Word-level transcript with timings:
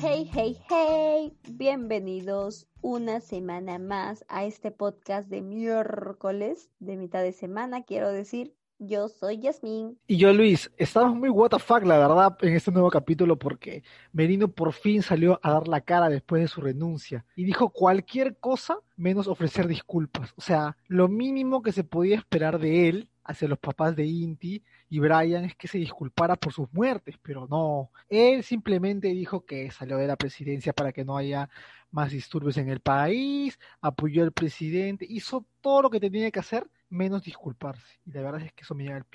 Hey, 0.00 0.30
hey, 0.32 0.56
hey, 0.70 1.32
bienvenidos 1.50 2.68
una 2.82 3.20
semana 3.20 3.80
más 3.80 4.24
a 4.28 4.44
este 4.44 4.70
podcast 4.70 5.28
de 5.28 5.42
miércoles 5.42 6.70
de 6.78 6.96
mitad 6.96 7.20
de 7.20 7.32
semana, 7.32 7.82
quiero 7.82 8.12
decir. 8.12 8.54
Yo 8.78 9.08
soy 9.08 9.40
Yasmín. 9.40 9.98
Y 10.06 10.18
yo, 10.18 10.32
Luis, 10.32 10.70
estamos 10.76 11.16
muy 11.16 11.30
what 11.30 11.50
fuck, 11.58 11.82
la 11.82 11.98
verdad, 11.98 12.38
en 12.42 12.54
este 12.54 12.70
nuevo 12.70 12.90
capítulo 12.90 13.40
porque 13.40 13.82
Merino 14.12 14.46
por 14.46 14.72
fin 14.72 15.02
salió 15.02 15.40
a 15.42 15.50
dar 15.50 15.66
la 15.66 15.80
cara 15.80 16.08
después 16.08 16.42
de 16.42 16.48
su 16.48 16.60
renuncia 16.60 17.24
y 17.34 17.42
dijo 17.42 17.70
cualquier 17.70 18.36
cosa 18.36 18.78
menos 18.96 19.26
ofrecer 19.26 19.66
disculpas. 19.66 20.32
O 20.36 20.40
sea, 20.40 20.76
lo 20.86 21.08
mínimo 21.08 21.60
que 21.60 21.72
se 21.72 21.82
podía 21.82 22.14
esperar 22.14 22.60
de 22.60 22.88
él 22.88 23.08
hacia 23.28 23.46
los 23.46 23.58
papás 23.58 23.94
de 23.94 24.06
Inti 24.06 24.64
y 24.88 24.98
Brian 24.98 25.44
es 25.44 25.54
que 25.54 25.68
se 25.68 25.78
disculpara 25.78 26.34
por 26.34 26.52
sus 26.52 26.72
muertes, 26.72 27.16
pero 27.22 27.46
no. 27.46 27.90
Él 28.08 28.42
simplemente 28.42 29.08
dijo 29.08 29.44
que 29.44 29.70
salió 29.70 29.98
de 29.98 30.06
la 30.06 30.16
presidencia 30.16 30.72
para 30.72 30.92
que 30.92 31.04
no 31.04 31.16
haya 31.16 31.48
más 31.90 32.10
disturbios 32.10 32.56
en 32.56 32.70
el 32.70 32.80
país, 32.80 33.58
apoyó 33.80 34.22
al 34.24 34.32
presidente, 34.32 35.06
hizo 35.08 35.46
todo 35.60 35.82
lo 35.82 35.90
que 35.90 36.00
tenía 36.00 36.30
que 36.30 36.40
hacer 36.40 36.66
menos 36.88 37.22
disculparse. 37.22 38.00
Y 38.06 38.12
la 38.12 38.22
verdad 38.22 38.42
es 38.42 38.52
que 38.52 38.62
eso 38.62 38.74
me 38.74 38.84
llega 38.84 38.96
al. 38.96 39.06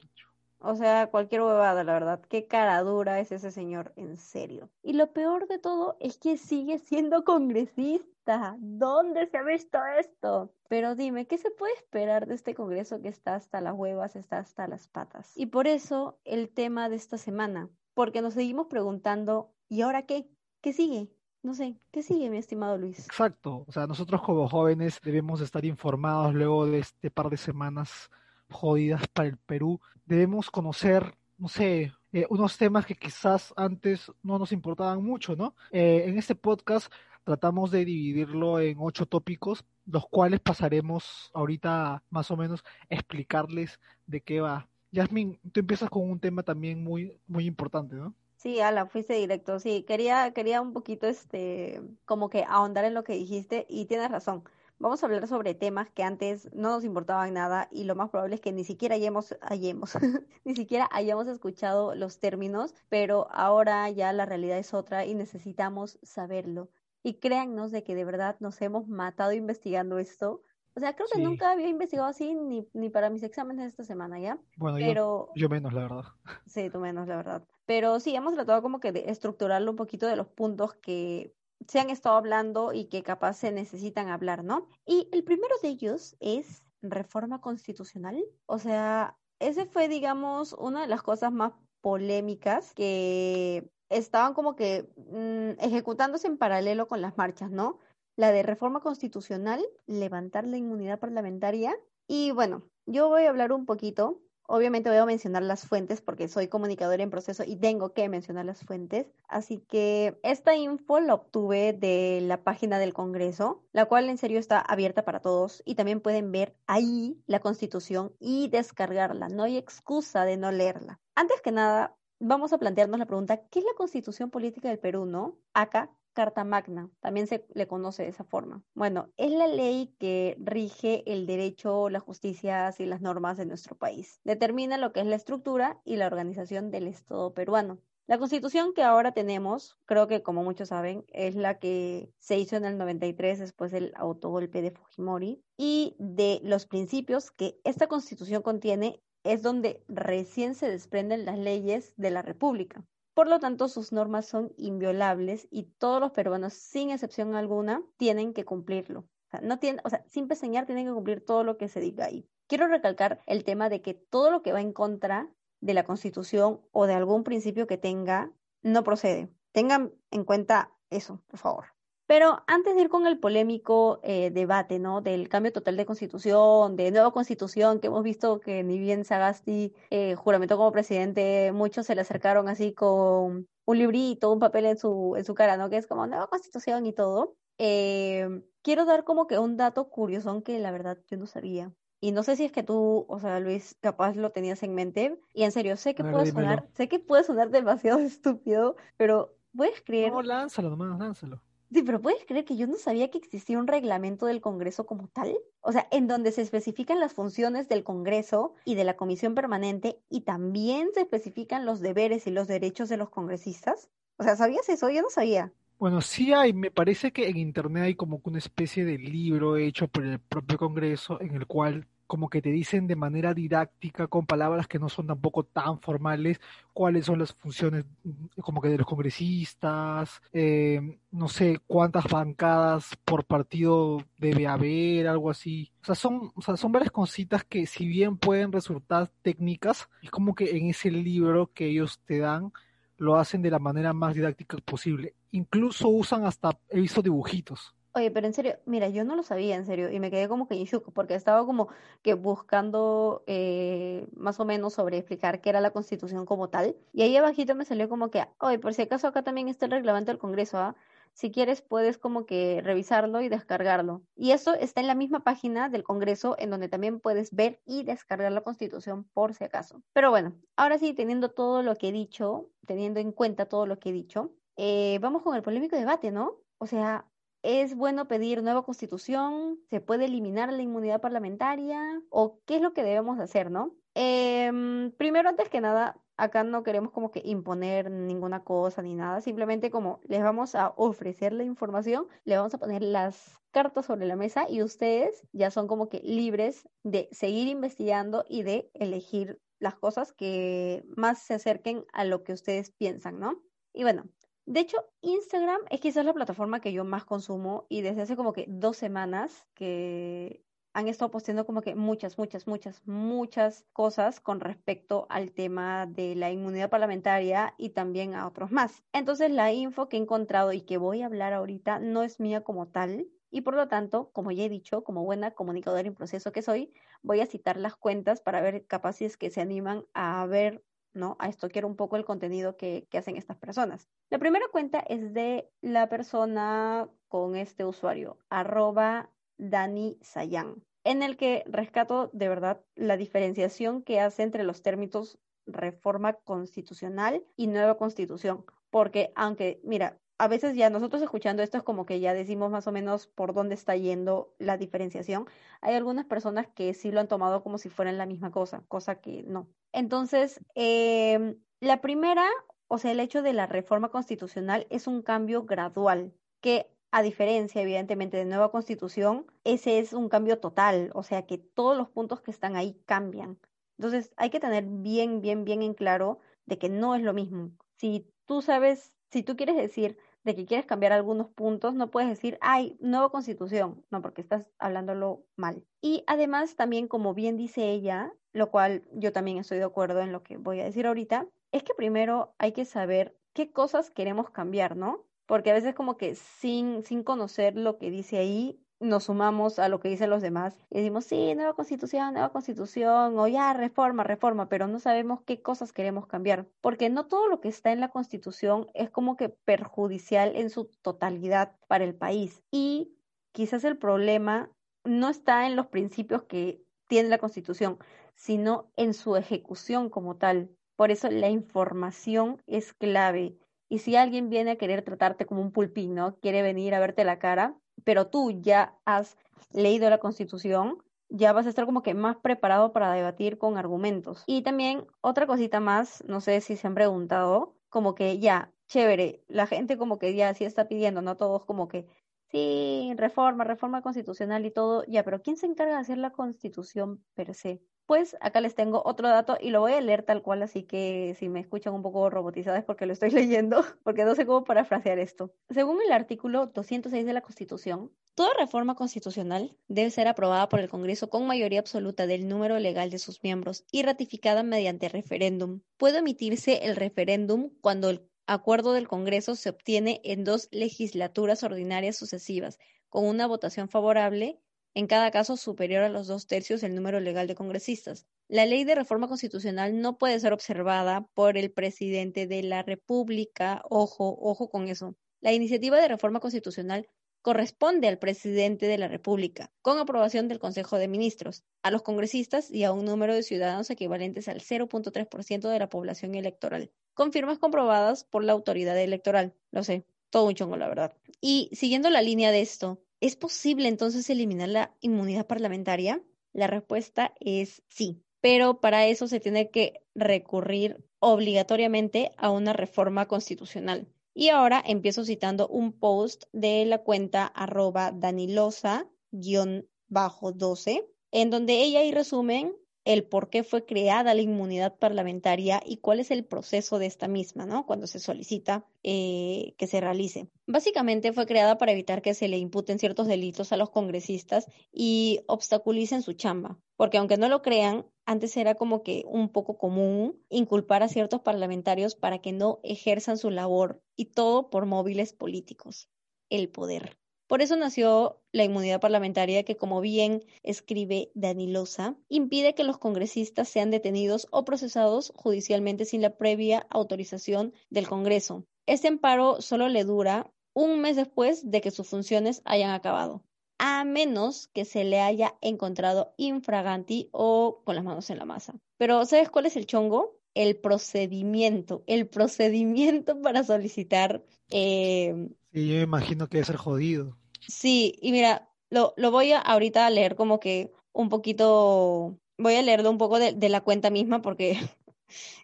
O 0.66 0.76
sea, 0.76 1.08
cualquier 1.08 1.42
huevada, 1.42 1.84
la 1.84 1.92
verdad. 1.92 2.22
Qué 2.30 2.48
cara 2.48 2.82
dura 2.84 3.20
es 3.20 3.34
ese 3.34 3.52
señor, 3.52 3.92
en 3.98 4.16
serio. 4.16 4.70
Y 4.82 4.94
lo 4.94 5.12
peor 5.12 5.48
de 5.50 5.60
todo 5.60 5.98
es 6.00 6.18
que 6.18 6.38
sigue 6.38 6.80
siendo 6.80 7.26
congresista. 7.26 8.56
¿Dónde 8.60 9.28
se 9.28 9.38
ha 9.38 9.44
visto 9.44 9.78
esto? 10.00 10.54
Pero 10.70 10.96
dime, 10.96 11.28
¿qué 11.28 11.38
se 11.38 11.52
puede 11.52 11.74
esperar 11.74 12.28
de 12.28 12.36
este 12.36 12.56
congreso 12.56 13.02
que 13.02 13.10
está 13.10 13.36
hasta 13.36 13.60
las 13.60 13.74
huevas, 13.74 14.16
está 14.16 14.38
hasta 14.38 14.66
las 14.70 14.88
patas? 14.88 15.34
Y 15.36 15.48
por 15.48 15.68
eso 15.68 16.18
el 16.24 16.48
tema 16.48 16.88
de 16.88 16.96
esta 16.96 17.18
semana, 17.18 17.70
porque 17.94 18.22
nos 18.22 18.34
seguimos 18.34 18.68
preguntando, 18.68 19.52
¿y 19.68 19.82
ahora 19.82 20.04
qué? 20.04 20.30
¿Qué 20.62 20.72
sigue? 20.72 21.12
No 21.42 21.54
sé, 21.54 21.78
¿qué 21.92 22.02
sigue, 22.02 22.30
mi 22.30 22.38
estimado 22.38 22.78
Luis? 22.78 23.06
Exacto, 23.06 23.66
o 23.68 23.72
sea, 23.74 23.86
nosotros 23.86 24.22
como 24.22 24.48
jóvenes 24.48 25.02
debemos 25.04 25.42
estar 25.42 25.66
informados 25.66 26.34
luego 26.34 26.66
de 26.66 26.80
este 26.80 27.12
par 27.12 27.30
de 27.30 27.36
semanas 27.36 28.10
jodidas 28.54 29.08
para 29.08 29.30
el 29.30 29.38
Perú. 29.38 29.80
Debemos 30.06 30.50
conocer, 30.50 31.16
no 31.38 31.48
sé, 31.48 31.94
eh, 32.12 32.26
unos 32.30 32.58
temas 32.58 32.86
que 32.86 32.96
quizás 32.96 33.54
antes 33.58 34.12
no 34.22 34.38
nos 34.38 34.52
importaban 34.52 35.04
mucho, 35.04 35.36
¿no? 35.36 35.56
Eh, 35.72 36.04
en 36.08 36.18
este 36.18 36.36
podcast 36.36 36.92
tratamos 37.24 37.72
de 37.72 37.86
dividirlo 37.86 38.60
en 38.60 38.78
ocho 38.80 39.06
tópicos, 39.06 39.66
los 39.86 40.08
cuales 40.08 40.40
pasaremos 40.40 41.32
ahorita 41.34 42.04
más 42.10 42.30
o 42.32 42.38
menos 42.38 42.64
a 42.90 42.96
explicarles 42.96 43.80
de 44.06 44.22
qué 44.22 44.42
va. 44.42 44.68
Yasmin, 44.92 45.40
tú 45.52 45.62
empiezas 45.62 45.90
con 45.90 46.10
un 46.10 46.20
tema 46.20 46.44
también 46.44 46.84
muy, 46.84 47.18
muy 47.26 47.46
importante, 47.46 47.96
¿no? 47.96 48.14
Sí, 48.44 48.60
Ala, 48.60 48.86
fuiste 48.86 49.14
directo. 49.14 49.58
Sí, 49.60 49.84
quería, 49.88 50.34
quería 50.34 50.62
un 50.62 50.74
poquito, 50.74 51.08
este, 51.08 51.82
como 52.06 52.30
que 52.30 52.44
ahondar 52.48 52.86
en 52.86 52.94
lo 52.94 53.04
que 53.04 53.14
dijiste 53.14 53.66
y 53.70 53.86
tienes 53.86 54.12
razón. 54.12 54.44
Vamos 54.84 55.02
a 55.02 55.06
hablar 55.06 55.30
sobre 55.30 55.54
temas 55.54 55.90
que 55.90 56.04
antes 56.04 56.54
no 56.54 56.72
nos 56.72 56.84
importaban 56.84 57.34
nada 57.34 57.70
y 57.72 57.86
lo 57.86 57.96
más 57.96 58.10
probable 58.10 58.36
es 58.36 58.42
que 58.42 58.52
ni 58.52 58.66
siquiera 58.66 58.96
hayamos, 58.96 59.34
ni 60.44 60.56
siquiera 60.56 60.90
hayamos 60.92 61.28
escuchado 61.28 61.96
los 61.96 62.20
términos, 62.20 62.76
pero 62.90 63.32
ahora 63.32 63.90
ya 63.90 64.12
la 64.12 64.26
realidad 64.26 64.58
es 64.58 64.74
otra 64.74 65.06
y 65.06 65.16
necesitamos 65.16 66.00
saberlo. 66.04 66.70
Y 67.02 67.14
créannos 67.14 67.72
de 67.72 67.84
que 67.84 67.96
de 67.96 68.04
verdad 68.04 68.36
nos 68.42 68.62
hemos 68.62 68.90
matado 68.90 69.32
investigando 69.32 70.00
esto 70.00 70.42
o 70.76 70.80
sea, 70.80 70.96
creo 70.96 71.08
que 71.12 71.22
nunca 71.22 71.52
había 71.52 71.68
investigado 71.68 72.10
así 72.10 72.34
ni, 72.34 72.68
ni 72.74 72.90
para 72.90 73.12
mis 73.12 73.22
exámenes 73.22 73.68
esta 73.68 73.84
semana, 73.84 74.20
¿ya? 74.20 74.40
Bueno, 74.58 74.80
yo, 74.80 75.30
yo 75.36 75.48
menos, 75.48 75.72
la 75.72 75.82
verdad. 75.82 76.04
Sí, 76.48 76.70
tú 76.72 76.80
menos, 76.80 77.08
la 77.08 77.16
verdad. 77.16 77.48
Pero 77.66 78.00
sí, 78.00 78.16
hemos 78.16 78.34
tratado 78.34 78.62
como 78.64 78.80
que 78.80 78.92
de 78.92 79.10
estructurarlo 79.10 79.70
un 79.70 79.78
poquito 79.78 80.08
de 80.08 80.16
los 80.16 80.28
puntos 80.28 80.74
que 80.74 81.36
se 81.68 81.80
han 81.80 81.90
estado 81.90 82.16
hablando 82.16 82.74
y 82.74 82.86
que 82.86 83.04
capaz 83.04 83.34
se 83.36 83.52
necesitan 83.52 84.10
hablar, 84.10 84.44
¿no? 84.44 84.68
Y 84.86 85.10
el 85.12 85.24
primero 85.24 85.56
de 85.62 85.70
ellos 85.70 86.16
es 86.20 86.64
reforma 86.82 87.42
constitucional. 87.42 88.24
O 88.46 88.60
sea, 88.60 89.18
ese 89.40 89.66
fue, 89.66 89.88
digamos, 89.88 90.54
una 90.54 90.82
de 90.82 90.88
las 90.88 91.04
cosas 91.04 91.32
más 91.32 91.54
polémicas 91.82 92.74
que 92.74 93.70
estaban 93.90 94.34
como 94.34 94.56
que 94.56 94.90
mm, 94.98 95.64
ejecutándose 95.64 96.28
en 96.28 96.38
paralelo 96.38 96.88
con 96.88 97.02
las 97.02 97.18
marchas, 97.18 97.52
¿no? 97.52 97.80
la 98.16 98.32
de 98.32 98.44
reforma 98.44 98.82
constitucional, 98.82 99.64
levantar 99.88 100.46
la 100.46 100.58
inmunidad 100.58 101.00
parlamentaria. 101.00 101.76
Y 102.08 102.32
bueno, 102.32 102.70
yo 102.86 103.10
voy 103.10 103.24
a 103.24 103.30
hablar 103.30 103.52
un 103.52 103.66
poquito. 103.66 104.22
Obviamente 104.48 104.90
voy 104.90 105.00
a 105.00 105.06
mencionar 105.06 105.44
las 105.44 105.66
fuentes 105.66 106.02
porque 106.02 106.28
soy 106.28 106.48
comunicadora 106.48 107.02
en 107.02 107.10
proceso 107.10 107.44
y 107.46 107.56
tengo 107.56 107.94
que 107.94 108.10
mencionar 108.10 108.46
las 108.46 108.64
fuentes. 108.64 109.08
Así 109.28 109.60
que 109.60 110.20
esta 110.24 110.56
info 110.56 111.00
la 111.00 111.14
obtuve 111.14 111.74
de 111.74 112.20
la 112.22 112.44
página 112.44 112.78
del 112.78 112.94
Congreso, 112.94 113.64
la 113.72 113.86
cual 113.86 114.10
en 114.10 114.18
serio 114.18 114.40
está 114.40 114.60
abierta 114.60 115.04
para 115.06 115.22
todos 115.22 115.62
y 115.66 115.76
también 115.76 116.02
pueden 116.02 116.32
ver 116.32 116.56
ahí 116.68 117.22
la 117.26 117.40
constitución 117.40 118.14
y 118.20 118.50
descargarla. 118.50 119.30
No 119.30 119.44
hay 119.44 119.58
excusa 119.58 120.26
de 120.26 120.38
no 120.38 120.52
leerla. 120.52 121.00
Antes 121.16 121.42
que 121.42 121.52
nada, 121.52 121.96
vamos 122.20 122.54
a 122.54 122.58
plantearnos 122.58 123.00
la 123.00 123.06
pregunta, 123.06 123.48
¿qué 123.50 123.60
es 123.60 123.66
la 123.66 123.76
constitución 123.76 124.30
política 124.30 124.70
del 124.70 124.80
Perú, 124.80 125.06
no? 125.06 125.38
Acá, 125.54 125.92
Carta 126.14 126.44
Magna, 126.44 126.90
también 127.02 127.28
se 127.28 127.46
le 127.54 127.68
conoce 127.68 128.04
de 128.04 128.10
esa 128.10 128.24
forma. 128.24 128.64
Bueno, 128.74 129.10
es 129.18 129.32
la 129.32 129.48
ley 129.48 129.94
que 130.00 130.38
rige 130.40 131.04
el 131.12 131.26
derecho, 131.26 131.90
la 131.90 132.00
justicia 132.00 132.74
y 132.78 132.86
las 132.86 133.02
normas 133.02 133.38
de 133.38 133.46
nuestro 133.46 133.76
país. 133.76 134.22
Determina 134.24 134.78
lo 134.78 134.94
que 134.94 135.02
es 135.02 135.08
la 135.08 135.16
estructura 135.16 135.82
y 135.84 135.98
la 135.98 136.08
organización 136.08 136.72
del 136.72 136.88
Estado 136.88 137.34
peruano. 137.34 137.80
La 138.06 138.18
constitución 138.18 138.74
que 138.74 138.84
ahora 138.84 139.14
tenemos, 139.14 139.78
creo 139.86 140.08
que 140.08 140.24
como 140.24 140.44
muchos 140.44 140.70
saben, 140.70 141.06
es 141.08 141.36
la 141.36 141.58
que 141.58 142.12
se 142.20 142.38
hizo 142.38 142.58
en 142.58 142.66
el 142.66 142.78
93 142.78 143.40
después 143.40 143.72
del 143.72 143.94
autogolpe 143.96 144.62
de 144.62 144.72
Fujimori 144.72 145.42
y 145.58 145.96
de 146.00 146.42
los 146.44 146.66
principios 146.66 147.32
que 147.32 147.62
esta 147.64 147.88
constitución 147.88 148.42
contiene 148.42 149.02
es 149.24 149.42
donde 149.42 149.86
recién 149.88 150.54
se 150.54 150.70
desprenden 150.70 151.24
las 151.24 151.38
leyes 151.38 151.94
de 151.96 152.12
la 152.12 152.22
República. 152.22 152.86
Por 153.14 153.28
lo 153.28 153.40
tanto, 153.40 153.68
sus 153.68 153.92
normas 153.92 154.26
son 154.26 154.54
inviolables 154.58 155.48
y 155.52 155.64
todos 155.78 156.00
los 156.00 156.12
peruanos, 156.12 156.54
sin 156.54 156.90
excepción 156.90 157.36
alguna, 157.36 157.84
tienen 157.98 158.34
que 158.34 158.46
cumplirlo. 158.46 159.02
O 159.02 159.30
sea, 159.30 159.42
no 159.42 159.60
tienen, 159.60 159.82
o 159.84 159.90
sea, 159.90 160.04
sin 160.08 160.28
peseñar, 160.28 160.66
tienen 160.66 160.88
que 160.88 160.94
cumplir 160.94 161.24
todo 161.24 161.44
lo 161.44 161.58
que 161.58 161.68
se 161.68 161.80
diga 161.80 162.06
ahí. 162.06 162.28
Quiero 162.48 162.68
recalcar 162.68 163.22
el 163.26 163.44
tema 163.44 163.70
de 163.70 163.82
que 163.82 163.94
todo 163.94 164.32
lo 164.32 164.42
que 164.42 164.52
va 164.52 164.62
en 164.62 164.74
contra 164.74 165.30
de 165.62 165.74
la 165.74 165.86
Constitución 165.86 166.62
o 166.72 166.88
de 166.88 166.94
algún 166.94 167.24
principio 167.24 167.68
que 167.68 167.78
tenga 167.78 168.32
no 168.62 168.84
procede. 168.84 169.30
Tengan 169.52 169.94
en 170.12 170.24
cuenta 170.24 170.72
eso, 170.90 171.22
por 171.28 171.40
favor. 171.40 171.66
Pero 172.14 172.44
antes 172.46 172.76
de 172.76 172.82
ir 172.82 172.90
con 172.90 173.08
el 173.08 173.18
polémico 173.18 174.00
eh, 174.04 174.30
debate, 174.30 174.78
¿no? 174.78 175.02
Del 175.02 175.30
cambio 175.30 175.52
total 175.52 175.78
de 175.78 175.88
constitución, 175.88 176.76
de 176.76 176.92
nueva 176.92 177.12
constitución, 177.12 177.80
que 177.80 177.88
hemos 177.88 178.04
visto 178.04 178.40
que 178.40 178.62
ni 178.62 178.78
bien 178.78 179.04
Sagasti 179.04 179.74
eh, 179.90 180.14
juramentó 180.14 180.56
como 180.56 180.72
presidente, 180.72 181.52
muchos 181.54 181.88
se 181.88 181.96
le 181.96 182.02
acercaron 182.02 182.48
así 182.50 182.72
con 182.72 183.48
un 183.66 183.78
librito, 183.80 184.32
un 184.32 184.38
papel 184.38 184.68
en 184.68 184.78
su, 184.78 185.16
en 185.18 185.26
su 185.26 185.34
cara, 185.34 185.58
¿no? 185.58 185.72
Que 185.72 185.78
es 185.78 185.88
como 185.88 186.06
nueva 186.06 186.28
constitución 186.28 186.86
y 186.86 186.94
todo. 186.94 187.36
Eh, 187.58 188.44
quiero 188.62 188.86
dar 188.86 189.06
como 189.06 189.26
que 189.26 189.40
un 189.40 189.58
dato 189.58 189.90
curioso, 189.90 190.30
aunque 190.30 190.60
la 190.60 190.70
verdad 190.70 191.00
yo 191.10 191.18
no 191.18 191.26
sabía. 191.26 191.74
Y 192.00 192.12
no 192.12 192.22
sé 192.22 192.36
si 192.36 192.46
es 192.46 192.52
que 192.52 192.62
tú, 192.62 193.08
o 193.10 193.20
sea, 193.20 193.40
Luis, 193.40 193.76
capaz 193.82 194.16
lo 194.16 194.30
tenías 194.30 194.62
en 194.62 194.76
mente. 194.76 195.20
Y 195.34 195.46
en 195.46 195.52
serio, 195.52 195.78
sé 195.78 195.96
que 195.96 196.04
puede 196.04 196.28
sonar, 196.28 196.70
sé 196.76 196.88
que 196.88 197.00
puede 197.00 197.24
sonar 197.24 197.50
demasiado 197.50 197.98
estúpido, 197.98 198.76
pero 198.98 199.36
¿puedes 199.58 199.82
creer? 199.82 200.12
No, 200.12 200.22
lánzalo 200.22 200.70
nomás, 200.70 201.00
lánzalo. 201.00 201.42
Sí, 201.74 201.82
pero 201.82 202.00
¿puedes 202.00 202.24
creer 202.26 202.46
que 202.46 202.56
yo 202.56 202.68
no 202.68 202.76
sabía 202.76 203.10
que 203.10 203.18
existía 203.18 203.58
un 203.58 203.66
reglamento 203.66 204.28
del 204.28 204.42
Congreso 204.42 204.86
como 204.86 205.08
tal? 205.08 205.36
O 205.62 205.72
sea, 205.72 205.88
en 205.90 206.08
donde 206.08 206.32
se 206.32 206.44
especifican 206.44 207.00
las 207.00 207.14
funciones 207.14 207.68
del 207.68 207.84
Congreso 207.84 208.54
y 208.64 208.76
de 208.76 208.84
la 208.84 208.96
Comisión 208.96 209.34
Permanente 209.34 210.00
y 210.08 210.22
también 210.22 210.90
se 210.94 211.02
especifican 211.02 211.66
los 211.66 211.80
deberes 211.80 212.28
y 212.28 212.32
los 212.32 212.48
derechos 212.48 212.90
de 212.90 212.98
los 212.98 213.10
congresistas. 213.10 213.90
O 214.18 214.24
sea, 214.24 214.36
¿sabías 214.36 214.70
eso? 214.70 214.92
Yo 214.92 215.02
no 215.02 215.10
sabía. 215.10 215.52
Bueno, 215.80 216.02
sí 216.02 216.32
hay, 216.32 216.54
me 216.54 216.70
parece 216.70 217.12
que 217.12 217.28
en 217.28 217.38
Internet 217.38 217.84
hay 217.84 217.96
como 217.96 218.22
una 218.24 218.38
especie 218.38 218.86
de 218.86 219.00
libro 219.00 219.58
hecho 219.58 219.88
por 219.88 220.06
el 220.06 220.20
propio 220.20 220.60
Congreso 220.60 221.20
en 221.22 221.34
el 221.34 221.48
cual 221.48 221.88
como 222.14 222.30
que 222.30 222.44
te 222.44 222.52
dicen 222.52 222.86
de 222.86 222.96
manera 222.96 223.34
didáctica, 223.34 224.06
con 224.06 224.28
palabras 224.28 224.68
que 224.68 224.78
no 224.78 224.88
son 224.88 225.08
tampoco 225.08 225.42
tan 225.46 225.80
formales, 225.80 226.40
cuáles 226.72 227.08
son 227.08 227.18
las 227.18 227.34
funciones 227.34 227.86
mm, 228.04 228.40
como 228.40 228.62
que 228.62 228.70
de 228.70 228.78
los 228.78 228.86
congresistas, 228.86 230.22
eh, 230.32 231.00
no 231.10 231.28
sé 231.28 231.58
cuántas 231.66 232.06
bancadas 232.06 232.96
por 233.04 233.26
partido 233.26 233.98
debe 234.20 234.46
haber, 234.46 235.08
algo 235.08 235.32
así. 235.32 235.72
O 235.82 235.86
sea, 235.86 235.96
son, 235.96 236.32
o 236.36 236.42
sea, 236.44 236.56
son 236.56 236.72
varias 236.72 236.92
cositas 236.92 237.44
que 237.46 237.66
si 237.66 237.88
bien 237.88 238.18
pueden 238.18 238.52
resultar 238.52 239.10
técnicas, 239.24 239.90
es 240.04 240.12
como 240.12 240.36
que 240.36 240.56
en 240.56 240.70
ese 240.70 240.92
libro 240.92 241.50
que 241.52 241.66
ellos 241.66 242.00
te 242.06 242.20
dan, 242.20 242.54
lo 242.98 243.16
hacen 243.16 243.42
de 243.42 243.50
la 243.50 243.58
manera 243.58 243.92
más 243.92 244.14
didáctica 244.14 244.58
posible. 244.58 245.16
Incluso 245.32 245.90
usan 245.90 246.26
hasta, 246.26 246.60
he 246.70 246.80
visto 246.80 247.02
dibujitos 247.02 247.74
Oye, 247.96 248.10
pero 248.10 248.26
en 248.26 248.34
serio, 248.34 248.58
mira, 248.66 248.90
yo 248.90 249.04
no 249.04 249.16
lo 249.16 249.22
sabía 249.22 249.56
en 249.56 249.66
serio 249.68 249.92
y 249.92 250.00
me 250.00 250.10
quedé 250.10 250.28
como 250.28 250.48
que 250.48 250.56
en 250.56 250.64
shock 250.66 250.92
porque 250.94 251.14
estaba 251.14 251.46
como 251.46 251.68
que 252.02 252.16
buscando 252.16 253.24
eh, 253.28 254.08
más 254.16 254.40
o 254.40 254.46
menos 254.46 254.74
sobre 254.74 254.98
explicar 254.98 255.42
qué 255.42 255.52
era 255.52 255.62
la 255.62 255.70
Constitución 255.70 256.26
como 256.26 256.50
tal 256.50 256.76
y 256.92 257.04
ahí 257.04 257.16
abajito 257.16 257.54
me 257.54 257.66
salió 257.66 257.88
como 257.90 258.10
que, 258.10 258.26
oye, 258.40 258.58
por 258.58 258.74
si 258.74 258.82
acaso 258.82 259.08
acá 259.08 259.22
también 259.22 259.48
está 259.48 259.66
el 259.66 259.72
reglamento 259.72 260.12
del 260.12 260.18
Congreso, 260.18 260.58
¿ah? 260.58 260.76
Si 261.14 261.30
quieres 261.30 261.62
puedes 261.62 262.00
como 262.00 262.26
que 262.26 262.62
revisarlo 262.64 263.22
y 263.22 263.30
descargarlo. 263.30 264.02
Y 264.16 264.32
eso 264.32 264.56
está 264.56 264.82
en 264.82 264.88
la 264.88 264.96
misma 264.96 265.24
página 265.24 265.70
del 265.70 265.84
Congreso 265.84 266.36
en 266.40 266.50
donde 266.50 266.70
también 266.70 267.00
puedes 267.00 267.36
ver 267.36 267.62
y 267.64 267.84
descargar 267.84 268.32
la 268.32 268.42
Constitución 268.42 269.04
por 269.14 269.36
si 269.36 269.44
acaso. 269.44 269.84
Pero 269.94 270.10
bueno, 270.10 270.42
ahora 270.56 270.80
sí, 270.80 270.94
teniendo 270.96 271.30
todo 271.30 271.62
lo 271.62 271.76
que 271.76 271.90
he 271.90 271.92
dicho, 271.92 272.50
teniendo 272.66 273.00
en 273.00 273.12
cuenta 273.12 273.46
todo 273.46 273.68
lo 273.68 273.78
que 273.78 273.90
he 273.90 273.92
dicho, 273.92 274.34
eh, 274.56 274.98
vamos 275.00 275.22
con 275.22 275.36
el 275.36 275.44
polémico 275.44 275.76
debate, 275.76 276.10
¿no? 276.10 276.40
O 276.58 276.66
sea, 276.66 277.08
¿Es 277.44 277.76
bueno 277.76 278.08
pedir 278.08 278.42
nueva 278.42 278.64
constitución? 278.64 279.60
¿Se 279.70 279.82
puede 279.82 280.06
eliminar 280.06 280.52
la 280.54 280.62
inmunidad 280.62 281.02
parlamentaria? 281.02 282.02
¿O 282.10 282.40
qué 282.46 282.56
es 282.56 282.62
lo 282.62 282.74
que 282.74 282.84
debemos 282.84 283.20
hacer, 283.20 283.52
no? 283.52 283.76
Em, 283.96 284.92
primero, 284.94 285.28
antes 285.28 285.50
que 285.50 285.60
nada, 285.60 286.02
acá 286.16 286.46
no 286.46 286.64
queremos 286.64 286.92
como 286.92 287.12
que 287.12 287.22
imponer 287.26 287.92
ninguna 287.92 288.46
cosa 288.46 288.82
ni 288.82 288.96
nada, 288.96 289.20
simplemente 289.20 289.72
como 289.72 290.00
les 290.04 290.24
vamos 290.24 290.56
a 290.56 290.74
ofrecer 290.78 291.34
la 291.34 291.44
información, 291.44 292.08
le 292.24 292.38
vamos 292.38 292.54
a 292.54 292.60
poner 292.60 292.82
las 292.82 293.42
cartas 293.52 293.88
sobre 293.88 294.06
la 294.06 294.16
mesa 294.16 294.46
y 294.50 294.64
ustedes 294.64 295.28
ya 295.34 295.52
son 295.52 295.68
como 295.68 295.90
que 295.90 296.00
libres 296.00 296.68
de 296.84 297.10
seguir 297.12 297.50
investigando 297.50 298.24
y 298.28 298.44
de 298.44 298.72
elegir 298.74 299.42
las 299.60 299.76
cosas 299.76 300.14
que 300.14 300.86
más 300.96 301.20
se 301.20 301.34
acerquen 301.34 301.86
a 301.92 302.06
lo 302.06 302.24
que 302.24 302.32
ustedes 302.32 302.72
piensan, 302.72 303.20
¿no? 303.20 303.44
Y 303.74 303.84
bueno, 303.84 304.06
de 304.46 304.60
hecho, 304.60 304.78
Instagram 305.02 305.62
es 305.70 305.80
quizás 305.80 306.06
la 306.06 306.14
plataforma 306.14 306.60
que 306.60 306.74
yo 306.74 306.84
más 306.84 307.06
consumo 307.06 307.66
y 307.70 307.82
desde 307.82 308.02
hace 308.02 308.16
como 308.16 308.34
que 308.34 308.46
dos 308.48 308.78
semanas 308.78 309.48
que 309.54 310.44
han 310.74 310.88
estado 310.88 311.12
posteando 311.12 311.46
como 311.46 311.62
que 311.62 311.76
muchas, 311.76 312.18
muchas, 312.18 312.48
muchas, 312.48 312.82
muchas 312.86 313.66
cosas 313.74 314.20
con 314.20 314.40
respecto 314.40 315.06
al 315.10 315.32
tema 315.32 315.86
de 315.86 316.16
la 316.16 316.32
inmunidad 316.32 316.70
parlamentaria 316.70 317.54
y 317.58 317.70
también 317.70 318.16
a 318.16 318.28
otros 318.28 318.52
más. 318.52 318.84
Entonces, 318.92 319.32
la 319.32 319.54
info 319.54 319.88
que 319.88 319.98
he 319.98 320.00
encontrado 320.00 320.52
y 320.52 320.62
que 320.62 320.78
voy 320.78 321.02
a 321.04 321.06
hablar 321.06 321.34
ahorita 321.34 321.80
no 321.80 322.04
es 322.04 322.20
mía 322.20 322.44
como 322.44 322.68
tal. 322.68 323.08
Y 323.30 323.42
por 323.42 323.56
lo 323.56 323.68
tanto, 323.68 324.12
como 324.12 324.32
ya 324.32 324.44
he 324.44 324.50
dicho, 324.50 324.84
como 324.84 325.04
buena 325.04 325.32
comunicadora 325.32 325.88
en 325.88 325.96
proceso 325.96 326.32
que 326.32 326.42
soy, 326.42 326.74
voy 327.02 327.20
a 327.22 327.26
citar 327.26 327.58
las 327.58 327.76
cuentas 327.76 328.22
para 328.22 328.42
ver 328.42 328.66
capaces 328.68 329.18
que 329.18 329.30
se 329.30 329.42
animan 329.42 329.86
a 329.94 330.26
ver 330.28 330.64
¿no? 330.94 331.16
A 331.20 331.30
esto 331.30 331.50
quiero 331.50 331.68
un 331.68 331.76
poco 331.76 331.96
el 331.96 332.06
contenido 332.06 332.58
que, 332.58 332.88
que, 332.90 332.98
hacen 332.98 333.18
estas 333.18 333.38
personas. 333.38 333.90
La 334.10 334.20
primera 334.20 334.46
cuenta 334.52 334.80
es 334.80 335.14
de 335.14 335.50
la 335.62 335.90
persona 335.90 336.90
con 337.08 337.36
este 337.36 337.66
usuario, 337.66 338.18
arroba 338.30 339.10
Dani 339.38 339.98
Sayan, 340.02 340.64
en 340.84 341.04
el 341.04 341.18
que 341.18 341.44
rescato 341.48 342.10
de 342.14 342.30
verdad 342.30 342.62
la 342.76 342.98
diferenciación 342.98 343.84
que 343.84 344.00
hace 344.00 344.24
entre 344.24 344.44
los 344.44 344.62
términos 344.62 345.18
reforma 345.46 346.14
constitucional 346.14 347.24
y 347.36 347.48
nueva 347.48 347.78
constitución. 347.78 348.46
Porque 348.70 349.12
aunque, 349.16 349.62
mira, 349.64 350.00
a 350.24 350.28
veces 350.30 350.56
ya 350.56 350.70
nosotros 350.70 351.02
escuchando 351.02 351.44
esto 351.44 351.58
es 351.58 351.64
como 351.64 351.86
que 351.86 352.00
ya 352.00 352.14
decimos 352.14 352.50
más 352.50 352.66
o 352.66 352.72
menos 352.72 353.08
por 353.08 353.34
dónde 353.34 353.56
está 353.56 353.76
yendo 353.76 354.34
la 354.40 354.56
diferenciación. 354.56 355.28
Hay 355.60 355.76
algunas 355.76 356.06
personas 356.06 356.48
que 356.48 356.74
sí 356.74 356.92
lo 356.92 357.02
han 357.02 357.10
tomado 357.10 357.44
como 357.44 357.58
si 357.58 357.68
fueran 357.68 357.98
la 357.98 358.06
misma 358.06 358.32
cosa, 358.32 358.64
cosa 358.70 359.02
que 359.02 359.24
no. 359.24 359.50
Entonces, 359.74 360.40
em, 360.56 361.36
la 361.60 361.82
primera, 361.82 362.26
o 362.70 362.78
sea, 362.78 362.92
el 362.92 363.02
hecho 363.02 363.22
de 363.22 363.34
la 363.34 363.48
reforma 363.48 363.90
constitucional 363.90 364.66
es 364.70 364.88
un 364.88 365.02
cambio 365.02 365.44
gradual 365.44 366.14
que 366.40 366.72
a 366.92 367.02
diferencia, 367.02 367.62
evidentemente, 367.62 368.16
de 368.16 368.26
nueva 368.26 368.50
constitución, 368.50 369.26
ese 369.44 369.80
es 369.80 369.92
un 369.92 370.08
cambio 370.08 370.40
total, 370.40 370.90
o 370.94 371.04
sea 371.04 371.26
que 371.26 371.38
todos 371.38 371.76
los 371.76 371.90
puntos 371.90 372.22
que 372.22 372.32
están 372.32 372.56
ahí 372.56 372.80
cambian. 372.86 373.40
Entonces, 373.78 374.14
hay 374.16 374.30
que 374.30 374.40
tener 374.40 374.64
bien, 374.66 375.20
bien, 375.20 375.44
bien 375.44 375.64
en 375.64 375.74
claro 375.74 376.20
de 376.46 376.58
que 376.58 376.70
no 376.70 376.96
es 376.96 377.02
lo 377.02 377.14
mismo. 377.14 377.52
Si 377.78 378.08
tú 378.26 378.42
sabes, 378.42 378.94
si 379.12 379.22
tú 379.24 379.36
quieres 379.36 379.58
decir 379.58 379.98
de 380.24 380.36
que 380.36 380.46
quieres 380.46 380.66
cambiar 380.66 380.94
algunos 380.94 381.30
puntos, 381.30 381.76
no 381.76 381.92
puedes 381.92 382.10
decir, 382.10 382.38
ay, 382.42 382.78
nueva 382.80 383.10
constitución, 383.10 383.86
no, 383.92 384.02
porque 384.02 384.22
estás 384.22 384.46
hablándolo 384.58 385.26
mal. 385.36 385.66
Y 385.82 386.04
además 386.08 386.56
también, 386.56 386.88
como 386.88 387.14
bien 387.14 387.38
dice 387.38 387.70
ella, 387.72 388.14
lo 388.32 388.50
cual 388.50 388.84
yo 388.92 389.12
también 389.12 389.38
estoy 389.38 389.58
de 389.58 389.66
acuerdo 389.66 390.02
en 390.02 390.12
lo 390.12 390.24
que 390.24 390.38
voy 390.38 390.62
a 390.62 390.66
decir 390.66 390.88
ahorita, 390.88 391.28
es 391.52 391.64
que 391.64 391.74
primero 391.76 392.34
hay 392.40 392.54
que 392.54 392.66
saber 392.66 393.18
qué 393.34 393.52
cosas 393.52 393.92
queremos 393.92 394.30
cambiar, 394.30 394.76
¿no? 394.76 395.06
Porque 395.26 395.52
a 395.52 395.54
veces 395.54 395.76
como 395.76 395.98
que 395.98 396.16
sin, 396.16 396.84
sin 396.84 397.04
conocer 397.04 397.56
lo 397.56 397.78
que 397.78 397.92
dice 397.92 398.18
ahí, 398.18 398.63
nos 398.84 399.06
sumamos 399.06 399.60
a 399.60 399.70
lo 399.70 399.80
que 399.80 399.90
dicen 399.90 400.10
los 400.10 400.22
demás 400.22 400.58
y 400.70 400.78
decimos, 400.78 401.06
sí, 401.06 401.34
nueva 401.36 401.54
constitución, 401.54 402.14
nueva 402.14 402.32
constitución, 402.32 403.18
o 403.18 403.28
ya, 403.28 403.54
reforma, 403.54 404.04
reforma, 404.04 404.50
pero 404.50 404.68
no 404.68 404.80
sabemos 404.80 405.22
qué 405.26 405.42
cosas 405.42 405.74
queremos 405.74 406.06
cambiar, 406.06 406.48
porque 406.62 406.90
no 406.90 407.08
todo 407.08 407.28
lo 407.28 407.40
que 407.40 407.48
está 407.48 407.72
en 407.72 407.80
la 407.80 407.90
constitución 407.90 408.68
es 408.74 408.90
como 408.90 409.16
que 409.16 409.30
perjudicial 409.30 410.36
en 410.36 410.50
su 410.50 410.66
totalidad 410.82 411.56
para 411.68 411.84
el 411.84 411.96
país. 411.96 412.44
Y 412.52 412.94
quizás 413.32 413.64
el 413.64 413.78
problema 413.78 414.52
no 414.84 415.10
está 415.10 415.48
en 415.48 415.56
los 415.56 415.68
principios 415.68 416.24
que 416.24 416.62
tiene 416.88 417.10
la 417.10 417.18
constitución, 417.18 417.80
sino 418.16 418.70
en 418.76 418.94
su 418.94 419.16
ejecución 419.16 419.90
como 419.90 420.18
tal. 420.18 420.50
Por 420.76 420.92
eso 420.92 421.10
la 421.10 421.30
información 421.30 422.42
es 422.46 422.74
clave. 422.74 423.38
Y 423.70 423.80
si 423.80 423.96
alguien 423.96 424.30
viene 424.30 424.52
a 424.52 424.56
querer 424.58 424.84
tratarte 424.84 425.26
como 425.26 425.42
un 425.42 425.52
pulpín, 425.52 425.96
¿no? 425.96 426.18
Quiere 426.20 426.42
venir 426.42 426.76
a 426.76 426.80
verte 426.80 427.04
la 427.06 427.18
cara, 427.18 427.58
pero 427.84 428.08
tú 428.08 428.32
ya 428.32 428.78
has 428.86 429.18
leído 429.52 429.90
la 429.90 430.00
Constitución, 430.00 430.84
ya 431.10 431.32
vas 431.32 431.46
a 431.46 431.50
estar 431.50 431.66
como 431.66 431.84
que 431.84 431.94
más 431.94 432.18
preparado 432.18 432.74
para 432.74 432.92
debatir 432.94 433.38
con 433.38 433.58
argumentos. 433.58 434.24
Y 434.26 434.42
también 434.42 434.88
otra 435.02 435.28
cosita 435.28 435.60
más, 435.60 436.04
no 436.08 436.22
sé 436.22 436.42
si 436.42 436.56
se 436.56 436.68
han 436.68 436.76
preguntado, 436.76 437.56
como 437.70 437.96
que 437.96 438.20
ya, 438.20 438.54
chévere, 438.68 439.24
la 439.28 439.48
gente 439.48 439.78
como 439.78 440.00
que 440.00 440.16
ya 440.16 440.34
sí 440.34 440.46
está 440.46 440.68
pidiendo, 440.68 441.02
no 441.02 441.18
todos 441.18 441.46
como 441.46 441.68
que, 441.68 441.88
sí, 442.32 442.94
reforma, 442.98 443.44
reforma 443.44 443.82
constitucional 443.82 444.46
y 444.46 444.52
todo, 444.52 444.84
ya, 444.88 445.04
pero 445.04 445.22
¿quién 445.22 445.38
se 445.38 445.46
encarga 445.46 445.76
de 445.76 445.82
hacer 445.82 445.98
la 445.98 446.12
constitución 446.12 447.04
per 447.14 447.34
se? 447.36 447.62
Pues 447.86 448.16
acá 448.22 448.40
les 448.40 448.56
tengo 448.56 448.82
otro 448.86 449.10
dato 449.10 449.38
y 449.40 449.50
lo 449.50 449.60
voy 449.60 449.74
a 449.74 449.82
leer 449.82 450.04
tal 450.04 450.22
cual, 450.22 450.42
así 450.42 450.64
que 450.64 451.16
si 451.20 451.28
me 451.28 451.42
escuchan 451.42 451.74
un 451.74 451.82
poco 451.82 452.10
robotizada 452.10 452.58
es 452.58 452.64
porque 452.64 452.86
lo 452.86 452.94
estoy 452.94 453.10
leyendo, 453.12 453.64
porque 453.84 454.06
no 454.06 454.16
sé 454.16 454.26
cómo 454.26 454.44
parafrasear 454.44 455.00
esto. 455.00 455.34
Según 455.50 455.80
el 455.86 455.92
artículo 455.92 456.48
206 456.48 457.06
de 457.06 457.14
la 457.14 457.22
Constitución, 457.22 457.92
toda 458.16 458.30
reforma 458.40 458.76
constitucional 458.76 459.58
debe 459.68 459.90
ser 459.90 460.08
aprobada 460.08 460.48
por 460.48 460.60
el 460.60 460.70
Congreso 460.70 461.10
con 461.10 461.28
mayoría 461.28 461.60
absoluta 461.60 462.08
del 462.08 462.28
número 462.28 462.58
legal 462.60 462.90
de 462.90 463.00
sus 463.00 463.22
miembros 463.24 463.66
y 463.72 463.84
ratificada 463.84 464.44
mediante 464.44 464.88
referéndum. 464.88 465.62
Puede 465.78 466.00
emitirse 466.00 466.66
el 466.66 466.76
referéndum 466.76 467.50
cuando 467.62 467.90
el 467.90 468.08
acuerdo 468.28 468.74
del 468.74 468.88
Congreso 468.88 469.36
se 469.36 469.50
obtiene 469.50 470.00
en 470.04 470.24
dos 470.24 470.48
legislaturas 470.52 471.44
ordinarias 471.44 471.98
sucesivas, 471.98 472.60
con 472.90 473.06
una 473.06 473.28
votación 473.28 473.70
favorable 473.70 474.40
en 474.76 474.88
cada 474.88 475.12
caso 475.12 475.38
superior 475.38 475.84
a 475.84 475.90
los 475.90 476.08
dos 476.08 476.28
tercios 476.28 476.62
del 476.62 476.76
número 476.76 477.00
legal 477.00 477.28
de 477.28 477.36
congresistas. 477.36 478.06
La 478.28 478.46
ley 478.46 478.64
de 478.64 478.76
reforma 478.76 479.08
constitucional 479.08 479.80
no 479.80 479.98
puede 479.98 480.20
ser 480.20 480.34
observada 480.34 481.08
por 481.14 481.38
el 481.38 481.52
presidente 481.52 482.28
de 482.28 482.44
la 482.44 482.64
República. 482.64 483.62
Ojo, 483.70 484.18
ojo 484.20 484.50
con 484.50 484.68
eso. 484.68 484.96
La 485.22 485.34
iniciativa 485.34 485.80
de 485.80 485.88
reforma 485.88 486.20
constitucional 486.20 486.88
corresponde 487.24 487.88
al 487.88 488.00
presidente 488.00 488.68
de 488.68 488.78
la 488.78 488.90
República, 488.90 489.50
con 489.62 489.80
aprobación 489.80 490.28
del 490.28 490.40
Consejo 490.40 490.78
de 490.78 490.90
Ministros, 490.90 491.46
a 491.64 491.72
los 491.72 491.82
congresistas 491.82 492.52
y 492.52 492.66
a 492.66 492.74
un 492.74 492.84
número 492.84 493.16
de 493.16 493.24
ciudadanos 493.24 493.70
equivalentes 493.70 494.28
al 494.28 494.42
0.3% 494.42 495.50
de 495.50 495.60
la 495.60 495.70
población 495.70 496.16
electoral, 496.16 496.70
con 496.94 497.14
firmas 497.14 497.40
comprobadas 497.40 498.04
por 498.04 498.26
la 498.26 498.34
autoridad 498.34 498.78
electoral. 498.78 499.34
Lo 499.52 499.64
sé, 499.64 499.86
todo 500.10 500.26
un 500.26 500.36
chongo, 500.36 500.58
la 500.58 500.68
verdad. 500.68 500.94
Y 501.22 501.50
siguiendo 501.54 501.90
la 501.90 502.02
línea 502.02 502.32
de 502.32 502.42
esto, 502.42 502.84
¿Es 503.04 503.16
posible 503.18 503.68
entonces 503.68 504.10
eliminar 504.10 504.48
la 504.48 504.74
inmunidad 504.80 505.28
parlamentaria? 505.28 506.02
La 506.32 506.48
respuesta 506.48 507.14
es 507.20 507.62
sí, 507.68 508.02
pero 508.22 508.62
para 508.62 508.88
eso 508.88 509.10
se 509.10 509.20
tiene 509.20 509.50
que 509.50 509.82
recurrir 509.94 510.86
obligatoriamente 511.00 512.14
a 512.16 512.32
una 512.32 512.54
reforma 512.54 513.10
constitucional. 513.10 513.90
Y 514.14 514.30
ahora 514.30 514.64
empiezo 514.66 515.04
citando 515.04 515.50
un 515.50 515.74
post 515.74 516.24
de 516.32 516.64
la 516.64 516.78
cuenta 516.78 517.26
arroba 517.26 517.92
danilosa-12, 517.92 520.88
en 521.12 521.30
donde 521.30 521.62
ella 521.62 521.84
y 521.84 521.92
resumen 521.92 522.56
el 522.86 523.04
por 523.06 523.30
qué 523.30 523.44
fue 523.44 523.66
creada 523.66 524.14
la 524.14 524.22
inmunidad 524.22 524.78
parlamentaria 524.78 525.62
y 525.66 525.78
cuál 525.78 526.00
es 526.00 526.12
el 526.12 526.26
proceso 526.26 526.80
de 526.80 526.86
esta 526.86 527.08
misma, 527.08 527.46
¿no? 527.46 527.66
Cuando 527.66 527.88
se 527.88 528.00
solicita 528.00 528.66
eh, 528.84 529.54
que 529.58 529.68
se 529.68 529.80
realice. 529.80 530.28
Básicamente 530.48 531.14
fue 531.14 531.26
creada 531.26 531.58
para 531.58 531.72
evitar 531.72 532.02
que 532.02 532.14
se 532.14 532.28
le 532.28 532.38
imputen 532.38 532.80
ciertos 532.80 533.08
delitos 533.08 533.52
a 533.54 533.58
los 533.58 533.70
congresistas 533.70 534.48
y 534.72 535.22
obstaculicen 535.28 536.02
su 536.02 536.14
chamba, 536.14 536.60
porque 536.76 536.98
aunque 536.98 537.18
no 537.18 537.30
lo 537.30 537.42
crean, 537.42 537.86
antes 538.06 538.36
era 538.36 538.56
como 538.56 538.84
que 538.84 539.04
un 539.08 539.30
poco 539.30 539.58
común 539.58 540.22
inculpar 540.30 540.84
a 540.84 540.90
ciertos 540.90 541.22
parlamentarios 541.22 541.96
para 541.96 542.20
que 542.20 542.34
no 542.34 542.60
ejerzan 542.64 543.18
su 543.18 543.30
labor 543.30 543.82
y 543.96 544.06
todo 544.06 544.50
por 544.50 544.66
móviles 544.66 545.14
políticos, 545.14 545.90
el 546.30 546.50
poder. 546.50 546.98
Por 547.28 547.42
eso 547.42 547.56
nació 547.56 548.22
la 548.32 548.44
inmunidad 548.44 548.82
parlamentaria 548.82 549.44
que, 549.44 549.56
como 549.56 549.82
bien 549.82 550.24
escribe 550.44 551.12
Danilosa, 551.14 551.96
impide 552.10 552.54
que 552.54 552.64
los 552.64 552.78
congresistas 552.78 553.48
sean 553.48 553.72
detenidos 553.72 554.28
o 554.32 554.46
procesados 554.46 555.14
judicialmente 555.16 555.86
sin 555.86 556.02
la 556.02 556.18
previa 556.18 556.68
autorización 556.70 557.54
del 557.70 557.88
Congreso. 557.88 558.46
Este 558.66 558.88
amparo 558.88 559.42
solo 559.42 559.68
le 559.70 559.84
dura 559.84 560.32
un 560.54 560.80
mes 560.82 560.96
después 560.96 561.50
de 561.50 561.62
que 561.62 561.72
sus 561.72 561.88
funciones 561.88 562.42
hayan 562.46 562.72
acabado, 562.72 563.24
a 563.58 563.84
menos 563.86 564.48
que 564.48 564.66
se 564.66 564.84
le 564.84 565.00
haya 565.00 565.36
encontrado 565.42 566.14
infraganti 566.18 567.10
o 567.12 567.62
con 567.64 567.76
las 567.76 567.84
manos 567.84 568.10
en 568.10 568.20
la 568.20 568.26
masa. 568.26 568.56
Pero 568.78 569.06
¿sabes 569.06 569.30
cuál 569.30 569.46
es 569.46 569.56
el 569.56 569.66
chongo? 569.66 570.20
El 570.34 570.58
procedimiento, 570.58 571.84
el 571.88 572.08
procedimiento 572.08 573.22
para 573.22 573.44
solicitar... 573.44 574.24
Eh, 574.50 575.30
sí, 575.52 575.68
yo 575.68 575.76
me 575.76 575.82
imagino 575.82 576.28
que 576.28 576.38
debe 576.38 576.46
ser 576.48 576.58
jodido. 576.58 577.18
Sí, 577.48 577.96
y 578.02 578.12
mira, 578.12 578.50
lo, 578.70 578.94
lo 578.98 579.12
voy 579.12 579.32
a 579.32 579.40
ahorita 579.40 579.86
a 579.86 579.90
leer 579.90 580.16
como 580.16 580.40
que 580.40 580.72
un 580.92 581.10
poquito, 581.10 582.18
voy 582.38 582.56
a 582.56 582.62
leerlo 582.62 582.90
un 582.90 582.98
poco 582.98 583.20
de, 583.20 583.34
de 583.34 583.50
la 583.50 583.62
cuenta 583.62 583.90
misma 583.90 584.22
porque 584.22 584.58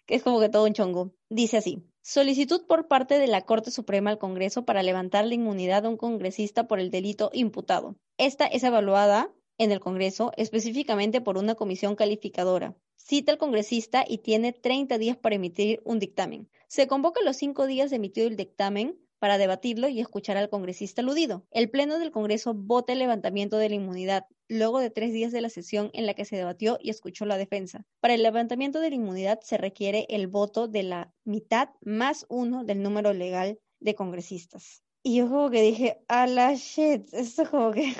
que 0.06 0.14
es 0.16 0.22
como 0.22 0.40
que 0.40 0.48
todo 0.48 0.64
un 0.64 0.72
chongo. 0.72 1.12
Dice 1.28 1.56
así. 1.58 1.84
Solicitud 2.02 2.66
por 2.66 2.88
parte 2.88 3.18
de 3.18 3.26
la 3.26 3.42
Corte 3.42 3.70
Suprema 3.70 4.10
al 4.10 4.18
Congreso 4.18 4.64
para 4.64 4.82
levantar 4.82 5.26
la 5.26 5.34
inmunidad 5.34 5.84
a 5.84 5.88
un 5.88 5.96
congresista 5.96 6.66
por 6.66 6.80
el 6.80 6.90
delito 6.90 7.30
imputado. 7.34 7.96
Esta 8.16 8.46
es 8.46 8.64
evaluada 8.64 9.30
en 9.58 9.70
el 9.70 9.80
Congreso 9.80 10.32
específicamente 10.36 11.20
por 11.20 11.36
una 11.36 11.54
comisión 11.54 11.94
calificadora. 11.94 12.74
Cita 13.02 13.32
al 13.32 13.38
congresista 13.38 14.04
y 14.06 14.18
tiene 14.18 14.52
30 14.52 14.98
días 14.98 15.16
para 15.16 15.34
emitir 15.34 15.80
un 15.84 15.98
dictamen. 15.98 16.48
Se 16.68 16.86
convoca 16.86 17.20
los 17.24 17.36
cinco 17.36 17.66
días 17.66 17.90
de 17.90 17.96
emitido 17.96 18.28
el 18.28 18.36
dictamen 18.36 19.00
para 19.18 19.38
debatirlo 19.38 19.88
y 19.88 20.00
escuchar 20.00 20.36
al 20.36 20.48
congresista 20.48 21.00
aludido. 21.00 21.44
El 21.50 21.70
Pleno 21.70 21.98
del 21.98 22.12
Congreso 22.12 22.54
vota 22.54 22.92
el 22.92 23.00
levantamiento 23.00 23.56
de 23.56 23.70
la 23.70 23.74
inmunidad 23.74 24.26
luego 24.48 24.80
de 24.80 24.90
tres 24.90 25.12
días 25.12 25.32
de 25.32 25.40
la 25.40 25.48
sesión 25.48 25.90
en 25.92 26.06
la 26.06 26.14
que 26.14 26.24
se 26.24 26.36
debatió 26.36 26.78
y 26.80 26.90
escuchó 26.90 27.24
la 27.24 27.38
defensa. 27.38 27.84
Para 28.00 28.14
el 28.14 28.22
levantamiento 28.22 28.80
de 28.80 28.90
la 28.90 28.96
inmunidad 28.96 29.40
se 29.40 29.56
requiere 29.56 30.06
el 30.10 30.28
voto 30.28 30.68
de 30.68 30.82
la 30.82 31.12
mitad 31.24 31.70
más 31.80 32.26
uno 32.28 32.64
del 32.64 32.82
número 32.82 33.12
legal 33.12 33.58
de 33.80 33.94
congresistas. 33.94 34.82
Y 35.02 35.16
yo 35.16 35.28
como 35.28 35.50
que 35.50 35.62
dije, 35.62 36.02
a 36.06 36.26
la 36.26 36.54
shit, 36.54 37.08
esto 37.12 37.50
como 37.50 37.72
que, 37.72 37.94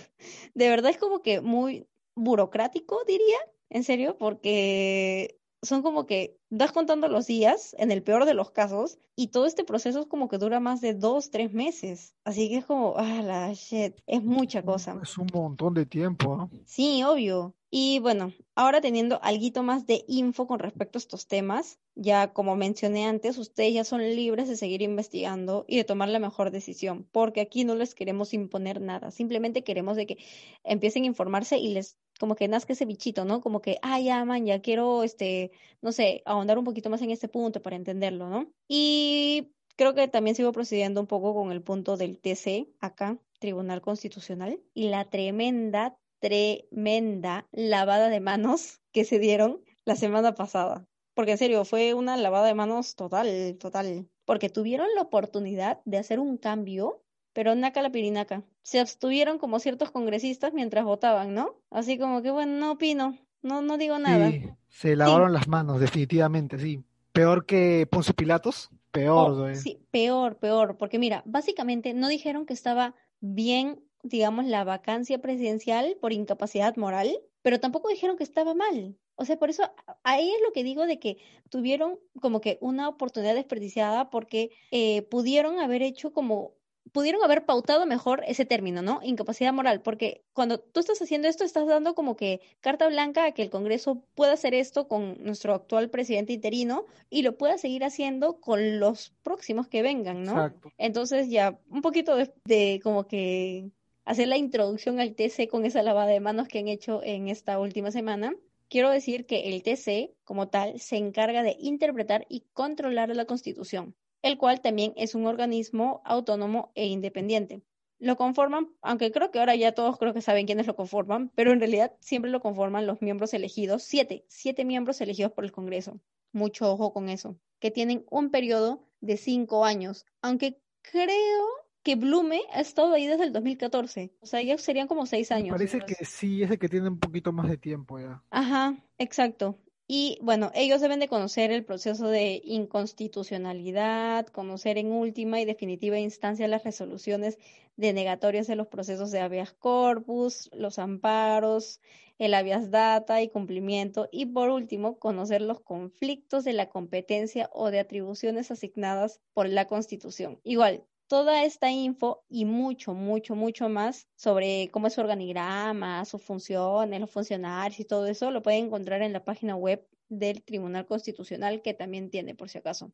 de 0.55 0.69
verdad 0.69 0.91
es 0.91 0.99
como 0.99 1.23
que 1.23 1.41
muy 1.41 1.89
burocrático, 2.15 3.03
diría, 3.07 3.39
en 3.71 3.85
serio, 3.85 4.19
porque 4.19 5.39
son 5.63 5.83
como 5.83 6.07
que 6.07 6.39
vas 6.51 6.73
contando 6.73 7.09
los 7.09 7.27
días, 7.27 7.75
en 7.79 7.91
el 7.91 8.03
peor 8.03 8.25
de 8.25 8.35
los 8.35 8.51
casos, 8.51 8.99
y 9.17 9.29
todo 9.29 9.47
este 9.47 9.65
proceso 9.65 10.01
es 10.01 10.07
como 10.07 10.29
que 10.29 10.39
dura 10.39 10.61
más 10.61 10.81
de 10.81 10.95
dos, 10.95 11.31
tres 11.31 11.53
meses. 11.53 12.15
Así 12.25 12.49
que 12.49 12.59
es 12.59 12.65
como, 12.65 12.95
ah, 12.97 13.23
la 13.23 13.53
shit, 13.53 13.95
es 14.07 14.23
mucha 14.23 14.63
cosa. 14.63 14.99
Es 15.03 15.19
un 15.19 15.29
montón 15.33 15.75
de 15.75 15.87
tiempo, 15.87 16.35
¿ah? 16.41 16.51
Sí, 16.65 17.03
obvio. 17.05 17.55
Y 17.73 18.01
bueno, 18.01 18.33
ahora 18.57 18.81
teniendo 18.81 19.21
algo 19.23 19.63
más 19.63 19.87
de 19.87 20.05
info 20.09 20.49
con 20.49 20.59
respecto 20.59 20.99
a 20.99 21.01
estos 21.01 21.29
temas, 21.29 21.79
ya 21.95 22.33
como 22.33 22.57
mencioné 22.57 23.07
antes, 23.07 23.39
ustedes 23.39 23.75
ya 23.75 23.85
son 23.85 24.01
libres 24.01 24.49
de 24.49 24.57
seguir 24.57 24.83
investigando 24.83 25.65
y 25.69 25.77
de 25.77 25.85
tomar 25.85 26.09
la 26.09 26.19
mejor 26.19 26.51
decisión, 26.51 27.07
porque 27.13 27.41
aquí 27.41 27.65
no 27.65 27.77
les 27.77 27.95
queremos 27.95 28.35
imponer 28.35 28.81
nada, 28.81 29.13
simplemente 29.13 29.63
queremos 29.63 29.97
de 29.97 30.07
que 30.07 30.19
empiecen 30.65 31.05
a 31.05 31.07
informarse 31.07 31.59
y 31.59 31.73
les 31.73 31.97
como 32.19 32.35
que 32.35 32.49
nazca 32.49 32.75
ese 32.75 32.85
bichito, 32.85 33.25
¿no? 33.25 33.41
Como 33.41 33.63
que, 33.63 33.79
ah, 33.83 33.99
ya, 33.99 34.25
man, 34.25 34.45
ya 34.45 34.61
quiero, 34.61 35.05
este, 35.05 35.53
no 35.81 35.91
sé, 35.91 36.23
ahondar 36.27 36.59
un 36.59 36.65
poquito 36.65 36.91
más 36.91 37.01
en 37.01 37.11
este 37.11 37.29
punto 37.29 37.63
para 37.63 37.77
entenderlo, 37.77 38.29
¿no? 38.29 38.53
Y 38.69 39.53
creo 39.77 39.95
que 39.95 40.07
también 40.07 40.37
sigo 40.37 40.53
procediendo 40.53 41.01
un 41.01 41.07
poco 41.07 41.35
con 41.35 41.51
el 41.51 41.63
punto 41.63 41.97
del 41.97 42.19
TC 42.19 42.69
acá, 42.79 43.19
Tribunal 43.39 43.81
Constitucional, 43.81 44.61
y 44.75 44.89
la 44.89 45.09
tremenda, 45.09 45.97
tremenda 46.21 47.49
lavada 47.53 48.09
de 48.09 48.21
manos 48.21 48.81
que 48.93 49.05
se 49.05 49.19
dieron 49.19 49.63
la 49.85 49.97
semana 49.97 50.35
pasada. 50.35 50.87
Porque 51.15 51.33
en 51.33 51.39
serio, 51.39 51.65
fue 51.65 51.95
una 51.95 52.17
lavada 52.17 52.47
de 52.47 52.55
manos 52.55 52.95
total, 52.95 53.57
total. 53.59 54.09
Porque 54.25 54.49
tuvieron 54.49 54.87
la 54.95 55.03
oportunidad 55.03 55.81
de 55.85 55.99
hacer 55.99 56.21
un 56.21 56.37
cambio 56.37 57.03
pero 57.33 57.55
naca 57.55 57.83
la 57.83 57.91
pirinaca. 57.91 58.43
Se 58.63 58.81
abstuvieron 58.81 59.39
como 59.39 59.59
ciertos 59.59 59.91
congresistas 59.91 60.53
mientras 60.53 60.85
votaban, 60.85 61.35
¿no? 61.35 61.57
Así 61.71 61.99
como 61.99 62.23
que, 62.23 62.31
bueno, 62.31 62.59
no 62.59 62.73
opino, 62.73 63.19
no, 63.43 63.63
no 63.63 63.79
digo 63.79 63.99
nada. 63.99 64.31
Sí, 64.31 64.43
se 64.69 64.97
lavaron 64.97 65.33
las 65.33 65.49
manos, 65.49 65.81
definitivamente, 65.81 66.59
sí. 66.59 66.83
Peor 67.13 67.47
que 67.47 67.89
Ponce 67.91 68.15
Pilatos, 68.15 68.71
peor. 68.93 69.31
Oh, 69.31 69.55
sí, 69.55 69.81
peor, 69.91 70.37
peor, 70.37 70.77
porque 70.77 70.99
mira, 70.99 71.23
básicamente 71.27 71.93
no 71.95 72.09
dijeron 72.09 72.47
que 72.47 72.53
estaba 72.53 72.95
bien, 73.21 73.83
digamos, 74.03 74.47
la 74.47 74.65
vacancia 74.65 75.21
presidencial 75.21 75.97
por 76.01 76.13
incapacidad 76.13 76.77
moral, 76.77 77.21
pero 77.43 77.61
tampoco 77.61 77.89
dijeron 77.89 78.17
que 78.17 78.25
estaba 78.25 78.55
mal. 78.55 78.97
O 79.17 79.25
sea, 79.25 79.39
por 79.39 79.51
eso 79.51 79.65
ahí 80.03 80.31
es 80.31 80.41
lo 80.43 80.53
que 80.53 80.65
digo 80.65 80.87
de 80.87 80.99
que 80.99 81.19
tuvieron 81.51 81.99
como 82.21 82.41
que 82.41 82.59
una 82.61 82.89
oportunidad 82.89 83.35
desperdiciada 83.35 84.09
porque 84.11 84.51
eh, 84.71 85.03
pudieron 85.03 85.61
haber 85.61 85.83
hecho 85.83 86.13
como 86.13 86.55
pudieron 86.93 87.23
haber 87.23 87.45
pautado 87.45 87.87
mejor 87.87 88.23
ese 88.27 88.45
término, 88.45 88.83
¿no? 88.83 89.01
Incapacidad 89.03 89.53
moral, 89.53 89.81
porque 89.81 90.25
cuando 90.33 90.59
tú 90.59 90.81
estás 90.81 91.01
haciendo 91.01 91.29
esto, 91.29 91.45
estás 91.45 91.67
dando 91.67 91.95
como 91.95 92.17
que 92.17 92.41
carta 92.61 92.89
blanca 92.89 93.27
a 93.27 93.33
que 93.33 93.43
el 93.43 93.51
Congreso 93.51 94.03
pueda 94.15 94.33
hacer 94.33 94.55
esto 94.55 94.89
con 94.89 95.23
nuestro 95.23 95.55
actual 95.55 95.91
presidente 95.91 96.33
interino 96.33 96.87
y 97.09 97.23
lo 97.23 97.37
pueda 97.37 97.59
seguir 97.59 97.85
haciendo 97.85 98.41
con 98.41 98.81
los 98.81 99.11
próximos 99.23 99.69
que 99.69 99.83
vengan, 99.83 100.25
¿no? 100.25 100.33
Exacto. 100.33 100.73
Entonces 100.79 101.29
ya 101.29 101.59
un 101.69 101.83
poquito 101.83 102.17
de, 102.17 102.33
de 102.45 102.81
como 102.83 103.07
que 103.07 103.71
hacer 104.05 104.29
la 104.29 104.37
introducción 104.37 105.01
al 105.01 105.15
TC 105.15 105.49
con 105.49 105.65
esa 105.65 105.83
lavada 105.83 106.11
de 106.11 106.21
manos 106.21 106.49
que 106.49 106.59
han 106.59 106.69
hecho 106.69 107.03
en 107.03 107.29
esta 107.29 107.59
última 107.59 107.91
semana. 107.91 108.35
Quiero 108.69 108.91
decir 108.91 109.27
que 109.27 109.49
el 109.49 109.63
TC, 109.63 110.15
como 110.25 110.49
tal, 110.49 110.79
se 110.81 110.97
encarga 110.97 111.43
de 111.43 111.57
interpretar 111.59 112.27
y 112.29 112.45
controlar 112.53 113.15
la 113.15 113.25
Constitución 113.25 113.95
el 114.23 114.39
cual 114.39 114.61
también 114.61 114.93
es 114.97 115.15
un 115.15 115.27
organismo 115.27 116.03
autónomo 116.05 116.73
e 116.75 116.87
independiente. 116.87 117.63
Lo 117.99 118.17
conforman, 118.17 118.69
aunque 118.81 119.13
creo 119.13 119.31
que 119.31 119.39
ahora 119.39 119.55
ya 119.57 119.73
todos 119.73 119.99
creo 119.99 120.15
que 120.15 120.23
saben 120.23 120.47
quiénes 120.47 120.67
lo 120.67 120.77
conforman, 120.77 121.31
pero 121.35 121.53
en 121.53 121.61
realidad 121.61 121.95
siempre 122.01 122.31
lo 122.31 122.41
conforman 122.41 122.87
los 122.87 123.03
miembros 123.03 123.35
elegidos, 123.35 123.83
siete, 123.83 124.25
siete 124.29 124.65
miembros 124.65 125.01
elegidos 125.01 125.33
por 125.33 125.45
el 125.45 125.53
Congreso. 125.53 126.01
Mucho 126.33 126.73
ojo 126.73 126.93
con 126.93 127.09
eso, 127.09 127.37
que 127.59 127.71
tienen 127.71 128.07
un 128.11 128.31
periodo 128.31 128.87
de 129.01 129.17
cinco 129.17 129.65
años, 129.65 130.07
aunque 130.23 130.59
creo 130.83 131.47
que 131.83 131.97
Blume 131.97 132.43
ha 132.53 132.61
estado 132.61 132.93
ahí 132.93 133.07
desde 133.07 133.25
el 133.25 133.33
2014. 133.33 134.13
O 134.21 134.27
sea, 134.27 134.43
ya 134.43 134.57
serían 134.59 134.89
como 134.89 135.07
seis 135.07 135.33
años. 135.33 135.51
parece 135.51 135.81
que 135.81 136.05
sí, 136.05 136.43
es 136.43 136.51
el 136.51 136.59
que 136.59 136.69
tiene 136.69 136.89
un 136.89 136.99
poquito 136.99 137.33
más 137.33 137.49
de 137.49 137.57
tiempo 137.57 137.99
ya. 137.99 138.23
Ajá, 138.31 138.77
exacto. 138.99 139.59
Y 139.93 140.19
bueno, 140.23 140.53
ellos 140.55 140.81
deben 140.81 141.01
de 141.01 141.09
conocer 141.09 141.51
el 141.51 141.65
proceso 141.65 142.07
de 142.07 142.41
inconstitucionalidad, 142.45 144.29
conocer 144.29 144.79
en 144.79 144.93
última 144.93 145.41
y 145.41 145.45
definitiva 145.45 145.99
instancia 145.99 146.47
las 146.47 146.63
resoluciones 146.63 147.39
denegatorias 147.77 148.47
de 148.47 148.55
los 148.55 148.69
procesos 148.69 149.11
de 149.11 149.19
habeas 149.19 149.53
corpus, 149.53 150.49
los 150.53 150.79
amparos, 150.79 151.81
el 152.19 152.35
habeas 152.35 152.71
data 152.71 153.21
y 153.23 153.31
cumplimiento, 153.31 154.09
y 154.13 154.27
por 154.27 154.51
último, 154.51 154.99
conocer 154.99 155.41
los 155.41 155.59
conflictos 155.61 156.45
de 156.45 156.53
la 156.53 156.69
competencia 156.69 157.51
o 157.53 157.73
de 157.73 157.81
atribuciones 157.81 158.51
asignadas 158.51 159.21
por 159.33 159.49
la 159.49 159.67
Constitución. 159.67 160.39
Igual, 160.45 160.85
toda 161.11 161.43
esta 161.43 161.73
info 161.73 162.25
y 162.29 162.45
mucho, 162.45 162.95
mucho, 162.95 163.35
mucho 163.35 163.69
más 163.69 164.07
sobre 164.15 164.69
cómo 164.71 164.87
es 164.87 164.93
su 164.93 165.01
organigrama, 165.01 166.05
sus 166.05 166.23
funciones, 166.23 167.01
los 167.01 167.11
funcionarios 167.11 167.81
y 167.81 167.85
todo 167.85 168.07
eso, 168.07 168.31
lo 168.31 168.43
pueden 168.43 168.67
encontrar 168.67 169.03
en 169.03 169.13
la 169.13 169.25
página 169.25 169.57
web 169.57 169.85
del 170.09 170.45
Tribunal 170.45 170.87
Constitucional, 170.87 171.63
que 171.63 171.75
también 171.75 172.11
tiene, 172.11 172.37
por 172.37 172.49
si 172.49 172.59
acaso. 172.59 172.93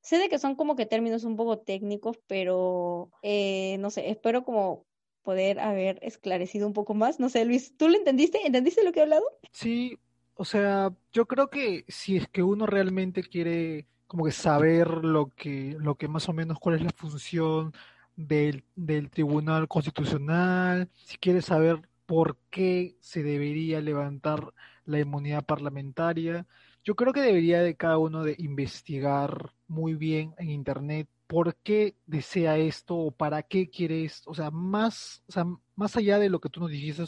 Sé 0.00 0.16
de 0.16 0.30
que 0.30 0.38
son 0.38 0.54
como 0.54 0.74
que 0.74 0.86
términos 0.86 1.24
un 1.24 1.36
poco 1.36 1.58
técnicos, 1.58 2.18
pero 2.26 3.10
eh, 3.20 3.76
no 3.78 3.90
sé, 3.90 4.08
espero 4.08 4.42
como 4.42 4.86
poder 5.22 5.60
haber 5.60 5.98
esclarecido 6.00 6.66
un 6.66 6.72
poco 6.72 6.94
más. 6.94 7.20
No 7.20 7.28
sé, 7.28 7.44
Luis, 7.44 7.76
¿tú 7.76 7.90
lo 7.90 7.98
entendiste? 7.98 8.46
¿Entendiste 8.46 8.82
lo 8.82 8.92
que 8.92 9.00
he 9.00 9.02
hablado? 9.02 9.24
Sí, 9.52 9.98
o 10.34 10.46
sea, 10.46 10.94
yo 11.12 11.26
creo 11.26 11.50
que 11.50 11.84
si 11.88 12.16
es 12.16 12.26
que 12.26 12.42
uno 12.42 12.64
realmente 12.64 13.22
quiere 13.22 13.86
como 14.14 14.26
que 14.26 14.30
saber 14.30 15.02
lo 15.02 15.32
que, 15.34 15.76
lo 15.80 15.96
que 15.96 16.06
más 16.06 16.28
o 16.28 16.32
menos 16.32 16.60
cuál 16.60 16.76
es 16.76 16.82
la 16.82 16.92
función 16.94 17.72
del, 18.14 18.62
del 18.76 19.10
Tribunal 19.10 19.66
Constitucional, 19.66 20.88
si 20.94 21.18
quiere 21.18 21.42
saber 21.42 21.80
por 22.06 22.36
qué 22.48 22.96
se 23.00 23.24
debería 23.24 23.80
levantar 23.80 24.54
la 24.84 25.00
inmunidad 25.00 25.44
parlamentaria. 25.44 26.46
Yo 26.84 26.94
creo 26.94 27.12
que 27.12 27.22
debería 27.22 27.60
de 27.60 27.74
cada 27.74 27.98
uno 27.98 28.22
de 28.22 28.36
investigar 28.38 29.52
muy 29.66 29.94
bien 29.96 30.32
en 30.38 30.48
internet 30.48 31.08
por 31.26 31.56
qué 31.56 31.96
desea 32.06 32.56
esto 32.56 32.94
o 32.94 33.10
para 33.10 33.42
qué 33.42 33.68
quiere 33.68 34.04
esto, 34.04 34.30
o 34.30 34.34
sea, 34.36 34.52
más, 34.52 35.24
o 35.26 35.32
sea, 35.32 35.44
más 35.74 35.96
allá 35.96 36.20
de 36.20 36.30
lo 36.30 36.40
que 36.40 36.50
tú 36.50 36.60
nos 36.60 36.70
dijiste, 36.70 37.02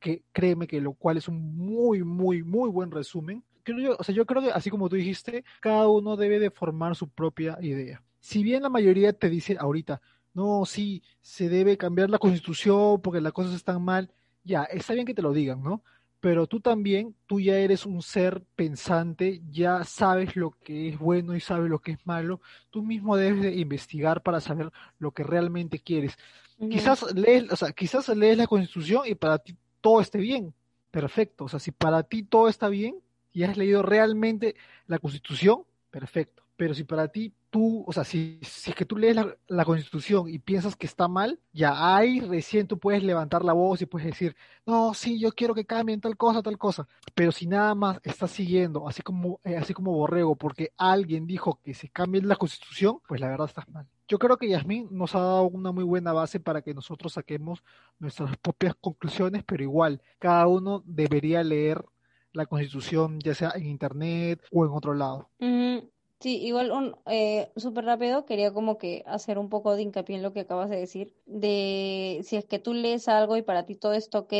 que 0.00 0.22
créeme 0.32 0.66
que 0.66 0.80
lo 0.80 0.94
cual 0.94 1.18
es 1.18 1.28
un 1.28 1.54
muy, 1.54 2.02
muy, 2.02 2.42
muy 2.42 2.70
buen 2.70 2.90
resumen, 2.90 3.44
yo, 3.66 3.96
o 3.98 4.04
sea, 4.04 4.14
yo 4.14 4.26
creo 4.26 4.42
que 4.42 4.50
así 4.50 4.70
como 4.70 4.88
tú 4.88 4.96
dijiste, 4.96 5.44
cada 5.60 5.88
uno 5.88 6.16
debe 6.16 6.38
de 6.38 6.50
formar 6.50 6.96
su 6.96 7.08
propia 7.08 7.58
idea. 7.60 8.02
Si 8.20 8.42
bien 8.42 8.62
la 8.62 8.68
mayoría 8.68 9.12
te 9.12 9.28
dice 9.30 9.56
ahorita, 9.58 10.00
no, 10.34 10.64
sí, 10.66 11.02
se 11.20 11.48
debe 11.48 11.76
cambiar 11.76 12.10
la 12.10 12.18
constitución 12.18 13.00
porque 13.00 13.20
las 13.20 13.32
cosas 13.32 13.54
están 13.54 13.82
mal, 13.82 14.10
ya, 14.44 14.64
está 14.64 14.92
bien 14.92 15.06
que 15.06 15.14
te 15.14 15.22
lo 15.22 15.32
digan, 15.32 15.62
¿no? 15.62 15.82
Pero 16.20 16.46
tú 16.46 16.60
también, 16.60 17.14
tú 17.26 17.40
ya 17.40 17.56
eres 17.56 17.86
un 17.86 18.02
ser 18.02 18.42
pensante, 18.54 19.42
ya 19.50 19.84
sabes 19.84 20.36
lo 20.36 20.50
que 20.50 20.88
es 20.88 20.98
bueno 20.98 21.34
y 21.34 21.40
sabes 21.40 21.70
lo 21.70 21.78
que 21.78 21.92
es 21.92 22.06
malo, 22.06 22.40
tú 22.70 22.82
mismo 22.82 23.16
debes 23.16 23.42
de 23.42 23.54
investigar 23.54 24.22
para 24.22 24.40
saber 24.40 24.70
lo 24.98 25.12
que 25.12 25.22
realmente 25.22 25.78
quieres. 25.78 26.18
Quizás 26.58 27.14
lees, 27.14 27.50
o 27.52 27.56
sea, 27.56 27.72
quizás 27.72 28.08
lees 28.08 28.38
la 28.38 28.46
constitución 28.46 29.02
y 29.06 29.14
para 29.14 29.38
ti 29.38 29.56
todo 29.80 30.00
esté 30.00 30.18
bien, 30.18 30.52
perfecto. 30.90 31.44
O 31.44 31.48
sea, 31.48 31.60
si 31.60 31.70
para 31.70 32.02
ti 32.02 32.22
todo 32.22 32.48
está 32.48 32.68
bien 32.68 32.96
y 33.36 33.44
has 33.44 33.58
leído 33.58 33.82
realmente 33.82 34.56
la 34.86 34.98
constitución, 34.98 35.64
perfecto. 35.90 36.42
Pero 36.56 36.72
si 36.72 36.84
para 36.84 37.08
ti 37.08 37.34
tú, 37.50 37.84
o 37.86 37.92
sea, 37.92 38.02
si, 38.02 38.38
si 38.40 38.70
es 38.70 38.74
que 38.74 38.86
tú 38.86 38.96
lees 38.96 39.14
la, 39.46 39.64
constitución 39.66 40.26
y 40.30 40.38
piensas 40.38 40.74
que 40.74 40.86
está 40.86 41.06
mal, 41.06 41.38
ya 41.52 41.94
ahí 41.94 42.20
recién 42.20 42.66
tú 42.66 42.78
puedes 42.78 43.02
levantar 43.02 43.44
la 43.44 43.52
voz 43.52 43.82
y 43.82 43.86
puedes 43.86 44.06
decir, 44.06 44.34
no, 44.64 44.94
sí, 44.94 45.20
yo 45.20 45.32
quiero 45.32 45.54
que 45.54 45.66
cambien 45.66 46.00
tal 46.00 46.16
cosa, 46.16 46.42
tal 46.42 46.56
cosa. 46.56 46.88
Pero 47.14 47.30
si 47.30 47.46
nada 47.46 47.74
más 47.74 48.00
estás 48.04 48.30
siguiendo, 48.30 48.88
así 48.88 49.02
como, 49.02 49.38
eh, 49.44 49.58
así 49.58 49.74
como 49.74 49.92
borrego, 49.92 50.34
porque 50.34 50.72
alguien 50.78 51.26
dijo 51.26 51.60
que 51.62 51.74
se 51.74 51.90
cambie 51.90 52.22
la 52.22 52.36
constitución, 52.36 53.00
pues 53.06 53.20
la 53.20 53.28
verdad 53.28 53.48
estás 53.48 53.68
mal. 53.68 53.86
Yo 54.08 54.18
creo 54.18 54.38
que 54.38 54.48
Yasmín 54.48 54.88
nos 54.92 55.14
ha 55.14 55.20
dado 55.20 55.42
una 55.42 55.72
muy 55.72 55.84
buena 55.84 56.14
base 56.14 56.40
para 56.40 56.62
que 56.62 56.72
nosotros 56.72 57.12
saquemos 57.12 57.62
nuestras 57.98 58.34
propias 58.38 58.74
conclusiones, 58.80 59.44
pero 59.44 59.62
igual, 59.62 60.00
cada 60.18 60.46
uno 60.46 60.82
debería 60.86 61.44
leer 61.44 61.84
la 62.36 62.46
constitución, 62.46 63.18
ya 63.20 63.34
sea 63.34 63.52
en 63.54 63.66
internet 63.66 64.40
o 64.52 64.64
en 64.64 64.72
otro 64.72 64.94
lado. 64.94 65.28
Sí, 66.20 66.38
igual 66.38 66.72
un 66.72 66.96
eh, 67.06 67.52
súper 67.56 67.84
rápido 67.84 68.24
quería 68.24 68.52
como 68.52 68.78
que 68.78 69.04
hacer 69.06 69.38
un 69.38 69.50
poco 69.50 69.76
de 69.76 69.82
hincapié 69.82 70.16
en 70.16 70.22
lo 70.22 70.32
que 70.32 70.40
acabas 70.40 70.70
de 70.70 70.76
decir, 70.76 71.14
de 71.26 72.20
si 72.24 72.36
es 72.36 72.46
que 72.46 72.58
tú 72.58 72.72
lees 72.72 73.06
algo 73.08 73.36
y 73.36 73.42
para 73.42 73.66
ti 73.66 73.74
todo 73.74 73.92
está 73.92 74.20
ok, 74.20 74.32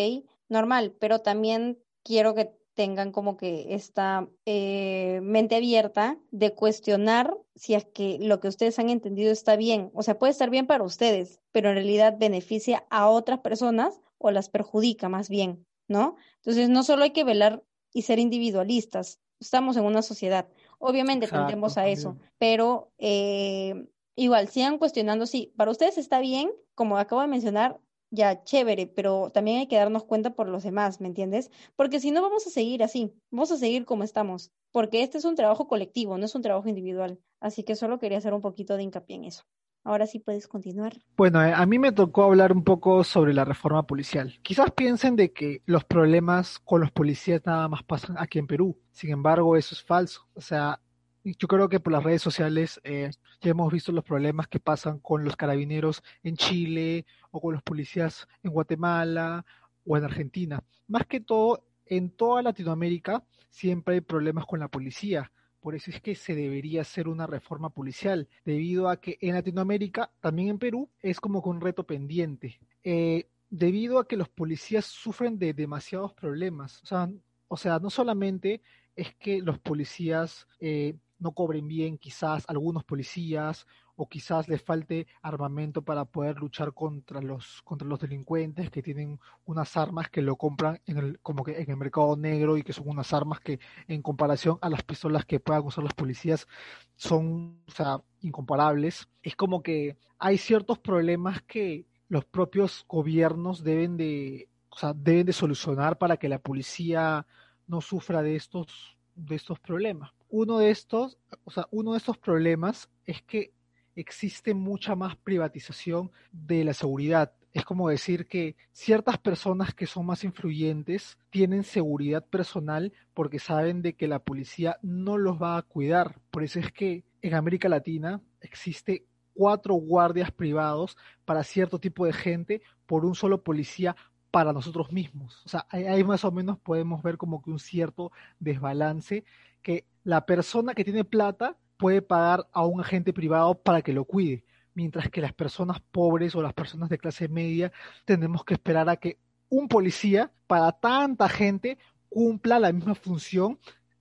normal, 0.48 0.94
pero 0.98 1.20
también 1.20 1.78
quiero 2.02 2.34
que 2.34 2.50
tengan 2.74 3.12
como 3.12 3.36
que 3.36 3.74
esta 3.74 4.28
eh, 4.46 5.20
mente 5.22 5.56
abierta 5.56 6.18
de 6.30 6.54
cuestionar 6.54 7.36
si 7.54 7.74
es 7.74 7.84
que 7.86 8.18
lo 8.20 8.40
que 8.40 8.48
ustedes 8.48 8.78
han 8.78 8.90
entendido 8.90 9.32
está 9.32 9.56
bien. 9.56 9.90
O 9.94 10.02
sea, 10.02 10.18
puede 10.18 10.32
estar 10.32 10.50
bien 10.50 10.66
para 10.66 10.84
ustedes, 10.84 11.40
pero 11.52 11.70
en 11.70 11.76
realidad 11.76 12.16
beneficia 12.18 12.86
a 12.90 13.08
otras 13.08 13.40
personas 13.40 14.00
o 14.18 14.30
las 14.30 14.50
perjudica 14.50 15.08
más 15.08 15.28
bien, 15.28 15.66
¿no? 15.88 16.16
Entonces, 16.36 16.68
no 16.68 16.82
solo 16.82 17.04
hay 17.04 17.12
que 17.12 17.24
velar 17.24 17.64
y 17.96 18.02
ser 18.02 18.18
individualistas, 18.18 19.20
estamos 19.40 19.78
en 19.78 19.84
una 19.84 20.02
sociedad. 20.02 20.46
Obviamente 20.78 21.28
tendemos 21.28 21.78
a 21.78 21.88
eso, 21.88 22.18
pero 22.36 22.92
eh, 22.98 23.88
igual, 24.16 24.48
sigan 24.48 24.76
cuestionando 24.76 25.24
si 25.24 25.54
para 25.56 25.70
ustedes 25.70 25.96
está 25.96 26.20
bien, 26.20 26.50
como 26.74 26.98
acabo 26.98 27.22
de 27.22 27.28
mencionar, 27.28 27.80
ya 28.10 28.44
chévere, 28.44 28.86
pero 28.86 29.30
también 29.32 29.60
hay 29.60 29.66
que 29.66 29.78
darnos 29.78 30.04
cuenta 30.04 30.34
por 30.34 30.46
los 30.46 30.62
demás, 30.62 31.00
¿me 31.00 31.08
entiendes? 31.08 31.50
Porque 31.74 31.98
si 31.98 32.10
no 32.10 32.20
vamos 32.20 32.46
a 32.46 32.50
seguir 32.50 32.82
así, 32.82 33.14
vamos 33.30 33.50
a 33.50 33.56
seguir 33.56 33.86
como 33.86 34.04
estamos, 34.04 34.52
porque 34.72 35.02
este 35.02 35.16
es 35.16 35.24
un 35.24 35.34
trabajo 35.34 35.66
colectivo, 35.66 36.18
no 36.18 36.26
es 36.26 36.34
un 36.34 36.42
trabajo 36.42 36.68
individual. 36.68 37.18
Así 37.40 37.62
que 37.62 37.76
solo 37.76 37.98
quería 37.98 38.18
hacer 38.18 38.34
un 38.34 38.42
poquito 38.42 38.76
de 38.76 38.82
hincapié 38.82 39.16
en 39.16 39.24
eso. 39.24 39.44
Ahora 39.86 40.08
sí 40.08 40.18
puedes 40.18 40.48
continuar. 40.48 40.94
Bueno, 41.16 41.40
eh, 41.44 41.52
a 41.54 41.64
mí 41.64 41.78
me 41.78 41.92
tocó 41.92 42.24
hablar 42.24 42.50
un 42.50 42.64
poco 42.64 43.04
sobre 43.04 43.32
la 43.32 43.44
reforma 43.44 43.86
policial. 43.86 44.36
Quizás 44.42 44.72
piensen 44.72 45.14
de 45.14 45.32
que 45.32 45.62
los 45.64 45.84
problemas 45.84 46.58
con 46.58 46.80
los 46.80 46.90
policías 46.90 47.46
nada 47.46 47.68
más 47.68 47.84
pasan 47.84 48.16
aquí 48.18 48.40
en 48.40 48.48
Perú. 48.48 48.76
Sin 48.90 49.10
embargo, 49.10 49.56
eso 49.56 49.76
es 49.76 49.84
falso. 49.84 50.26
O 50.34 50.40
sea, 50.40 50.80
yo 51.22 51.46
creo 51.46 51.68
que 51.68 51.78
por 51.78 51.92
las 51.92 52.02
redes 52.02 52.20
sociales 52.20 52.80
eh, 52.82 53.12
ya 53.40 53.50
hemos 53.52 53.72
visto 53.72 53.92
los 53.92 54.02
problemas 54.02 54.48
que 54.48 54.58
pasan 54.58 54.98
con 54.98 55.22
los 55.22 55.36
carabineros 55.36 56.02
en 56.24 56.36
Chile 56.36 57.06
o 57.30 57.40
con 57.40 57.54
los 57.54 57.62
policías 57.62 58.26
en 58.42 58.50
Guatemala 58.50 59.46
o 59.84 59.96
en 59.96 60.02
Argentina. 60.02 60.64
Más 60.88 61.06
que 61.06 61.20
todo, 61.20 61.62
en 61.84 62.10
toda 62.10 62.42
Latinoamérica 62.42 63.22
siempre 63.50 63.94
hay 63.94 64.00
problemas 64.00 64.46
con 64.46 64.58
la 64.58 64.66
policía. 64.66 65.30
Por 65.66 65.74
eso 65.74 65.90
es 65.90 66.00
que 66.00 66.14
se 66.14 66.36
debería 66.36 66.82
hacer 66.82 67.08
una 67.08 67.26
reforma 67.26 67.70
policial, 67.70 68.28
debido 68.44 68.88
a 68.88 69.00
que 69.00 69.18
en 69.20 69.34
Latinoamérica, 69.34 70.12
también 70.20 70.50
en 70.50 70.58
Perú, 70.60 70.88
es 71.02 71.18
como 71.18 71.42
que 71.42 71.48
un 71.48 71.60
reto 71.60 71.84
pendiente. 71.84 72.60
Eh, 72.84 73.26
debido 73.50 73.98
a 73.98 74.06
que 74.06 74.16
los 74.16 74.28
policías 74.28 74.84
sufren 74.84 75.40
de 75.40 75.54
demasiados 75.54 76.12
problemas. 76.12 76.80
O 76.84 76.86
sea, 76.86 77.10
o 77.48 77.56
sea 77.56 77.80
no 77.80 77.90
solamente 77.90 78.62
es 78.94 79.12
que 79.16 79.40
los 79.40 79.58
policías 79.58 80.46
eh, 80.60 80.94
no 81.18 81.32
cobren 81.32 81.66
bien 81.66 81.98
quizás 81.98 82.44
algunos 82.46 82.84
policías 82.84 83.66
o 83.96 84.08
quizás 84.08 84.48
les 84.48 84.62
falte 84.62 85.06
armamento 85.22 85.82
para 85.82 86.04
poder 86.04 86.36
luchar 86.36 86.72
contra 86.72 87.20
los 87.20 87.62
contra 87.62 87.88
los 87.88 88.00
delincuentes 88.00 88.70
que 88.70 88.82
tienen 88.82 89.18
unas 89.44 89.76
armas 89.76 90.10
que 90.10 90.22
lo 90.22 90.36
compran 90.36 90.80
en 90.86 90.98
el 90.98 91.20
como 91.20 91.42
que 91.42 91.60
en 91.60 91.70
el 91.70 91.76
mercado 91.76 92.16
negro 92.16 92.56
y 92.56 92.62
que 92.62 92.72
son 92.72 92.88
unas 92.88 93.12
armas 93.12 93.40
que 93.40 93.58
en 93.88 94.02
comparación 94.02 94.58
a 94.60 94.68
las 94.68 94.82
pistolas 94.82 95.24
que 95.24 95.40
puedan 95.40 95.64
usar 95.64 95.82
los 95.82 95.94
policías 95.94 96.46
son 96.94 97.60
o 97.66 97.70
sea 97.72 98.00
incomparables 98.20 99.08
es 99.22 99.34
como 99.34 99.62
que 99.62 99.96
hay 100.18 100.38
ciertos 100.38 100.78
problemas 100.78 101.42
que 101.42 101.86
los 102.08 102.24
propios 102.24 102.84
gobiernos 102.88 103.64
deben 103.64 103.96
de 103.96 104.48
o 104.76 104.78
sea, 104.78 104.92
deben 104.92 105.24
de 105.24 105.32
solucionar 105.32 105.96
para 105.96 106.18
que 106.18 106.28
la 106.28 106.38
policía 106.38 107.26
no 107.66 107.80
sufra 107.80 108.22
de 108.22 108.36
estos 108.36 108.96
de 109.14 109.34
estos 109.34 109.58
problemas. 109.58 110.12
Uno 110.28 110.58
de 110.58 110.70
estos, 110.70 111.16
o 111.44 111.50
sea, 111.50 111.66
uno 111.70 111.92
de 111.92 111.98
estos 111.98 112.18
problemas 112.18 112.90
es 113.06 113.22
que 113.22 113.52
existe 113.96 114.54
mucha 114.54 114.94
más 114.94 115.16
privatización 115.16 116.12
de 116.30 116.64
la 116.64 116.74
seguridad. 116.74 117.32
Es 117.52 117.64
como 117.64 117.88
decir 117.88 118.26
que 118.26 118.54
ciertas 118.70 119.16
personas 119.18 119.74
que 119.74 119.86
son 119.86 120.06
más 120.06 120.22
influyentes 120.24 121.18
tienen 121.30 121.64
seguridad 121.64 122.24
personal 122.24 122.92
porque 123.14 123.38
saben 123.38 123.80
de 123.80 123.94
que 123.94 124.06
la 124.06 124.18
policía 124.18 124.76
no 124.82 125.16
los 125.16 125.40
va 125.42 125.56
a 125.56 125.62
cuidar. 125.62 126.20
Por 126.30 126.44
eso 126.44 126.60
es 126.60 126.70
que 126.70 127.04
en 127.22 127.34
América 127.34 127.68
Latina 127.70 128.20
existe 128.40 129.06
cuatro 129.32 129.74
guardias 129.74 130.30
privados 130.30 130.96
para 131.24 131.42
cierto 131.42 131.78
tipo 131.78 132.04
de 132.04 132.12
gente 132.12 132.62
por 132.86 133.04
un 133.06 133.14
solo 133.14 133.42
policía 133.42 133.96
para 134.30 134.52
nosotros 134.52 134.92
mismos. 134.92 135.42
O 135.46 135.48
sea, 135.48 135.66
ahí 135.70 136.04
más 136.04 136.24
o 136.26 136.30
menos 136.30 136.58
podemos 136.58 137.02
ver 137.02 137.16
como 137.16 137.40
que 137.40 137.50
un 137.50 137.58
cierto 137.58 138.12
desbalance 138.38 139.24
que 139.62 139.86
la 140.04 140.26
persona 140.26 140.74
que 140.74 140.84
tiene 140.84 141.04
plata 141.04 141.56
puede 141.76 142.02
pagar 142.02 142.46
a 142.52 142.64
un 142.64 142.80
agente 142.80 143.12
privado 143.12 143.54
para 143.54 143.82
que 143.82 143.92
lo 143.92 144.04
cuide, 144.04 144.44
mientras 144.74 145.10
que 145.10 145.20
las 145.20 145.32
personas 145.32 145.80
pobres 145.80 146.34
o 146.34 146.42
las 146.42 146.52
personas 146.52 146.88
de 146.88 146.98
clase 146.98 147.28
media 147.28 147.72
tenemos 148.04 148.44
que 148.44 148.54
esperar 148.54 148.88
a 148.88 148.96
que 148.96 149.18
un 149.48 149.68
policía 149.68 150.32
para 150.46 150.72
tanta 150.72 151.28
gente 151.28 151.78
cumpla 152.08 152.58
la 152.58 152.72
misma 152.72 152.94
función 152.94 153.58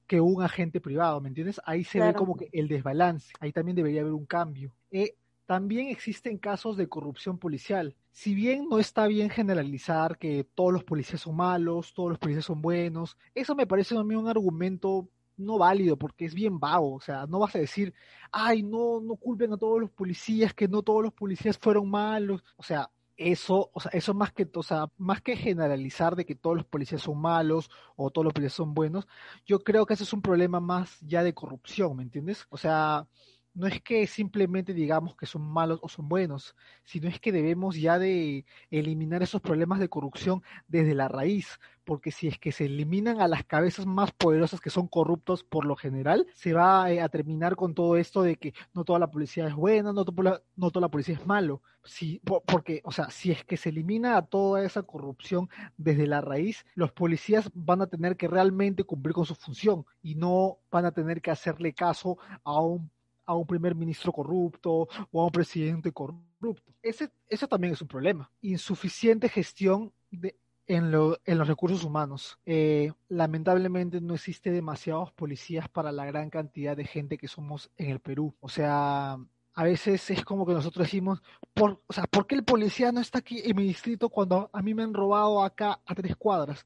que 0.07 0.21
un 0.21 0.41
agente 0.43 0.79
privado, 0.79 1.19
¿me 1.19 1.29
entiendes? 1.29 1.59
Ahí 1.65 1.83
se 1.83 1.99
ve 1.99 2.13
como 2.13 2.35
que 2.35 2.49
el 2.51 2.67
desbalance, 2.67 3.33
ahí 3.39 3.51
también 3.51 3.75
debería 3.75 4.01
haber 4.01 4.13
un 4.13 4.25
cambio. 4.25 4.71
Eh, 4.91 5.15
también 5.45 5.87
existen 5.87 6.37
casos 6.37 6.77
de 6.77 6.87
corrupción 6.87 7.37
policial. 7.37 7.95
Si 8.11 8.33
bien 8.33 8.67
no 8.69 8.79
está 8.79 9.07
bien 9.07 9.29
generalizar 9.29 10.17
que 10.17 10.43
todos 10.55 10.73
los 10.73 10.83
policías 10.83 11.21
son 11.21 11.35
malos, 11.35 11.93
todos 11.93 12.09
los 12.09 12.19
policías 12.19 12.45
son 12.45 12.61
buenos, 12.61 13.17
eso 13.33 13.55
me 13.55 13.67
parece 13.67 13.97
a 13.97 14.03
mí 14.03 14.15
un 14.15 14.27
argumento 14.27 15.07
no 15.37 15.57
válido 15.57 15.97
porque 15.97 16.25
es 16.25 16.33
bien 16.33 16.59
vago, 16.59 16.95
o 16.95 16.99
sea, 16.99 17.25
no 17.27 17.39
vas 17.39 17.55
a 17.55 17.59
decir, 17.59 17.93
ay, 18.31 18.63
no, 18.63 19.01
no 19.01 19.15
culpen 19.15 19.53
a 19.53 19.57
todos 19.57 19.79
los 19.81 19.91
policías, 19.91 20.53
que 20.53 20.67
no 20.67 20.81
todos 20.81 21.03
los 21.03 21.13
policías 21.13 21.57
fueron 21.57 21.89
malos, 21.89 22.43
o 22.57 22.63
sea, 22.63 22.89
eso, 23.17 23.71
o 23.73 23.79
sea, 23.79 23.91
eso 23.93 24.13
más 24.13 24.33
que, 24.33 24.49
o 24.53 24.63
sea, 24.63 24.87
más 24.97 25.21
que 25.21 25.35
generalizar 25.37 26.15
de 26.15 26.25
que 26.25 26.35
todos 26.35 26.57
los 26.57 26.65
policías 26.65 27.01
son 27.01 27.19
malos 27.19 27.69
o 27.95 28.11
todos 28.11 28.25
los 28.25 28.33
policías 28.33 28.53
son 28.53 28.73
buenos, 28.73 29.07
yo 29.45 29.59
creo 29.59 29.85
que 29.85 29.93
ese 29.93 30.03
es 30.03 30.13
un 30.13 30.21
problema 30.21 30.59
más 30.59 30.99
ya 31.01 31.23
de 31.23 31.33
corrupción, 31.33 31.95
¿me 31.97 32.03
entiendes? 32.03 32.45
O 32.49 32.57
sea, 32.57 33.07
no 33.55 33.67
es 33.67 33.81
que 33.81 34.05
simplemente 34.05 34.73
digamos 34.73 35.15
que 35.15 35.25
son 35.25 35.41
malos 35.41 35.79
o 35.81 35.87
son 35.89 36.09
buenos, 36.09 36.55
sino 36.83 37.07
es 37.07 37.19
que 37.19 37.31
debemos 37.31 37.77
ya 37.77 37.97
de 37.97 38.45
eliminar 38.69 39.23
esos 39.23 39.41
problemas 39.41 39.79
de 39.79 39.89
corrupción 39.89 40.43
desde 40.67 40.93
la 40.93 41.07
raíz, 41.07 41.59
porque 41.85 42.11
si 42.11 42.27
es 42.27 42.37
que 42.37 42.51
se 42.51 42.65
eliminan 42.65 43.21
a 43.21 43.27
las 43.27 43.45
cabezas 43.45 43.85
más 43.85 44.11
poderosas 44.11 44.59
que 44.59 44.69
son 44.69 44.87
corruptos 44.87 45.43
por 45.43 45.65
lo 45.65 45.75
general, 45.75 46.27
se 46.33 46.53
va 46.53 46.91
eh, 46.91 47.01
a 47.01 47.09
terminar 47.09 47.55
con 47.55 47.73
todo 47.73 47.95
esto 47.95 48.23
de 48.23 48.35
que 48.35 48.53
no 48.73 48.83
toda 48.83 48.99
la 48.99 49.11
policía 49.11 49.47
es 49.47 49.53
buena, 49.55 49.93
no 49.93 50.03
toda 50.03 50.41
la, 50.81 50.89
policía 50.89 51.15
es 51.15 51.25
malo, 51.25 51.61
si, 51.83 52.19
porque, 52.45 52.81
o 52.83 52.91
sea, 52.91 53.09
si 53.09 53.31
es 53.31 53.45
que 53.45 53.57
se 53.57 53.69
elimina 53.69 54.17
a 54.17 54.25
toda 54.25 54.65
esa 54.65 54.83
corrupción 54.83 55.49
desde 55.77 56.07
la 56.07 56.21
raíz, 56.21 56.65
los 56.73 56.91
policías 56.91 57.49
van 57.53 57.81
a 57.81 57.87
tener 57.87 58.17
que 58.17 58.27
realmente 58.27 58.83
cumplir 58.83 59.13
con 59.13 59.25
su 59.25 59.35
función 59.35 59.85
y 60.01 60.15
no 60.15 60.57
van 60.71 60.85
a 60.85 60.91
tener 60.91 61.21
que 61.21 61.31
hacerle 61.31 61.73
caso 61.73 62.17
a 62.43 62.59
un 62.59 62.89
a 63.27 63.33
un 63.33 63.45
primer 63.47 63.75
ministro 63.75 64.11
corrupto 64.11 64.87
o 65.11 65.21
a 65.21 65.25
un 65.25 65.31
presidente 65.31 65.91
corrupto. 65.91 66.71
Ese, 66.81 67.09
ese 67.27 67.47
también 67.47 67.73
es 67.73 67.81
un 67.81 67.87
problema. 67.87 68.29
Insuficiente 68.41 69.29
gestión 69.29 69.91
de, 70.11 70.35
en, 70.67 70.91
lo, 70.91 71.19
en, 71.25 71.37
los 71.37 71.47
recursos 71.47 71.83
humanos. 71.83 72.37
Eh, 72.45 72.91
lamentablemente 73.09 74.01
no 74.01 74.15
existe 74.15 74.51
demasiados 74.51 75.11
policías 75.11 75.69
para 75.69 75.91
la 75.91 76.05
gran 76.05 76.29
cantidad 76.29 76.75
de 76.75 76.85
gente 76.85 77.17
que 77.17 77.27
somos 77.27 77.71
en 77.77 77.89
el 77.89 77.99
Perú. 77.99 78.35
O 78.39 78.49
sea, 78.49 79.17
a 79.53 79.63
veces 79.63 80.09
es 80.09 80.23
como 80.25 80.45
que 80.45 80.53
nosotros 80.53 80.85
decimos, 80.85 81.21
por, 81.53 81.81
o 81.87 81.93
sea, 81.93 82.05
¿por 82.05 82.27
qué 82.27 82.35
el 82.35 82.43
policía 82.43 82.91
no 82.91 82.99
está 82.99 83.19
aquí 83.19 83.41
en 83.43 83.55
mi 83.55 83.63
distrito 83.63 84.09
cuando 84.09 84.49
a 84.51 84.61
mí 84.61 84.73
me 84.73 84.83
han 84.83 84.93
robado 84.93 85.43
acá 85.43 85.79
a 85.85 85.95
tres 85.95 86.15
cuadras? 86.15 86.65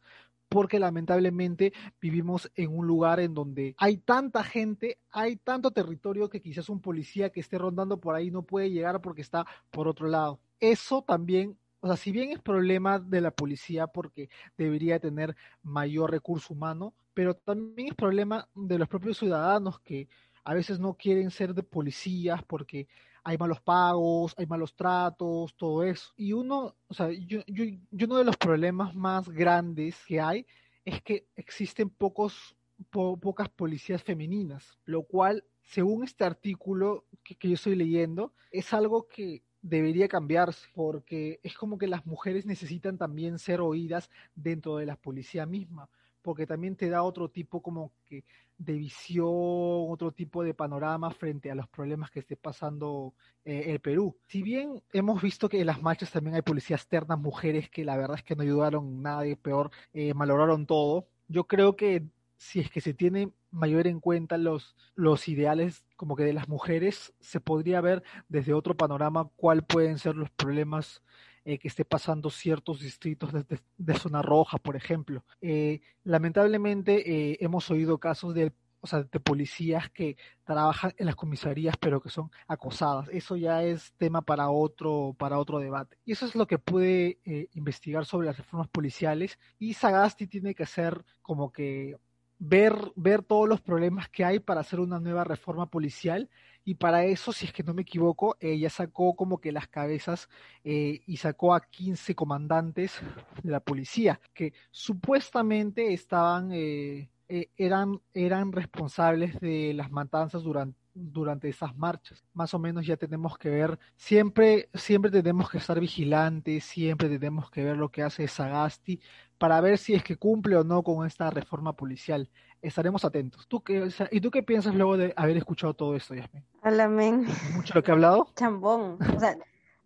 Porque 0.50 0.80
lamentablemente 0.80 1.74
vivimos 2.02 2.52
en 2.56 2.76
un 2.76 2.88
lugar 2.88 3.20
en 3.20 3.36
donde 3.36 3.76
hay 3.78 3.98
tanta 3.98 4.44
gente, 4.44 4.98
hay 5.12 5.36
tanto 5.36 5.70
territorio 5.70 6.30
que 6.30 6.42
quizás 6.42 6.70
un 6.70 6.82
policía 6.82 7.30
que 7.30 7.40
esté 7.40 7.60
rondando 7.60 8.00
por 8.00 8.16
ahí 8.16 8.32
no 8.32 8.42
puede 8.42 8.72
llegar 8.72 9.02
porque 9.02 9.22
está 9.22 9.46
por 9.70 9.88
otro 9.88 10.08
lado. 10.08 10.40
Eso 10.60 11.04
también 11.04 11.58
o 11.82 11.88
sea, 11.88 11.96
si 11.96 12.12
bien 12.12 12.32
es 12.32 12.40
problema 12.40 13.00
de 13.00 13.22
la 13.22 13.32
policía 13.32 13.88
porque 13.88 14.30
debería 14.58 15.00
tener 15.00 15.36
mayor 15.64 16.12
recurso 16.12 16.54
humano, 16.54 16.94
pero 17.14 17.36
también 17.36 17.90
es 17.90 17.96
problema 17.96 18.48
de 18.54 18.78
los 18.78 18.88
propios 18.88 19.18
ciudadanos 19.18 19.80
que 19.80 20.08
a 20.44 20.54
veces 20.54 20.80
no 20.80 20.96
quieren 20.96 21.32
ser 21.32 21.54
de 21.54 21.64
policías 21.64 22.44
porque 22.44 22.88
hay 23.24 23.38
malos 23.38 23.62
pagos, 23.62 24.34
hay 24.38 24.46
malos 24.46 24.76
tratos, 24.76 25.56
todo 25.56 25.84
eso. 25.84 26.12
Y 26.16 26.34
uno, 26.34 26.76
o 26.88 26.94
sea, 26.94 27.12
yo, 27.12 27.42
yo, 27.48 27.66
uno 28.06 28.18
de 28.18 28.24
los 28.24 28.38
problemas 28.38 28.96
más 28.96 29.30
grandes 29.30 29.98
que 30.06 30.20
hay 30.20 30.46
es 30.86 31.02
que 31.02 31.28
existen 31.36 31.90
pocos, 31.90 32.56
pocas 32.90 33.50
policías 33.50 34.04
femeninas, 34.04 34.80
lo 34.86 35.04
cual, 35.04 35.44
según 35.62 36.04
este 36.04 36.24
artículo 36.24 37.06
que, 37.24 37.36
que 37.36 37.50
yo 37.50 37.54
estoy 37.56 37.76
leyendo, 37.76 38.34
es 38.52 38.74
algo 38.74 39.08
que 39.08 39.44
debería 39.62 40.08
cambiarse 40.08 40.68
porque 40.74 41.40
es 41.44 41.56
como 41.56 41.78
que 41.78 41.88
las 41.88 42.06
mujeres 42.06 42.46
necesitan 42.46 42.98
también 42.98 43.40
ser 43.40 43.62
oídas 43.62 44.10
dentro 44.36 44.78
de 44.78 44.86
la 44.86 44.96
policía 44.96 45.46
misma 45.46 45.90
porque 46.22 46.46
también 46.46 46.76
te 46.76 46.90
da 46.90 47.04
otro 47.04 47.30
tipo 47.30 47.62
como 47.62 47.92
que 48.06 48.24
de 48.58 48.74
visión, 48.74 49.26
otro 49.26 50.12
tipo 50.12 50.44
de 50.44 50.54
panorama 50.54 51.12
frente 51.12 51.50
a 51.50 51.56
los 51.56 51.68
problemas 51.70 52.12
que 52.12 52.20
esté 52.20 52.36
pasando 52.36 53.14
eh, 53.46 53.64
el 53.68 53.80
Perú. 53.80 54.18
Si 54.28 54.44
bien 54.44 54.84
hemos 54.92 55.22
visto 55.22 55.48
que 55.48 55.62
en 55.62 55.68
las 55.68 55.82
marchas 55.82 56.12
también 56.12 56.36
hay 56.36 56.42
policías 56.42 56.88
ternas, 56.88 57.18
mujeres 57.20 57.70
que 57.70 57.86
la 57.86 57.96
verdad 57.96 58.18
es 58.18 58.24
que 58.24 58.36
no 58.36 58.44
ayudaron 58.44 59.02
nada 59.02 59.26
y 59.26 59.36
peor, 59.36 59.72
eh, 59.94 60.14
malograron 60.14 60.66
todo, 60.66 61.08
yo 61.30 61.46
creo 61.46 61.76
que 61.76 62.04
si 62.38 62.60
es 62.60 62.70
que 62.70 62.82
se 62.82 62.94
tiene 62.94 63.32
mayor 63.52 63.88
en 63.88 64.00
cuenta 64.00 64.38
los, 64.38 64.76
los 64.96 65.28
ideales 65.28 65.84
como 65.96 66.16
que 66.16 66.24
de 66.24 66.34
las 66.34 66.48
mujeres, 66.48 67.14
se 67.20 67.40
podría 67.40 67.82
ver 67.82 68.04
desde 68.28 68.54
otro 68.54 68.76
panorama 68.76 69.30
cuál 69.36 69.64
pueden 69.64 69.98
ser 69.98 70.16
los 70.16 70.30
problemas 70.30 71.02
eh, 71.46 71.58
que 71.58 71.68
esté 71.68 71.84
pasando 71.84 72.30
ciertos 72.30 72.82
distritos 72.82 73.32
de, 73.34 73.94
zona 73.96 74.22
roja, 74.22 74.58
por 74.60 74.76
ejemplo. 74.76 75.24
Eh, 75.42 75.82
lamentablemente 76.04 77.32
eh, 77.32 77.38
hemos 77.40 77.72
oído 77.72 77.98
casos 77.98 78.34
de, 78.36 78.54
o 78.82 78.88
sea, 78.88 79.04
de 79.04 79.20
policías 79.20 79.90
que 79.90 80.16
trabajan 80.44 80.94
en 80.98 81.06
las 81.06 81.16
comisarías 81.16 81.76
pero 81.78 82.02
que 82.02 82.10
son 82.10 82.30
acosadas. 82.48 83.10
Eso 83.12 83.36
ya 83.36 83.64
es 83.64 83.94
tema 83.98 84.22
para 84.22 84.50
otro, 84.50 85.16
para 85.18 85.40
otro 85.40 85.60
debate. 85.60 85.98
Y 86.06 86.12
eso 86.12 86.26
es 86.26 86.36
lo 86.36 86.46
que 86.46 86.60
pude 86.60 87.20
investigar 87.54 88.06
sobre 88.06 88.28
las 88.28 88.38
reformas 88.38 88.68
policiales 88.68 89.40
y 89.58 89.74
Sagasti 89.74 90.28
tiene 90.28 90.54
que 90.54 90.64
hacer 90.64 91.04
como 91.22 91.52
que 91.52 91.98
ver, 92.40 92.74
ver 92.96 93.22
todos 93.22 93.48
los 93.48 93.62
problemas 93.62 94.10
que 94.10 94.24
hay 94.24 94.40
para 94.40 94.62
hacer 94.62 94.80
una 94.80 95.00
nueva 95.00 95.24
reforma 95.24 95.70
policial. 95.70 96.30
Y 96.66 96.76
para 96.76 97.06
eso, 97.06 97.32
si 97.32 97.46
es 97.46 97.54
que 97.54 97.64
no 97.64 97.74
me 97.74 97.84
equivoco, 97.84 98.38
ella 98.40 98.70
sacó 98.70 99.16
como 99.16 99.40
que 99.40 99.52
las 99.52 99.68
cabezas 99.68 100.30
eh, 100.64 101.02
y 101.06 101.18
sacó 101.18 101.54
a 101.54 101.62
15 101.62 102.16
comandantes 102.16 103.00
de 103.44 103.52
la 103.52 103.60
policía 103.60 104.20
que 104.34 104.54
supuestamente 104.72 105.94
estaban, 105.94 106.52
eh, 106.52 107.10
eh, 107.28 107.50
eran, 107.58 108.02
eran 108.14 108.52
responsables 108.52 109.40
de 109.40 109.74
las 109.74 109.92
matanzas 109.92 110.44
durante 110.44 110.78
durante 111.00 111.50
esas 111.50 111.76
marchas. 111.78 112.24
Más 112.34 112.54
o 112.54 112.60
menos 112.60 112.86
ya 112.86 112.98
tenemos 112.98 113.38
que 113.38 113.50
ver, 113.50 113.80
siempre, 113.96 114.70
siempre 114.74 115.12
tenemos 115.12 115.50
que 115.50 115.58
estar 115.58 115.80
vigilantes, 115.80 116.64
siempre 116.64 117.10
tenemos 117.10 117.50
que 117.50 117.64
ver 117.64 117.78
lo 117.78 117.90
que 117.90 118.04
hace 118.04 118.28
Sagasti 118.28 119.00
para 119.38 119.62
ver 119.62 119.78
si 119.78 119.94
es 119.94 120.04
que 120.04 120.18
cumple 120.18 120.56
o 120.58 120.64
no 120.64 120.84
con 120.84 121.08
esta 121.08 121.30
reforma 121.30 121.74
policial 121.74 122.30
estaremos 122.62 123.06
atentos. 123.06 123.48
¿Tú 123.48 123.62
qué, 123.62 123.90
¿Y 124.12 124.22
tú 124.22 124.32
qué 124.32 124.44
piensas 124.44 124.76
luego 124.76 124.98
de 124.98 125.14
haber 125.16 125.38
escuchado 125.38 125.74
todo 125.74 125.96
esto, 125.96 126.14
Yasmin? 126.14 126.44
Alamén. 126.62 127.28
¿Mucho 127.56 127.74
lo 127.74 127.84
que 127.84 127.92
ha 127.92 127.94
hablado? 127.94 128.28
Chambón. 128.36 128.98
O 129.16 129.20
sea, 129.20 129.38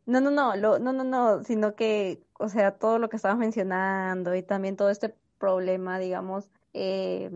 no, 0.05 0.19
no, 0.19 0.31
no, 0.31 0.55
no, 0.55 0.79
no, 0.79 1.03
no, 1.03 1.43
sino 1.43 1.75
que, 1.75 2.23
o 2.39 2.49
sea, 2.49 2.71
todo 2.71 2.99
lo 2.99 3.09
que 3.09 3.15
estabas 3.15 3.37
mencionando 3.37 4.35
y 4.35 4.43
también 4.43 4.75
todo 4.75 4.89
este 4.89 5.13
problema, 5.37 5.99
digamos, 5.99 6.49
eh, 6.73 7.29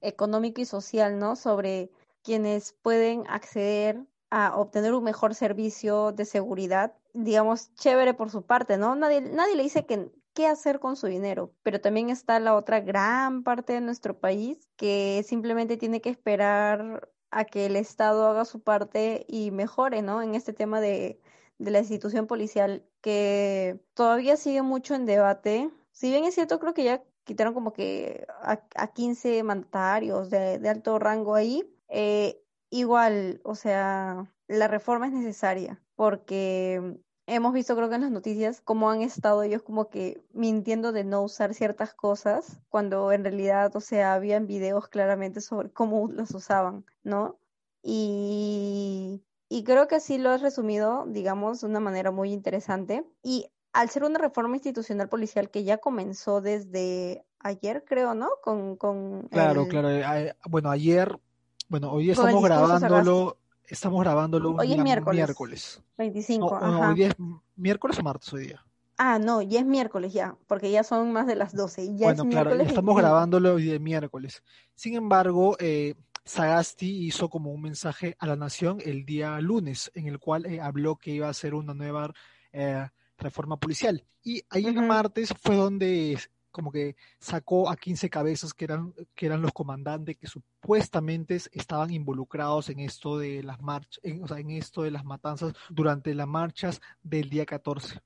económico 0.00 0.60
y 0.60 0.64
social, 0.64 1.18
¿no? 1.18 1.36
Sobre 1.36 1.90
quienes 2.24 2.72
pueden 2.82 3.24
acceder 3.28 4.04
a 4.30 4.56
obtener 4.56 4.94
un 4.94 5.04
mejor 5.04 5.34
servicio 5.34 6.10
de 6.10 6.24
seguridad, 6.24 6.94
digamos, 7.12 7.72
chévere 7.74 8.14
por 8.14 8.30
su 8.30 8.44
parte, 8.44 8.78
¿no? 8.78 8.96
Nadie, 8.96 9.20
nadie 9.20 9.54
le 9.54 9.62
dice 9.62 9.86
que, 9.86 10.10
qué 10.32 10.46
hacer 10.48 10.80
con 10.80 10.96
su 10.96 11.06
dinero. 11.06 11.54
Pero 11.62 11.80
también 11.80 12.10
está 12.10 12.40
la 12.40 12.56
otra 12.56 12.80
gran 12.80 13.44
parte 13.44 13.74
de 13.74 13.80
nuestro 13.80 14.18
país 14.18 14.68
que 14.76 15.24
simplemente 15.24 15.76
tiene 15.76 16.00
que 16.00 16.10
esperar 16.10 17.10
a 17.30 17.44
que 17.44 17.66
el 17.66 17.76
Estado 17.76 18.26
haga 18.26 18.44
su 18.44 18.62
parte 18.62 19.24
y 19.28 19.50
mejore, 19.52 20.02
¿no? 20.02 20.22
En 20.22 20.34
este 20.34 20.52
tema 20.52 20.80
de, 20.80 21.20
de 21.58 21.70
la 21.70 21.80
institución 21.80 22.26
policial 22.26 22.84
que 23.00 23.80
todavía 23.94 24.36
sigue 24.36 24.62
mucho 24.62 24.94
en 24.94 25.06
debate. 25.06 25.70
Si 25.92 26.10
bien 26.10 26.24
es 26.24 26.34
cierto, 26.34 26.58
creo 26.58 26.74
que 26.74 26.84
ya 26.84 27.04
quitaron 27.24 27.54
como 27.54 27.72
que 27.72 28.26
a, 28.42 28.62
a 28.74 28.86
15 28.88 29.42
mandatarios 29.42 30.30
de, 30.30 30.58
de 30.58 30.68
alto 30.68 30.98
rango 30.98 31.34
ahí, 31.34 31.64
eh, 31.96 32.42
igual, 32.70 33.40
o 33.44 33.54
sea, 33.54 34.28
la 34.48 34.66
reforma 34.66 35.06
es 35.06 35.12
necesaria 35.12 35.80
porque 35.94 36.98
hemos 37.26 37.54
visto 37.54 37.76
creo 37.76 37.88
que 37.88 37.94
en 37.94 38.00
las 38.00 38.10
noticias 38.10 38.60
cómo 38.60 38.90
han 38.90 39.00
estado 39.00 39.44
ellos 39.44 39.62
como 39.62 39.88
que 39.90 40.20
mintiendo 40.32 40.90
de 40.90 41.04
no 41.04 41.22
usar 41.22 41.54
ciertas 41.54 41.94
cosas 41.94 42.60
cuando 42.68 43.12
en 43.12 43.22
realidad, 43.22 43.74
o 43.76 43.80
sea, 43.80 44.14
habían 44.14 44.48
videos 44.48 44.88
claramente 44.88 45.40
sobre 45.40 45.70
cómo 45.70 46.08
las 46.08 46.34
usaban, 46.34 46.84
¿no? 47.04 47.38
Y, 47.80 49.22
y 49.48 49.62
creo 49.62 49.86
que 49.86 49.94
así 49.94 50.18
lo 50.18 50.30
has 50.30 50.42
resumido, 50.42 51.04
digamos, 51.06 51.60
de 51.60 51.68
una 51.68 51.78
manera 51.78 52.10
muy 52.10 52.32
interesante. 52.32 53.04
Y 53.22 53.46
al 53.72 53.88
ser 53.88 54.02
una 54.02 54.18
reforma 54.18 54.56
institucional 54.56 55.08
policial 55.08 55.48
que 55.48 55.62
ya 55.62 55.78
comenzó 55.78 56.40
desde 56.40 57.24
ayer, 57.38 57.84
creo, 57.86 58.14
¿no? 58.14 58.30
Con, 58.42 58.76
con 58.76 59.28
claro, 59.28 59.68
claro. 59.68 59.90
Eh, 59.90 60.34
bueno, 60.48 60.70
ayer, 60.70 61.20
bueno, 61.68 61.90
hoy 61.90 62.10
estamos 62.10 62.42
grabándolo 62.42 63.38
Estamos 63.66 64.00
grabándolo 64.00 64.56
hoy 64.56 64.72
es 64.72 64.82
miércoles. 64.82 65.16
miércoles. 65.16 65.82
25. 65.96 66.46
Hoy 66.46 67.02
es 67.04 67.14
miércoles 67.56 67.98
o 67.98 68.02
martes 68.02 68.32
hoy 68.32 68.48
día. 68.48 68.64
Ah, 68.98 69.18
no, 69.18 69.42
ya 69.42 69.60
es 69.60 69.66
miércoles 69.66 70.12
ya, 70.12 70.36
porque 70.46 70.70
ya 70.70 70.84
son 70.84 71.12
más 71.12 71.26
de 71.26 71.34
las 71.34 71.54
12. 71.54 71.96
Ya 71.96 72.06
bueno, 72.06 72.28
claro, 72.28 72.52
estamos 72.52 72.96
grabándolo 72.96 73.54
hoy 73.54 73.64
de 73.64 73.80
miércoles. 73.80 74.42
Sin 74.74 74.94
embargo, 74.94 75.56
eh, 75.58 75.94
Sagasti 76.24 77.06
hizo 77.06 77.28
como 77.28 77.50
un 77.52 77.62
mensaje 77.62 78.16
a 78.18 78.26
la 78.26 78.36
nación 78.36 78.78
el 78.84 79.04
día 79.04 79.40
lunes, 79.40 79.90
en 79.94 80.06
el 80.06 80.18
cual 80.18 80.46
eh, 80.46 80.60
habló 80.60 80.96
que 80.96 81.10
iba 81.10 81.26
a 81.26 81.30
hacer 81.30 81.54
una 81.54 81.74
nueva 81.74 82.12
eh, 82.52 82.86
reforma 83.18 83.56
policial. 83.56 84.04
Y 84.22 84.42
ahí 84.50 84.66
el 84.66 84.80
martes 84.82 85.34
fue 85.42 85.56
donde 85.56 86.18
como 86.54 86.70
que 86.70 86.94
sacó 87.18 87.68
a 87.68 87.76
15 87.76 88.08
cabezas 88.08 88.54
que 88.54 88.64
eran, 88.64 88.94
que 89.16 89.26
eran 89.26 89.42
los 89.42 89.52
comandantes 89.52 90.16
que 90.16 90.28
supuestamente 90.28 91.34
estaban 91.50 91.90
involucrados 91.90 92.70
en 92.70 92.78
esto 92.78 93.18
de 93.18 93.42
las 93.42 93.60
marchas, 93.60 94.00
o 94.22 94.28
sea, 94.28 94.38
en 94.38 94.50
esto 94.50 94.82
de 94.82 94.92
las 94.92 95.04
matanzas 95.04 95.52
durante 95.68 96.14
las 96.14 96.28
marchas 96.28 96.80
del 97.02 97.28
día 97.28 97.44
14. 97.44 97.98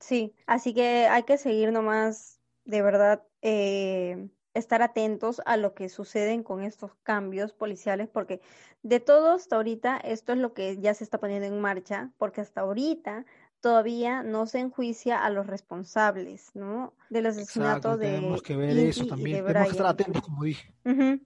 Sí, 0.00 0.34
así 0.46 0.72
que 0.72 1.08
hay 1.08 1.24
que 1.24 1.36
seguir 1.36 1.72
nomás, 1.72 2.40
de 2.64 2.80
verdad, 2.80 3.22
eh, 3.42 4.30
estar 4.54 4.80
atentos 4.80 5.42
a 5.44 5.58
lo 5.58 5.74
que 5.74 5.90
suceden 5.90 6.42
con 6.42 6.62
estos 6.62 6.94
cambios 7.02 7.52
policiales, 7.52 8.08
porque 8.08 8.40
de 8.82 9.00
todo 9.00 9.32
hasta 9.32 9.56
ahorita 9.56 9.98
esto 9.98 10.32
es 10.32 10.38
lo 10.38 10.54
que 10.54 10.78
ya 10.78 10.94
se 10.94 11.04
está 11.04 11.18
poniendo 11.18 11.46
en 11.46 11.60
marcha, 11.60 12.12
porque 12.16 12.40
hasta 12.40 12.62
ahorita 12.62 13.26
todavía 13.60 14.22
no 14.22 14.46
se 14.46 14.60
enjuicia 14.60 15.24
a 15.24 15.30
los 15.30 15.46
responsables, 15.46 16.50
¿no? 16.54 16.92
Del 17.10 17.26
asesinato 17.26 17.96
de. 17.96 18.12
Tenemos 18.12 18.42
que 18.42 18.56
ver 18.56 18.76
eso 18.76 19.06
también. 19.06 19.44
Tenemos 19.44 19.64
que 19.64 19.70
estar 19.72 19.86
atentos, 19.86 20.22
como 20.22 20.44
dije. 20.44 20.72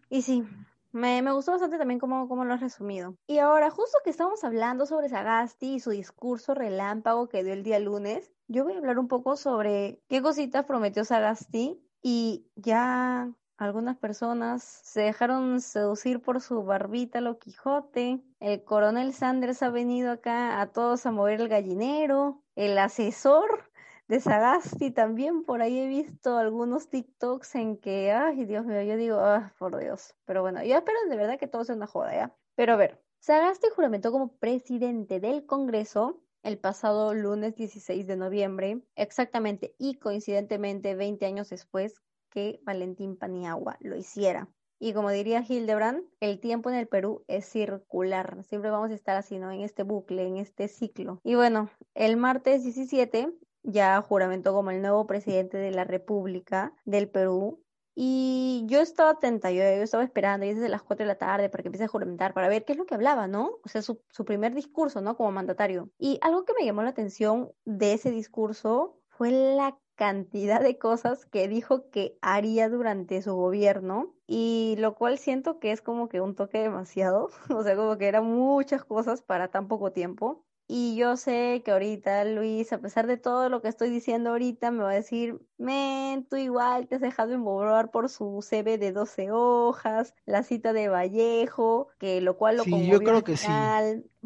Y 0.08 0.22
sí, 0.22 0.44
me, 0.92 1.22
me, 1.22 1.32
gustó 1.32 1.52
bastante 1.52 1.78
también 1.78 2.00
cómo, 2.00 2.28
cómo, 2.28 2.44
lo 2.44 2.54
has 2.54 2.60
resumido. 2.60 3.16
Y 3.26 3.38
ahora, 3.38 3.70
justo 3.70 3.98
que 4.04 4.10
estamos 4.10 4.42
hablando 4.44 4.86
sobre 4.86 5.08
Sagasti 5.08 5.74
y 5.74 5.80
su 5.80 5.90
discurso 5.90 6.54
relámpago 6.54 7.28
que 7.28 7.44
dio 7.44 7.52
el 7.52 7.62
día 7.62 7.78
lunes, 7.78 8.32
yo 8.48 8.64
voy 8.64 8.74
a 8.74 8.78
hablar 8.78 8.98
un 8.98 9.08
poco 9.08 9.36
sobre 9.36 10.00
qué 10.08 10.22
cositas 10.22 10.64
prometió 10.64 11.04
Sagasti 11.04 11.80
y 12.02 12.46
ya 12.56 13.30
algunas 13.60 13.98
personas 13.98 14.62
se 14.62 15.02
dejaron 15.02 15.60
seducir 15.60 16.22
por 16.22 16.40
su 16.40 16.64
barbita 16.64 17.20
lo 17.20 17.38
Quijote. 17.38 18.22
El 18.40 18.64
coronel 18.64 19.12
Sanders 19.12 19.62
ha 19.62 19.68
venido 19.68 20.12
acá 20.12 20.62
a 20.62 20.72
todos 20.72 21.04
a 21.04 21.12
mover 21.12 21.42
el 21.42 21.48
gallinero. 21.48 22.42
El 22.56 22.78
asesor 22.78 23.70
de 24.08 24.18
Sagasti 24.18 24.90
también 24.90 25.44
por 25.44 25.60
ahí 25.60 25.78
he 25.78 25.86
visto 25.86 26.38
algunos 26.38 26.88
TikToks 26.88 27.54
en 27.56 27.76
que, 27.76 28.12
ay 28.12 28.46
Dios 28.46 28.64
mío, 28.64 28.82
yo 28.82 28.96
digo, 28.96 29.18
ah, 29.18 29.52
por 29.58 29.78
Dios. 29.78 30.14
Pero 30.24 30.40
bueno, 30.40 30.64
yo 30.64 30.78
espero 30.78 30.98
de 31.10 31.16
verdad 31.16 31.38
que 31.38 31.46
todo 31.46 31.64
sea 31.64 31.74
una 31.74 31.86
joda, 31.86 32.14
¿ya? 32.14 32.34
Pero 32.54 32.72
a 32.72 32.76
ver, 32.76 32.98
Sagasti 33.18 33.68
juramentó 33.76 34.10
como 34.10 34.38
presidente 34.38 35.20
del 35.20 35.44
Congreso 35.44 36.22
el 36.42 36.58
pasado 36.58 37.12
lunes 37.12 37.56
16 37.56 38.06
de 38.06 38.16
noviembre, 38.16 38.80
exactamente 38.94 39.74
y 39.78 39.98
coincidentemente 39.98 40.94
20 40.94 41.26
años 41.26 41.50
después 41.50 42.00
que 42.30 42.60
Valentín 42.62 43.16
Paniagua 43.16 43.76
lo 43.80 43.96
hiciera. 43.96 44.48
Y 44.82 44.94
como 44.94 45.10
diría 45.10 45.44
Hildebrand, 45.46 46.04
el 46.20 46.40
tiempo 46.40 46.70
en 46.70 46.76
el 46.76 46.88
Perú 46.88 47.22
es 47.28 47.44
circular. 47.44 48.42
Siempre 48.44 48.70
vamos 48.70 48.90
a 48.90 48.94
estar 48.94 49.14
así, 49.14 49.38
¿no? 49.38 49.50
En 49.50 49.60
este 49.60 49.82
bucle, 49.82 50.26
en 50.26 50.38
este 50.38 50.68
ciclo. 50.68 51.20
Y 51.22 51.34
bueno, 51.34 51.68
el 51.94 52.16
martes 52.16 52.64
17 52.64 53.30
ya 53.62 54.00
juramentó 54.00 54.54
como 54.54 54.70
el 54.70 54.80
nuevo 54.80 55.06
presidente 55.06 55.58
de 55.58 55.70
la 55.70 55.84
República 55.84 56.72
del 56.86 57.10
Perú. 57.10 57.62
Y 57.94 58.64
yo 58.68 58.80
estaba 58.80 59.10
atenta, 59.10 59.50
yo, 59.50 59.62
estaba 59.62 60.02
esperando 60.02 60.46
y 60.46 60.54
desde 60.54 60.70
las 60.70 60.82
4 60.82 61.04
de 61.04 61.08
la 61.08 61.18
tarde 61.18 61.50
para 61.50 61.62
que 61.62 61.68
empiece 61.68 61.84
a 61.84 61.88
juramentar, 61.88 62.32
para 62.32 62.48
ver 62.48 62.64
qué 62.64 62.72
es 62.72 62.78
lo 62.78 62.86
que 62.86 62.94
hablaba, 62.94 63.26
¿no? 63.26 63.58
O 63.62 63.68
sea, 63.68 63.82
su, 63.82 64.00
su 64.08 64.24
primer 64.24 64.54
discurso, 64.54 65.02
¿no? 65.02 65.14
Como 65.14 65.30
mandatario. 65.30 65.90
Y 65.98 66.18
algo 66.22 66.46
que 66.46 66.54
me 66.58 66.64
llamó 66.64 66.82
la 66.82 66.90
atención 66.90 67.52
de 67.66 67.92
ese 67.92 68.10
discurso 68.10 68.98
fue 69.10 69.30
la 69.30 69.78
cantidad 70.00 70.62
de 70.62 70.78
cosas 70.78 71.26
que 71.26 71.46
dijo 71.46 71.90
que 71.90 72.16
haría 72.22 72.70
durante 72.70 73.20
su 73.20 73.34
gobierno 73.34 74.14
y 74.26 74.76
lo 74.78 74.94
cual 74.94 75.18
siento 75.18 75.60
que 75.60 75.72
es 75.72 75.82
como 75.82 76.08
que 76.08 76.22
un 76.22 76.34
toque 76.34 76.58
demasiado, 76.58 77.28
o 77.54 77.62
sea, 77.62 77.76
como 77.76 77.98
que 77.98 78.08
eran 78.08 78.24
muchas 78.24 78.82
cosas 78.82 79.20
para 79.20 79.48
tan 79.48 79.68
poco 79.68 79.92
tiempo. 79.92 80.46
Y 80.72 80.94
yo 80.96 81.16
sé 81.16 81.62
que 81.64 81.72
ahorita 81.72 82.24
Luis, 82.24 82.72
a 82.72 82.78
pesar 82.78 83.08
de 83.08 83.16
todo 83.16 83.48
lo 83.48 83.60
que 83.60 83.66
estoy 83.68 83.90
diciendo 83.90 84.30
ahorita, 84.30 84.70
me 84.70 84.84
va 84.84 84.92
a 84.92 84.94
decir, 84.94 85.38
men, 85.58 86.24
tú 86.24 86.36
igual 86.36 86.86
te 86.86 86.94
has 86.94 87.00
dejado 87.00 87.32
emborrar 87.32 87.90
por 87.90 88.08
su 88.08 88.40
CV 88.40 88.78
de 88.78 88.92
12 88.92 89.32
hojas, 89.32 90.14
la 90.26 90.44
cita 90.44 90.72
de 90.72 90.88
Vallejo, 90.88 91.88
que 91.98 92.20
lo 92.20 92.38
cual 92.38 92.56
lo 92.56 92.62
sí, 92.62 92.86
yo 92.86 93.00
creo 93.00 93.24
que 93.24 93.36
sí. 93.36 93.48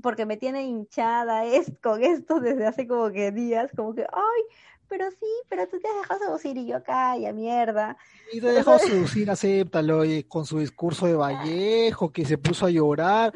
porque 0.02 0.26
me 0.26 0.36
tiene 0.36 0.64
hinchada 0.64 1.46
es, 1.46 1.72
con 1.82 2.04
esto 2.04 2.38
desde 2.40 2.66
hace 2.66 2.86
como 2.86 3.10
que 3.10 3.32
días, 3.32 3.72
como 3.74 3.94
que, 3.94 4.02
ay, 4.02 4.42
pero 4.88 5.10
sí, 5.10 5.26
pero 5.48 5.66
tú 5.68 5.78
te 5.80 5.88
has 5.88 5.96
dejado 5.96 6.20
seducir 6.20 6.56
y 6.56 6.66
yo 6.66 6.78
ya 6.86 7.32
mierda. 7.32 7.96
Y 8.32 8.40
te 8.40 8.52
dejó 8.52 8.78
seducir, 8.78 9.30
acéptalo, 9.30 10.02
con 10.28 10.46
su 10.46 10.58
discurso 10.58 11.06
de 11.06 11.14
Vallejo, 11.14 12.12
que 12.12 12.24
se 12.24 12.38
puso 12.38 12.66
a 12.66 12.70
llorar. 12.70 13.32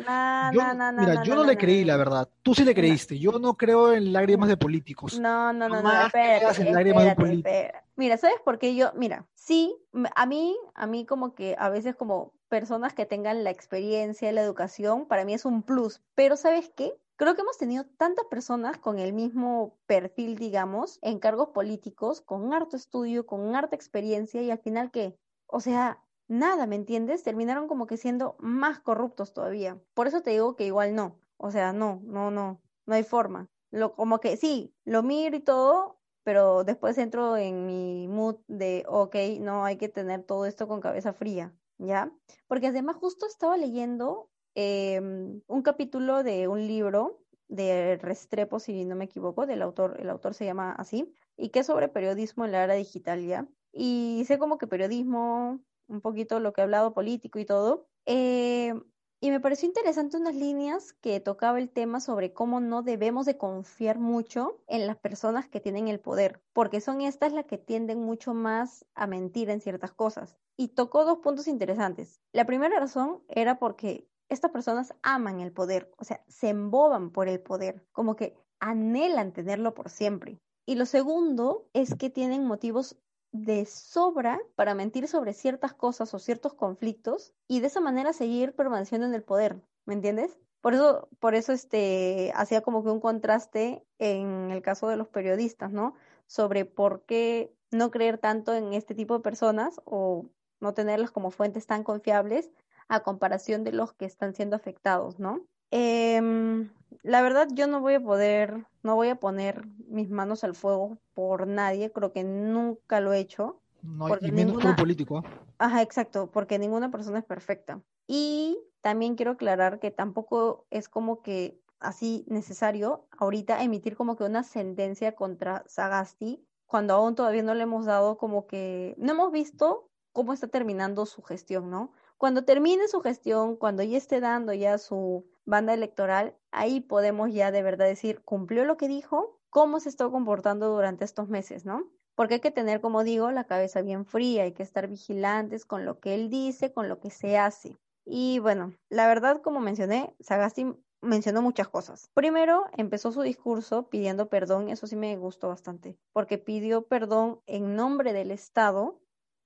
yo, 0.53 0.63
mira, 0.97 1.23
yo 1.23 1.35
no, 1.35 1.45
le 1.45 1.57
creí, 1.57 1.85
la 1.85 1.97
verdad. 1.97 2.29
Tú 2.43 2.55
sí 2.55 2.65
le 2.65 2.75
creíste. 2.75 3.19
Yo 3.19 3.33
no 3.39 3.57
creo 3.57 3.93
en 3.93 4.13
lágrimas 4.13 4.49
de 4.49 4.57
políticos. 4.57 5.19
No, 5.19 5.53
no, 5.53 5.69
no, 5.69 5.83
no, 5.83 6.07
espérate, 6.07 6.63
en 6.63 6.75
lágrimas 6.75 7.05
de 7.05 7.15
políticos. 7.15 7.83
Mira, 7.97 8.17
¿sabes 8.17 8.37
por 8.45 8.59
qué 8.59 8.77
yo? 8.77 8.93
Mira, 8.95 9.27
sí, 9.35 9.77
a 10.15 10.27
mí, 10.27 10.57
a 10.75 10.87
mí 10.87 11.05
como 11.05 11.35
que 11.35 11.57
a 11.59 11.69
veces 11.69 11.97
como 11.97 12.33
personas 12.49 12.95
que 12.95 13.07
tengan 13.07 13.45
la 13.45 13.51
experiencia, 13.51 14.31
la 14.33 14.43
educación, 14.43 15.07
para 15.07 15.25
mí 15.25 15.35
es 15.35 15.45
un 15.45 15.63
plus. 15.63 16.01
Pero 16.15 16.37
¿sabes 16.37 16.71
qué? 16.75 16.95
Creo 17.19 17.35
que 17.35 17.41
hemos 17.41 17.59
tenido 17.59 17.85
tantas 17.97 18.27
personas 18.27 18.79
con 18.79 19.01
el 19.01 19.13
mismo 19.13 19.77
perfil, 19.87 20.37
digamos, 20.37 21.01
en 21.03 21.19
cargos 21.19 21.49
políticos, 21.49 22.21
con 22.21 22.55
harto 22.55 22.77
estudio, 22.77 23.27
con 23.27 23.57
harta 23.57 23.75
experiencia 23.75 24.41
y 24.41 24.53
al 24.53 24.61
final 24.61 24.93
que, 24.93 25.19
o 25.49 25.59
sea, 25.59 26.01
nada, 26.29 26.69
¿me 26.69 26.77
entiendes? 26.77 27.25
Terminaron 27.25 27.67
como 27.67 27.89
que 27.89 27.97
siendo 27.97 28.37
más 28.39 28.79
corruptos 28.79 29.35
todavía. 29.35 29.83
Por 29.95 30.07
eso 30.07 30.23
te 30.23 30.31
digo 30.31 30.55
que 30.55 30.67
igual 30.67 30.95
no. 30.95 31.19
O 31.39 31.51
sea, 31.51 31.73
no, 31.73 32.01
no, 32.05 32.31
no, 32.31 32.63
no 32.87 32.95
hay 32.95 33.03
forma. 33.03 33.51
Lo, 33.73 33.97
como 33.97 34.21
que 34.21 34.37
sí, 34.37 34.73
lo 34.85 35.03
miro 35.03 35.37
y 35.37 35.41
todo, 35.41 36.01
pero 36.23 36.63
después 36.63 36.99
entro 36.99 37.37
en 37.37 37.67
mi 37.67 38.07
mood 38.07 38.37
de, 38.47 38.85
ok, 38.87 39.17
no, 39.41 39.65
hay 39.65 39.77
que 39.77 39.89
tener 39.89 40.23
todo 40.23 40.47
esto 40.47 40.69
con 40.69 40.81
cabeza 40.81 41.13
fría, 41.13 41.53
¿ya? 41.79 42.13
Porque 42.47 42.69
además 42.69 42.95
justo 42.95 43.27
estaba 43.27 43.57
leyendo 43.57 44.31
Em, 44.61 45.41
un 45.47 45.63
capítulo 45.63 46.25
de 46.25 46.49
un 46.49 46.67
libro 46.67 47.23
de 47.47 47.97
Restrepo, 48.03 48.59
si 48.59 48.85
no 48.85 48.97
me 48.97 49.05
equivoco, 49.05 49.47
del 49.47 49.63
autor, 49.63 49.97
el 50.01 50.11
autor 50.11 50.35
se 50.35 50.47
llama 50.47 50.73
así, 50.73 51.15
y 51.37 51.51
que 51.51 51.61
es 51.61 51.67
sobre 51.67 51.87
periodismo 51.87 52.45
en 52.45 52.51
la 52.51 52.65
era 52.65 52.75
digital 52.75 53.25
ya. 53.25 53.47
Y 53.73 54.25
sé 54.27 54.37
como 54.41 54.59
que 54.59 54.67
periodismo, 54.67 55.61
un 55.87 56.01
poquito 56.01 56.41
lo 56.41 56.53
que 56.53 56.61
he 56.61 56.65
hablado 56.65 56.93
político 56.93 57.39
y 57.39 57.45
todo. 57.45 57.87
Eh, 58.05 58.75
y 59.21 59.31
me 59.31 59.39
pareció 59.39 59.69
interesante 59.69 60.17
unas 60.17 60.35
líneas 60.35 60.93
que 60.93 61.21
tocaba 61.21 61.61
el 61.61 61.71
tema 61.71 62.01
sobre 62.01 62.33
cómo 62.33 62.59
no 62.59 62.83
debemos 62.83 63.27
de 63.27 63.39
confiar 63.39 64.01
mucho 64.01 64.61
en 64.67 64.89
las 64.89 64.97
personas 64.97 65.49
que 65.49 65.61
tienen 65.61 65.87
el 65.87 66.01
poder, 66.01 66.43
porque 66.53 66.81
son 66.81 67.01
estas 67.01 67.33
las 67.33 67.45
que 67.45 67.59
tienden 67.59 68.01
mucho 68.01 68.35
más 68.35 68.85
a 68.97 69.07
mentir 69.07 69.51
en 69.51 69.61
ciertas 69.61 69.93
cosas. 69.93 70.37
Y 70.57 70.69
tocó 70.75 71.05
dos 71.05 71.19
puntos 71.19 71.47
interesantes. 71.47 72.21
La 72.33 72.45
primera 72.45 72.81
razón 72.81 73.23
era 73.29 73.61
porque 73.61 74.09
estas 74.29 74.51
personas 74.51 74.95
aman 75.03 75.41
el 75.41 75.53
poder, 75.53 75.91
o 75.99 76.05
sea, 76.05 76.23
se 76.29 76.49
emboban 76.49 77.11
por 77.11 77.29
el 77.29 77.41
poder, 77.41 77.85
como 77.93 78.17
que 78.17 78.37
anhelan 78.61 79.33
tenerlo 79.33 79.75
por 79.75 79.91
siempre. 79.91 80.39
Y 80.67 80.75
lo 80.75 80.87
segundo 80.87 81.69
es 81.73 81.95
que 81.95 82.11
tienen 82.11 82.45
motivos 82.45 82.99
de 83.33 83.67
sobra 83.67 84.41
para 84.55 84.75
mentir 84.75 85.09
sobre 85.09 85.33
ciertas 85.33 85.75
cosas 85.75 86.13
o 86.15 86.19
ciertos 86.19 86.55
conflictos 86.55 87.35
y 87.47 87.61
de 87.61 87.67
esa 87.67 87.81
manera 87.81 88.13
seguir 88.13 88.55
permaneciendo 88.55 89.07
en 89.07 89.15
el 89.15 89.23
poder, 89.23 89.63
¿me 89.85 89.95
entiendes? 89.95 90.39
Por 90.61 90.75
eso, 90.75 91.09
por 91.21 91.35
eso 91.35 91.53
este, 91.53 92.33
hacía 92.35 92.63
como 92.63 92.83
que 92.83 92.91
un 92.91 93.01
contraste 93.01 93.87
en 93.99 94.51
el 94.51 94.61
caso 94.63 94.89
de 94.89 94.97
los 94.97 95.09
periodistas, 95.09 95.73
¿no? 95.73 95.95
Sobre 96.27 96.65
por 96.65 97.05
qué 97.05 97.55
no 97.71 97.91
creer 97.91 98.19
tanto 98.19 98.55
en 98.55 98.73
este 98.73 98.95
tipo 98.95 99.15
de 99.15 99.21
personas 99.21 99.81
o 99.85 100.27
no 100.61 100.75
tenerlas 100.75 101.11
como 101.11 101.31
fuentes 101.31 101.67
tan 101.67 101.85
confiables 101.85 102.51
a 102.89 103.01
comparación 103.01 103.65
de 103.65 103.73
los 103.73 103.93
que 103.93 104.05
están 104.05 104.35
siendo 104.35 104.57
afectados, 104.57 105.19
¿no? 105.19 105.43
Em, 105.71 106.71
la 107.03 107.23
verdad, 107.23 107.49
yo 107.53 107.67
no 107.67 107.81
voy 107.81 107.95
a 107.95 108.01
poder, 108.01 108.67
no 108.83 108.95
voy 108.95 109.09
a 109.09 109.17
poner 109.17 109.67
mis 109.87 110.11
manos 110.11 110.45
al 110.45 110.55
fuego 110.55 110.99
por 111.15 111.47
nadie, 111.47 111.93
creo 111.93 112.13
que 112.13 112.25
nunca 112.25 113.01
lo 113.01 113.13
he 113.13 113.19
hecho. 113.19 113.61
No, 113.83 114.09
y 114.21 114.33
menos 114.33 114.55
por 114.55 114.67
un 114.67 114.77
político. 114.77 115.19
¿ah? 115.19 115.45
Ajá, 115.59 115.83
exacto, 115.83 116.31
porque 116.31 116.59
ninguna 116.59 116.91
persona 116.91 117.19
es 117.19 117.25
perfecta. 117.25 117.81
Y 118.07 118.59
también 118.81 119.15
quiero 119.15 119.33
aclarar 119.33 119.79
que 119.79 119.91
tampoco 119.91 120.67
es 120.71 120.89
como 120.89 121.23
que 121.23 121.61
así 121.81 122.25
necesario 122.29 123.07
ahorita 123.19 123.63
emitir 123.63 123.97
como 123.97 124.17
que 124.17 124.25
una 124.25 124.43
sentencia 124.43 125.15
contra 125.15 125.63
Sagasti 125.67 126.45
cuando 126.67 126.95
aún 126.95 127.15
todavía 127.15 127.43
no 127.43 127.55
le 127.55 127.63
hemos 127.63 127.87
dado 127.87 128.19
como 128.19 128.47
que 128.47 128.95
no 128.99 129.13
hemos 129.13 129.33
visto 129.33 129.89
cómo 130.13 130.33
está 130.33 130.49
terminando 130.49 131.07
su 131.07 131.23
gestión, 131.23 131.71
¿no? 131.71 131.93
Cuando 132.19 132.45
termine 132.45 132.89
su 132.89 133.01
gestión, 133.01 133.55
cuando 133.55 133.85
ya 133.85 133.97
esté 133.97 134.21
dando 134.21 134.53
ya 134.53 134.77
su 134.79 135.25
banda 135.45 135.73
electoral, 135.73 136.37
ahí 136.51 136.81
podemos 136.81 137.33
ya 137.33 137.53
de 137.53 137.63
verdad 137.63 137.87
decir, 137.87 138.23
cumplió 138.25 138.65
lo 138.65 138.77
que 138.77 138.89
dijo, 138.89 139.39
cómo 139.51 139.79
se 139.79 139.89
está 139.89 140.09
comportando 140.11 140.69
durante 140.69 141.05
estos 141.05 141.29
meses, 141.29 141.65
¿no? 141.65 141.85
Porque 142.17 142.35
hay 142.35 142.41
que 142.41 142.51
tener, 142.51 142.81
como 142.81 143.05
digo, 143.05 143.31
la 143.31 143.45
cabeza 143.45 143.83
bien 143.83 144.05
fría, 144.05 144.43
hay 144.43 144.53
que 144.53 144.65
estar 144.65 144.89
vigilantes 144.89 145.65
con 145.65 145.85
lo 145.85 146.01
que 146.01 146.17
él 146.17 146.29
dice, 146.29 146.73
con 146.73 146.89
lo 146.89 146.99
que 146.99 147.11
se 147.11 147.39
hace. 147.39 147.79
Y 148.05 148.41
bueno, 148.41 148.75
la 148.89 149.07
verdad, 149.07 149.41
como 149.41 149.61
mencioné, 149.61 150.13
Sagasti 150.19 150.75
mencionó 151.01 151.41
muchas 151.41 151.69
cosas. 151.69 152.11
Primero, 152.15 152.65
empezó 152.77 153.13
su 153.13 153.23
discurso 153.23 153.89
pidiendo 153.89 154.29
perdón, 154.29 154.71
eso 154.71 154.89
sí 154.89 154.97
me 154.97 155.17
gustó 155.17 155.49
bastante, 155.49 155.97
porque 156.13 156.39
pidió 156.39 156.83
perdón 156.89 157.41
en 157.47 157.77
nombre 157.77 158.13
del 158.13 158.33
Estado 158.33 158.99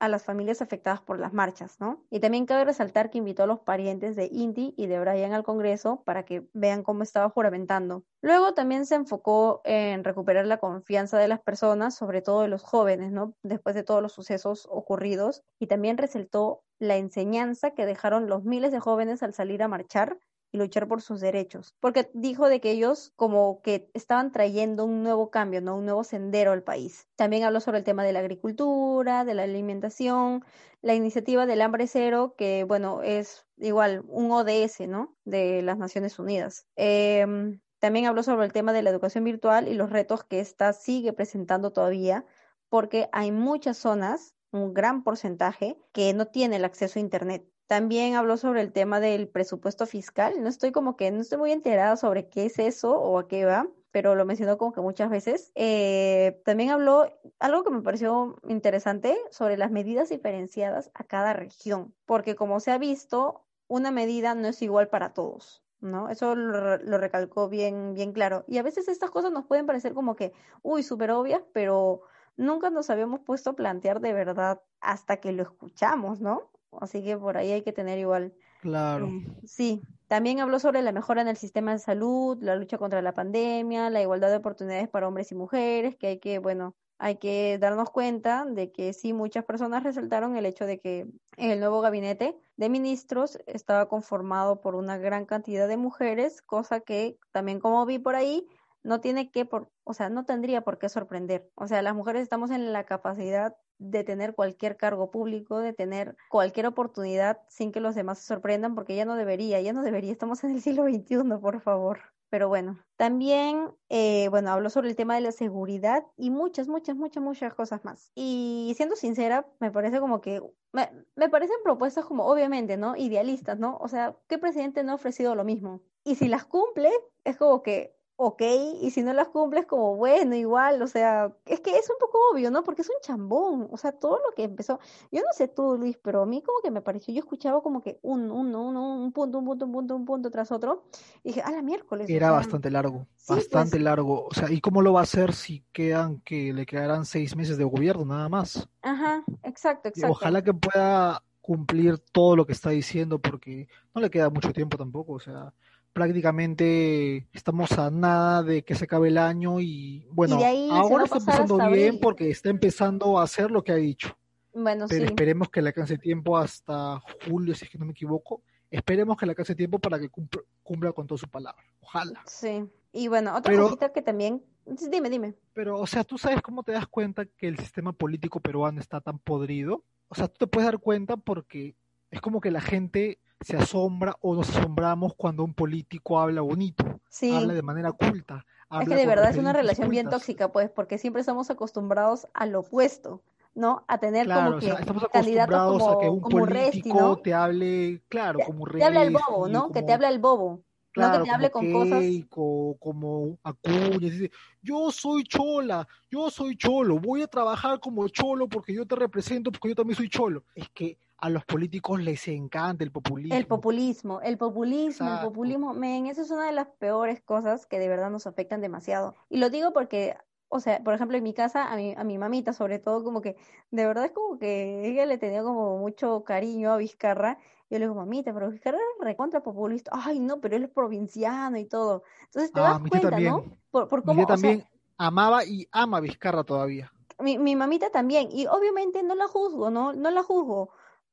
a 0.03 0.09
las 0.09 0.25
familias 0.25 0.61
afectadas 0.61 1.01
por 1.01 1.21
las 1.21 1.33
marchas, 1.33 1.79
¿no? 1.79 2.05
Y 2.11 2.19
también 2.19 2.45
cabe 2.45 2.65
resaltar 2.65 3.09
que 3.09 3.19
invitó 3.19 3.45
a 3.45 3.47
los 3.47 3.61
parientes 3.61 4.17
de 4.17 4.29
Indy 4.33 4.75
y 4.77 4.89
de 4.89 4.99
Brian 4.99 5.33
al 5.33 5.45
Congreso 5.45 6.03
para 6.05 6.25
que 6.25 6.49
vean 6.53 6.83
cómo 6.83 7.05
estaba 7.05 7.31
juramentando. 7.31 8.03
Luego 8.21 8.53
también 8.53 8.85
se 8.85 8.97
enfocó 8.97 9.61
en 9.65 10.03
recuperar 10.03 10.45
la 10.47 10.59
confianza 10.59 11.19
de 11.19 11.29
las 11.29 11.41
personas, 11.41 11.95
sobre 11.95 12.21
todo 12.21 12.43
de 12.43 12.49
los 12.49 12.65
jóvenes, 12.65 13.13
¿no? 13.13 13.35
Después 13.45 13.77
de 13.77 13.85
todos 13.85 14.03
los 14.03 14.13
sucesos 14.13 14.67
ocurridos, 14.69 15.45
y 15.61 15.69
también 15.69 15.97
resaltó 15.97 16.65
la 16.81 16.97
enseñanza 16.97 17.71
que 17.71 17.87
dejaron 17.87 18.27
los 18.27 18.43
miles 18.43 18.73
de 18.73 18.81
jóvenes 18.81 19.23
al 19.23 19.35
salir 19.35 19.63
a 19.63 19.69
marchar 19.69 20.19
y 20.53 20.59
luchar 20.59 20.87
por 20.87 21.01
sus 21.01 21.21
derechos, 21.21 21.75
porque 21.81 22.11
dijo 22.13 22.49
de 22.49 22.61
que 22.61 22.71
ellos 22.71 23.13
como 23.17 23.63
que 23.63 23.91
estaban 23.95 24.31
trayendo 24.31 24.85
un 24.85 25.03
nuevo 25.03 25.31
cambio, 25.31 25.63
¿no? 25.63 25.77
Un 25.77 25.87
nuevo 25.87 26.05
sendero 26.05 26.53
al 26.53 26.63
país. 26.63 27.09
También 27.17 27.45
habló 27.45 27.61
sobre 27.61 27.79
el 27.79 27.85
tema 27.85 28.05
de 28.05 28.13
la 28.13 28.21
agricultura, 28.21 29.25
de 29.25 29.35
la 29.35 29.45
alimentación, 29.45 30.45
la 30.83 30.95
iniciativa 30.95 31.47
del 31.47 31.63
hambre 31.63 31.87
cero, 31.87 32.35
que 32.37 32.65
bueno, 32.65 33.03
es 33.03 33.47
igual 33.57 34.05
un 34.09 34.31
ODS, 34.31 34.87
¿no? 34.87 35.17
De 35.25 35.63
las 35.63 35.79
Naciones 35.79 36.19
Unidas. 36.19 36.67
Em, 36.77 37.61
también 37.79 38.07
habló 38.07 38.23
sobre 38.23 38.45
el 38.45 38.53
tema 38.53 38.73
de 38.73 38.83
la 38.83 38.91
educación 38.91 39.25
virtual 39.25 39.69
y 39.69 39.75
los 39.75 39.91
retos 39.91 40.23
que 40.23 40.41
ésta 40.41 40.73
sigue 40.75 41.13
presentando 41.13 41.73
todavía, 41.73 42.27
porque 42.69 43.09
hay 43.13 43.33
muchas 43.33 43.79
zonas, 43.79 44.35
un 44.51 44.75
gran 44.75 45.03
porcentaje, 45.03 45.79
que 45.93 46.13
no 46.13 46.27
tiene 46.27 46.57
el 46.57 46.65
acceso 46.65 46.99
a 46.99 47.03
Internet. 47.03 47.47
También 47.67 48.15
habló 48.15 48.37
sobre 48.37 48.61
el 48.61 48.73
tema 48.73 49.01
del 49.01 49.29
presupuesto 49.29 49.87
fiscal. 49.87 50.43
No 50.43 50.49
estoy 50.49 50.73
como 50.73 50.97
que, 50.97 51.11
no 51.11 51.21
estoy 51.21 51.39
muy 51.39 51.53
enterada 51.53 51.97
sobre 51.97 52.29
qué 52.29 52.47
es 52.47 52.59
eso 52.59 52.99
o 52.99 53.19
a 53.19 53.29
qué 53.29 53.45
va, 53.45 53.67
pero 53.91 54.15
lo 54.15 54.25
mencionó 54.25 54.59
como 54.59 54.73
que 54.73 54.81
muchas 54.81 55.11
veces. 55.11 55.53
Eh, 55.55 56.41
también 56.45 56.71
habló 56.71 57.07
algo 57.39 57.65
que 57.65 57.71
me 57.71 57.83
pareció 57.83 58.37
interesante 58.49 59.17
sobre 59.31 59.57
las 59.57 59.71
medidas 59.71 60.09
diferenciadas 60.09 60.91
a 60.95 61.05
cada 61.05 61.33
región, 61.33 61.95
porque 62.07 62.35
como 62.35 62.61
se 62.61 62.73
ha 62.73 62.79
visto, 62.79 63.47
una 63.69 63.91
medida 63.91 64.35
no 64.35 64.49
es 64.49 64.61
igual 64.63 64.89
para 64.89 65.13
todos. 65.13 65.63
¿no? 65.81 66.09
Eso 66.09 66.37
lo, 66.37 66.79
lo, 66.79 66.99
recalcó 66.99 67.49
bien, 67.49 67.95
bien 67.95 68.13
claro. 68.13 68.45
Y 68.47 68.59
a 68.59 68.63
veces 68.63 68.89
estas 68.89 69.11
cosas 69.11 69.33
nos 69.33 69.47
pueden 69.47 69.67
parecer 69.67 69.95
como 69.95 70.15
que, 70.15 70.33
uy, 70.63 70.83
súper 70.83 71.11
obvias, 71.11 71.43
pero 71.53 72.03
nunca 72.37 72.71
nos 72.71 72.89
habíamos 72.89 73.21
puesto 73.21 73.51
a 73.51 73.57
plantear 73.57 74.01
de 74.01 74.13
verdad 74.13 74.63
hasta 74.81 75.19
que 75.19 75.33
lo 75.33 75.43
escuchamos, 75.43 76.21
¿no? 76.21 76.52
Así 76.81 77.03
que 77.03 77.17
por 77.17 77.37
ahí 77.37 77.53
hay 77.53 77.63
que 77.63 77.73
tener 77.73 77.99
igual. 77.99 78.33
Claro. 78.61 79.07
Eh, 79.07 79.27
sí, 79.45 79.83
también 80.07 80.41
habló 80.41 80.59
sobre 80.59 80.83
la 80.83 80.93
mejora 80.93 81.23
en 81.23 81.29
el 81.29 81.37
sistema 81.37 81.73
de 81.73 81.79
salud, 81.79 82.39
la 82.41 82.57
lucha 82.57 82.79
contra 82.79 83.03
la 83.03 83.15
pandemia, 83.15 83.91
la 83.91 84.03
igualdad 84.03 84.31
de 84.31 84.37
oportunidades 84.37 84.89
para 84.89 85.09
hombres 85.09 85.33
y 85.33 85.35
mujeres, 85.35 85.97
que 85.97 86.07
hay 86.07 86.19
que, 86.19 86.39
bueno, 86.39 86.75
hay 86.99 87.17
que 87.17 87.59
darnos 87.59 87.91
cuenta 87.91 88.45
de 88.45 88.71
que 88.71 88.93
sí, 88.93 89.13
muchas 89.13 89.45
personas 89.45 89.83
resaltaron 89.83 90.37
el 90.37 90.47
hecho 90.47 90.67
de 90.67 90.79
que 90.79 91.09
el 91.37 91.59
nuevo 91.59 91.81
gabinete 91.81 92.37
de 92.57 92.69
ministros 92.69 93.39
estaba 93.47 93.89
conformado 93.89 94.61
por 94.61 94.77
una 94.77 94.99
gran 94.99 95.27
cantidad 95.27 95.67
de 95.67 95.77
mujeres, 95.77 96.43
cosa 96.43 96.79
que 96.79 97.19
también 97.33 97.59
como 97.59 97.85
vi 97.87 97.99
por 97.99 98.15
ahí, 98.15 98.47
no 98.83 99.01
tiene 99.01 99.31
que, 99.31 99.45
por, 99.45 99.71
o 99.85 99.95
sea, 99.95 100.09
no 100.09 100.25
tendría 100.25 100.63
por 100.63 100.79
qué 100.79 100.89
sorprender. 100.89 101.51
O 101.55 101.67
sea, 101.67 101.83
las 101.83 101.95
mujeres 101.95 102.23
estamos 102.23 102.51
en 102.51 102.73
la 102.73 102.85
capacidad 102.85 103.57
de 103.79 104.05
tener 104.05 104.35
cualquier 104.35 104.77
cargo 104.77 105.11
público, 105.11 105.59
de 105.59 105.73
tener 105.73 106.17
cualquier 106.31 106.67
oportunidad 106.67 107.41
sin 107.49 107.73
que 107.73 107.81
los 107.81 107.95
demás 107.95 108.19
se 108.19 108.27
sorprendan, 108.27 108.75
porque 108.75 108.97
ya 108.97 109.05
no 109.05 109.17
debería, 109.17 109.61
ya 109.61 109.73
no 109.73 109.83
debería, 109.83 110.13
estamos 110.13 110.45
en 110.45 110.51
el 110.53 110.63
siglo 110.63 110.85
XXI, 110.85 111.39
por 111.41 111.61
favor. 111.61 112.01
Pero 112.33 112.49
bueno, 112.49 112.79
también, 112.97 113.75
eh, 113.91 114.29
bueno, 114.31 114.51
habló 114.53 114.71
sobre 114.71 114.89
el 114.89 114.97
tema 114.97 115.17
de 115.17 115.21
la 115.21 115.33
seguridad 115.33 116.07
y 116.17 116.31
muchas, 116.31 116.67
muchas, 116.67 116.97
muchas, 116.97 117.23
muchas 117.23 117.53
cosas 117.53 117.85
más. 117.85 118.11
Y 118.15 118.73
siendo 118.75 118.97
sincera, 118.97 119.47
me 119.61 119.71
parece 119.71 120.01
como 120.01 120.23
que, 120.23 120.41
me, 120.73 120.91
me 121.15 121.29
parecen 121.29 121.57
propuestas 121.63 122.07
como, 122.07 122.25
obviamente, 122.25 122.79
¿no? 122.79 122.97
Idealistas, 122.97 123.59
¿no? 123.59 123.77
O 123.83 123.89
sea, 123.89 124.17
¿qué 124.29 124.39
presidente 124.39 124.83
no 124.83 124.93
ha 124.93 124.95
ofrecido 124.95 125.35
lo 125.35 125.45
mismo? 125.45 125.83
Y 126.05 126.15
si 126.15 126.27
las 126.27 126.47
cumple, 126.47 126.91
es 127.25 127.37
como 127.37 127.63
que, 127.63 127.95
ok, 128.25 128.43
y 128.81 128.91
si 128.93 129.03
no 129.03 129.13
las 129.13 129.29
cumples 129.29 129.67
como 129.67 129.97
bueno, 129.97 130.37
igual, 130.37 130.81
o 130.81 130.87
sea, 130.87 131.33
es 131.45 131.59
que 131.61 131.77
es 131.77 131.91
un 131.91 131.97
poco 131.99 132.19
obvio, 132.33 132.53
¿no? 132.53 132.63
Porque 132.63 132.83
es 132.83 132.89
un 132.89 132.95
chambón, 133.03 133.69
o 133.71 133.77
sea, 133.77 133.91
todo 133.91 134.19
lo 134.19 134.33
que 134.37 134.45
empezó, 134.45 134.79
yo 135.11 135.21
no 135.21 135.27
sé 135.33 135.49
tú, 135.49 135.77
Luis, 135.77 135.99
pero 136.01 136.23
a 136.23 136.27
mí 136.27 136.41
como 136.41 136.61
que 136.63 136.71
me 136.71 136.83
pareció, 136.83 137.13
yo 137.13 137.19
escuchaba 137.19 137.61
como 137.63 137.83
que 137.83 137.99
un, 138.03 138.31
un, 138.31 138.55
un, 138.55 138.77
un 138.77 139.13
punto, 139.13 139.39
un 139.39 139.45
punto, 139.45 139.67
un 139.67 139.73
punto, 139.73 139.97
un 139.97 140.05
punto 140.05 140.31
tras 140.31 140.53
otro, 140.53 140.85
y 141.25 141.31
dije, 141.31 141.43
a 141.43 141.51
la 141.51 141.63
miércoles. 141.63 142.09
Era 142.09 142.31
bastante 142.31 142.71
largo, 142.71 143.09
bastante 143.29 143.71
pues 143.73 143.83
largo, 143.83 144.27
o 144.27 144.35
sea, 144.35 144.49
¿y 144.53 144.61
cómo 144.61 144.83
lo 144.83 144.93
va 144.93 145.01
a 145.01 145.03
hacer 145.03 145.33
si 145.35 145.65
quedan, 145.73 146.21
que 146.21 146.53
le 146.53 146.65
quedarán 146.65 147.05
seis 147.05 147.35
meses 147.35 147.59
de 147.59 147.65
gobierno 147.65 148.05
nada 148.05 148.29
más? 148.29 148.69
Ajá, 148.83 149.25
exacto, 149.43 149.89
exacto. 149.89 150.13
ojalá 150.13 150.43
que 150.43 150.55
pueda 150.55 151.25
cumplir 151.41 151.99
todo 151.99 152.37
lo 152.37 152.47
que 152.47 152.53
está 152.53 152.71
diciendo, 152.71 153.19
porque 153.19 153.67
no 153.95 154.01
le 154.01 154.11
queda 154.11 154.31
mucho 154.31 154.53
tiempo 154.53 154.79
tampoco, 154.79 155.15
o 155.15 155.21
sea, 155.21 155.53
prácticamente 155.93 157.29
estamos 157.33 157.73
a 157.79 157.91
nada 157.91 158.43
de 158.43 158.65
que 158.65 158.75
se 158.75 158.85
acabe 158.85 159.09
el 159.09 159.19
año 159.19 159.61
y 159.61 160.07
bueno, 160.11 160.39
ahora 160.71 161.05
está 161.05 161.19
empezando 161.19 161.71
bien 161.71 161.99
porque 162.01 162.31
está 162.31 162.51
empezando 162.51 163.19
a 163.19 163.25
hacer 163.25 163.51
lo 163.51 163.63
que 163.63 163.73
ha 163.73 163.77
dicho. 163.77 164.17
Bueno, 164.55 164.87
Pero 164.89 165.07
esperemos 165.07 165.49
que 165.49 165.63
le 165.63 165.69
alcance 165.69 165.99
tiempo 165.99 166.37
hasta 166.37 167.01
julio, 167.27 167.55
si 167.55 167.65
es 167.65 167.71
que 167.71 167.79
no 167.79 167.87
me 167.87 167.93
equivoco. 167.93 168.43
Esperemos 168.71 169.17
que 169.17 169.27
le 169.27 169.33
alcance 169.33 169.55
tiempo 169.55 169.79
para 169.79 169.99
que 169.99 170.09
cumpla, 170.09 170.93
con 170.93 171.07
toda 171.07 171.19
su 171.19 171.29
palabra. 171.29 171.63
Ojalá. 171.81 172.23
Sí. 172.27 172.65
Y 172.93 173.09
bueno, 173.09 173.37
otra 173.37 173.57
cosita 173.57 173.93
que 173.93 174.03
también... 174.03 174.43
Dime, 174.65 175.11
dime. 175.11 175.35
Pero, 175.55 175.79
o 175.79 175.87
sea, 175.87 176.05
¿tú 176.05 176.19
sabes 176.19 176.41
cómo 176.41 176.63
te 176.63 176.73
das 176.73 176.87
cuenta 176.87 177.27
que 177.27 177.49
el 177.49 177.59
sistema 177.59 177.93
político 177.93 178.41
peruano 178.41 178.81
está 178.81 179.01
tan 179.01 179.19
podrido? 179.19 179.85
O 180.09 180.15
sea, 180.15 180.29
tú 180.29 180.37
te 180.39 180.47
puedes 180.47 180.71
dar 180.71 180.79
cuenta 180.79 181.17
porque 181.17 181.75
es 182.13 182.21
como 182.21 182.41
que 182.41 182.51
la 182.53 182.61
gente 182.61 183.19
se 183.41 183.57
asombra 183.57 184.17
o 184.21 184.37
nos 184.37 184.57
asombramos 184.57 185.15
cuando 185.17 185.43
un 185.43 185.55
político 185.55 186.21
habla 186.21 186.43
bonito, 186.43 187.01
habla 187.35 187.55
de 187.55 187.63
manera 187.63 187.91
culta. 187.91 188.45
Es 188.81 188.89
que 188.89 188.95
de 188.95 189.07
verdad 189.07 189.31
es 189.31 189.39
una 189.39 189.53
relación 189.53 189.89
bien 189.89 190.09
tóxica, 190.09 190.53
pues, 190.53 190.71
porque 190.71 190.99
siempre 190.99 191.21
estamos 191.21 191.51
acostumbrados 191.51 192.29
al 192.33 192.55
opuesto. 192.55 193.21
¿no? 193.55 193.85
A 193.87 193.99
tener 193.99 194.27
como 194.27 194.59
que 194.59 194.71
estamos 194.71 195.05
acostumbrados 195.05 195.83
como, 195.83 195.91
a 195.91 196.01
que 196.01 196.09
un 196.09 196.21
político 196.23 197.19
te 197.19 197.35
hable, 197.35 198.01
claro, 198.09 198.39
como 198.47 198.65
Te 198.67 198.83
habla 198.83 199.03
el 199.03 199.11
bobo, 199.11 199.47
¿no? 199.47 199.71
Que 199.71 199.83
te 199.83 199.93
habla 199.93 200.09
el 200.09 200.19
bobo. 200.19 200.63
no 200.97 201.13
que 201.13 201.19
te 201.19 201.31
hable 201.31 201.51
con 201.51 201.71
cosas. 201.71 202.03
Como 202.31 203.39
Acuña, 203.43 203.99
dice, 203.99 204.31
yo 204.63 204.91
soy 204.91 205.25
chola, 205.25 205.87
yo 206.11 206.31
soy 206.31 206.57
cholo, 206.57 206.99
voy 206.99 207.21
a 207.21 207.27
trabajar 207.27 207.79
como 207.79 208.09
cholo 208.09 208.49
porque 208.49 208.73
yo 208.73 208.87
te 208.87 208.97
represento, 208.97 209.53
porque 209.53 209.69
yo 209.69 209.75
también 209.75 209.99
soy 209.99 210.09
cholo. 210.09 210.45
Es 210.55 210.71
que 210.71 210.97
a 211.23 211.31
los 211.31 211.45
políticos 211.45 212.01
les 212.01 212.27
encanta 212.27 212.83
el 212.83 212.91
populismo. 212.91 213.37
El 213.37 213.47
populismo, 213.47 214.21
el 214.23 214.37
populismo, 214.37 215.09
el 215.09 215.21
populismo, 215.21 215.73
men, 215.73 216.07
eso 216.07 216.23
es 216.23 216.33
una 216.33 216.47
de 216.47 216.53
las 216.53 216.67
peores 216.67 217.21
cosas 217.21 217.65
que 217.65 217.79
de 217.79 217.89
verdad 217.89 218.11
nos 218.11 218.27
afectan 218.27 218.61
demasiado. 218.61 219.15
Y 219.29 219.37
lo 219.37 219.49
digo 219.49 219.73
porque, 219.73 220.17
o 220.49 220.59
sea, 220.59 220.83
por 220.83 220.95
ejemplo, 220.95 221.17
en 221.17 221.23
mi 221.23 221.33
casa, 221.33 221.73
a 221.73 221.77
mi, 221.77 221.95
a 221.97 222.03
mi 222.03 222.19
mamita 222.19 222.53
sobre 222.53 222.81
todo, 222.81 223.05
como 223.05 223.21
que, 223.21 223.37
de 223.71 223.87
verdad 223.87 224.07
es 224.07 224.11
como 224.11 224.37
que 224.41 224.85
ella 224.85 225.07
le 225.07 225.17
tenía 225.17 225.45
como 225.45 225.79
mucho 225.79 226.25
cariño 226.25 226.73
a 226.73 226.77
Vizcarra. 226.77 227.39
Yo 227.71 227.79
le 227.79 227.85
digo, 227.85 227.95
mamita, 227.95 228.35
pero 228.35 228.51
Vizcarra 228.51 228.79
es 228.79 229.05
recontra 229.05 229.45
populista. 229.45 229.93
Ay, 229.95 230.19
no, 230.19 230.41
pero 230.41 230.57
él 230.57 230.65
es 230.65 230.71
provinciano 230.71 231.57
y 231.57 231.67
todo. 231.67 232.03
Entonces 232.25 232.51
te 232.51 232.59
ah, 232.59 232.81
das 232.81 232.81
cuenta, 232.81 233.21
¿no? 233.21 233.45
Por, 233.71 233.87
por 233.87 234.03
cómo, 234.03 234.27
también 234.27 234.67
amaba 234.99 235.45
y 235.45 235.69
ama 235.71 235.99
a 235.99 236.01
Vizcarra 236.01 236.43
todavía. 236.43 236.93
Mi, 237.21 237.39
mi 237.39 237.55
mamita 237.55 237.91
también, 237.91 238.27
y 238.33 238.49
obviamente 238.49 239.05
no 239.05 239.15
la 239.15 239.29
juzgo, 239.29 239.71
¿no? 239.71 239.93
No 239.93 240.11
la 240.11 240.25
juzgo, 240.25 240.71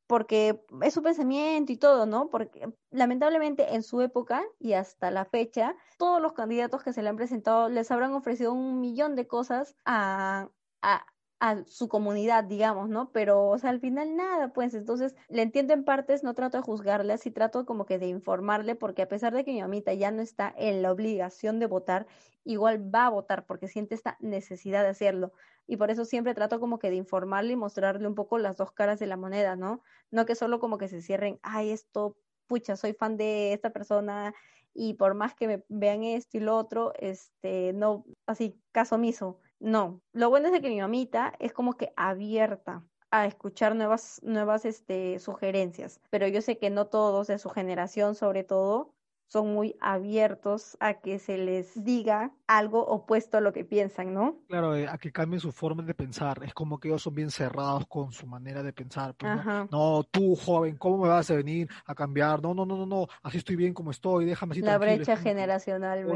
porque 0.09 0.59
es 0.81 0.95
su 0.95 1.03
pensamiento 1.03 1.71
y 1.71 1.77
todo, 1.77 2.07
¿no? 2.07 2.31
Porque 2.31 2.73
lamentablemente 2.89 3.75
en 3.75 3.83
su 3.83 4.01
época 4.01 4.43
y 4.57 4.73
hasta 4.73 5.11
la 5.11 5.23
fecha, 5.23 5.75
todos 5.99 6.19
los 6.19 6.33
candidatos 6.33 6.81
que 6.81 6.93
se 6.93 7.03
le 7.03 7.09
han 7.09 7.15
presentado 7.15 7.69
les 7.69 7.91
habrán 7.91 8.13
ofrecido 8.13 8.51
un 8.51 8.81
millón 8.81 9.15
de 9.15 9.27
cosas 9.27 9.75
a, 9.85 10.49
a, 10.81 11.05
a 11.39 11.63
su 11.65 11.87
comunidad, 11.87 12.43
digamos, 12.43 12.89
¿no? 12.89 13.11
Pero, 13.13 13.47
o 13.47 13.57
sea, 13.57 13.69
al 13.69 13.79
final 13.79 14.15
nada, 14.17 14.51
pues 14.51 14.73
entonces 14.73 15.15
le 15.29 15.41
entiendo 15.41 15.73
en 15.73 15.85
partes, 15.85 16.21
no 16.23 16.33
trato 16.33 16.57
de 16.57 16.63
juzgarle, 16.63 17.17
sí 17.17 17.31
trato 17.31 17.65
como 17.65 17.85
que 17.85 17.97
de 17.97 18.07
informarle, 18.07 18.75
porque 18.75 19.03
a 19.03 19.07
pesar 19.07 19.33
de 19.33 19.45
que 19.45 19.53
mi 19.53 19.61
mamita 19.61 19.93
ya 19.93 20.11
no 20.11 20.21
está 20.21 20.53
en 20.57 20.81
la 20.81 20.91
obligación 20.91 21.59
de 21.59 21.67
votar, 21.67 22.07
igual 22.43 22.93
va 22.93 23.05
a 23.05 23.09
votar 23.09 23.45
porque 23.45 23.69
siente 23.69 23.95
esta 23.95 24.17
necesidad 24.19 24.83
de 24.83 24.89
hacerlo. 24.89 25.31
Y 25.65 25.77
por 25.77 25.91
eso 25.91 26.03
siempre 26.03 26.33
trato 26.33 26.59
como 26.59 26.77
que 26.77 26.89
de 26.89 26.97
informarle 26.97 27.53
y 27.53 27.55
mostrarle 27.55 28.07
un 28.07 28.15
poco 28.15 28.37
las 28.37 28.57
dos 28.57 28.71
caras 28.73 28.99
de 28.99 29.07
la 29.07 29.15
moneda, 29.17 29.55
¿no? 29.55 29.81
No 30.11 30.25
que 30.25 30.35
solo 30.35 30.59
como 30.59 30.77
que 30.77 30.89
se 30.89 31.01
cierren, 31.01 31.39
ay, 31.41 31.71
esto, 31.71 32.17
pucha, 32.47 32.75
soy 32.75 32.93
fan 32.93 33.15
de 33.15 33.53
esta 33.53 33.71
persona 33.71 34.33
y 34.73 34.95
por 34.95 35.13
más 35.13 35.35
que 35.35 35.47
me 35.47 35.65
vean 35.69 36.03
esto 36.03 36.37
y 36.37 36.41
lo 36.41 36.57
otro, 36.57 36.93
este, 36.99 37.71
no, 37.73 38.05
así, 38.25 38.61
caso 38.71 38.95
omiso 38.95 39.39
no, 39.59 40.01
lo 40.13 40.29
bueno 40.29 40.47
es 40.47 40.53
de 40.53 40.61
que 40.61 40.69
mi 40.69 40.79
mamita 40.79 41.33
es 41.39 41.53
como 41.53 41.73
que 41.73 41.91
abierta 41.95 42.83
a 43.11 43.25
escuchar 43.25 43.75
nuevas, 43.75 44.21
nuevas 44.23 44.65
este, 44.65 45.19
sugerencias, 45.19 45.99
pero 46.09 46.27
yo 46.27 46.41
sé 46.41 46.57
que 46.57 46.69
no 46.69 46.87
todos 46.87 47.27
de 47.27 47.39
su 47.39 47.49
generación, 47.49 48.15
sobre 48.15 48.43
todo, 48.43 48.93
son 49.29 49.53
muy 49.53 49.75
abiertos 49.79 50.75
a 50.79 50.95
que 50.95 51.19
se 51.19 51.37
les 51.37 51.83
diga 51.83 52.31
algo 52.47 52.83
opuesto 52.83 53.37
a 53.37 53.41
lo 53.41 53.53
que 53.53 53.63
piensan, 53.63 54.11
¿no? 54.11 54.39
Claro, 54.47 54.75
eh, 54.75 54.87
a 54.87 54.97
que 54.97 55.11
cambien 55.11 55.39
su 55.39 55.51
forma 55.51 55.83
de 55.83 55.93
pensar. 55.93 56.41
Es 56.43 56.53
como 56.53 56.79
que 56.79 56.87
ellos 56.87 57.03
son 57.03 57.13
bien 57.13 57.29
cerrados 57.29 57.85
con 57.87 58.11
su 58.11 58.25
manera 58.25 58.63
de 58.63 58.73
pensar. 58.73 59.13
Pues, 59.13 59.45
¿no? 59.45 59.67
¿no? 59.71 60.03
tú, 60.03 60.35
joven, 60.35 60.77
¿cómo 60.77 60.97
me 60.97 61.09
vas 61.09 61.29
a 61.29 61.35
venir 61.35 61.69
a 61.85 61.93
cambiar? 61.93 62.41
No, 62.41 62.55
no, 62.55 62.65
no, 62.65 62.75
no, 62.75 62.87
no, 62.87 63.07
así 63.21 63.37
estoy 63.37 63.55
bien 63.55 63.71
como 63.71 63.91
estoy, 63.91 64.25
déjame 64.25 64.53
así. 64.53 64.61
La 64.61 64.79
brecha 64.79 65.15
generacional, 65.15 66.07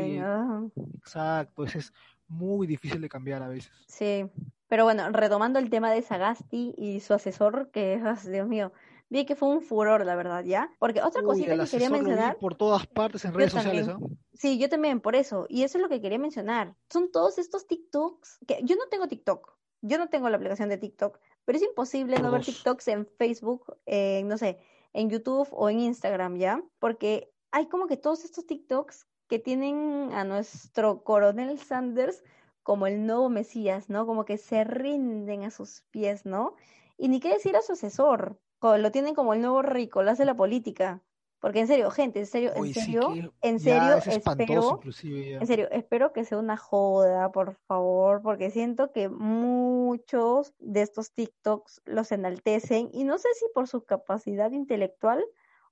Exacto, 0.97 1.65
ese 1.65 1.79
es 1.79 1.93
muy 2.27 2.67
difícil 2.67 3.01
de 3.01 3.09
cambiar 3.09 3.43
a 3.43 3.47
veces. 3.47 3.71
Sí, 3.87 4.29
pero 4.67 4.85
bueno, 4.85 5.09
retomando 5.11 5.59
el 5.59 5.69
tema 5.69 5.91
de 5.91 6.01
Sagasti 6.01 6.73
y 6.77 6.99
su 6.99 7.13
asesor, 7.13 7.69
que 7.71 7.93
es, 7.93 8.01
Dios 8.31 8.47
mío, 8.47 8.71
vi 9.09 9.25
que 9.25 9.35
fue 9.35 9.49
un 9.49 9.61
furor, 9.61 10.05
la 10.05 10.15
verdad, 10.15 10.43
¿ya? 10.43 10.71
Porque 10.79 11.01
otra 11.01 11.21
cosita 11.21 11.57
que 11.57 11.69
quería 11.69 11.89
mencionar... 11.89 12.37
por 12.37 12.55
todas 12.55 12.87
partes 12.87 13.23
en 13.25 13.33
redes 13.33 13.51
sociales, 13.51 13.87
¿no? 13.87 13.99
Sí, 14.33 14.57
yo 14.57 14.69
también, 14.69 14.99
por 14.99 15.15
eso. 15.15 15.45
Y 15.49 15.63
eso 15.63 15.77
es 15.77 15.81
lo 15.83 15.89
que 15.89 16.01
quería 16.01 16.17
mencionar. 16.17 16.75
Son 16.89 17.11
todos 17.11 17.37
estos 17.37 17.67
TikToks, 17.67 18.39
que 18.47 18.61
yo 18.63 18.75
no 18.75 18.87
tengo 18.89 19.07
TikTok, 19.07 19.55
yo 19.81 19.97
no 19.97 20.09
tengo 20.09 20.29
la 20.29 20.37
aplicación 20.37 20.69
de 20.69 20.77
TikTok, 20.77 21.19
pero 21.45 21.57
es 21.57 21.63
imposible 21.63 22.17
no 22.19 22.31
ver 22.31 22.43
TikToks 22.43 22.87
en 22.87 23.05
Facebook, 23.05 23.77
en, 23.85 24.27
no 24.27 24.37
sé, 24.37 24.59
en 24.93 25.09
YouTube 25.09 25.49
o 25.51 25.69
en 25.69 25.81
Instagram, 25.81 26.37
¿ya? 26.37 26.63
Porque 26.79 27.31
hay 27.51 27.67
como 27.67 27.85
que 27.85 27.97
todos 27.97 28.25
estos 28.25 28.47
TikToks 28.47 29.05
que 29.27 29.39
tienen 29.39 30.09
a 30.13 30.23
nuestro 30.23 31.03
coronel 31.03 31.59
Sanders 31.59 32.23
como 32.61 32.87
el 32.87 33.05
nuevo 33.05 33.29
Mesías, 33.29 33.89
¿no? 33.89 34.05
Como 34.05 34.25
que 34.25 34.37
se 34.37 34.63
rinden 34.63 35.43
a 35.43 35.51
sus 35.51 35.83
pies, 35.91 36.25
¿no? 36.25 36.55
Y 36.97 37.09
ni 37.09 37.19
qué 37.19 37.29
decir 37.29 37.55
a 37.55 37.61
su 37.61 37.73
asesor, 37.73 38.39
lo 38.61 38.91
tienen 38.91 39.13
como 39.13 39.33
el 39.33 39.41
nuevo 39.41 39.61
Ricolás 39.61 40.17
de 40.17 40.25
la 40.25 40.35
política. 40.35 41.01
Porque 41.43 41.59
en 41.59 41.67
serio, 41.67 41.91
gente, 41.91 42.19
en 42.19 42.25
serio, 42.25 42.53
en 42.55 42.73
serio, 42.73 43.33
en 43.41 43.59
serio, 43.59 43.95
espero, 43.97 44.79
en 45.03 45.45
serio, 45.45 45.67
espero 45.71 46.13
que 46.13 46.23
sea 46.23 46.37
una 46.37 46.55
joda, 46.55 47.33
por 47.33 47.55
favor, 47.67 48.21
porque 48.21 48.49
siento 48.49 48.93
que 48.93 49.09
muchos 49.09 50.53
de 50.59 50.83
estos 50.83 51.11
TikToks 51.11 51.81
los 51.83 52.13
enaltecen 52.13 52.89
y 52.93 53.03
no 53.03 53.17
sé 53.17 53.27
si 53.37 53.45
por 53.53 53.67
su 53.67 53.83
capacidad 53.83 54.51
intelectual 54.51 55.21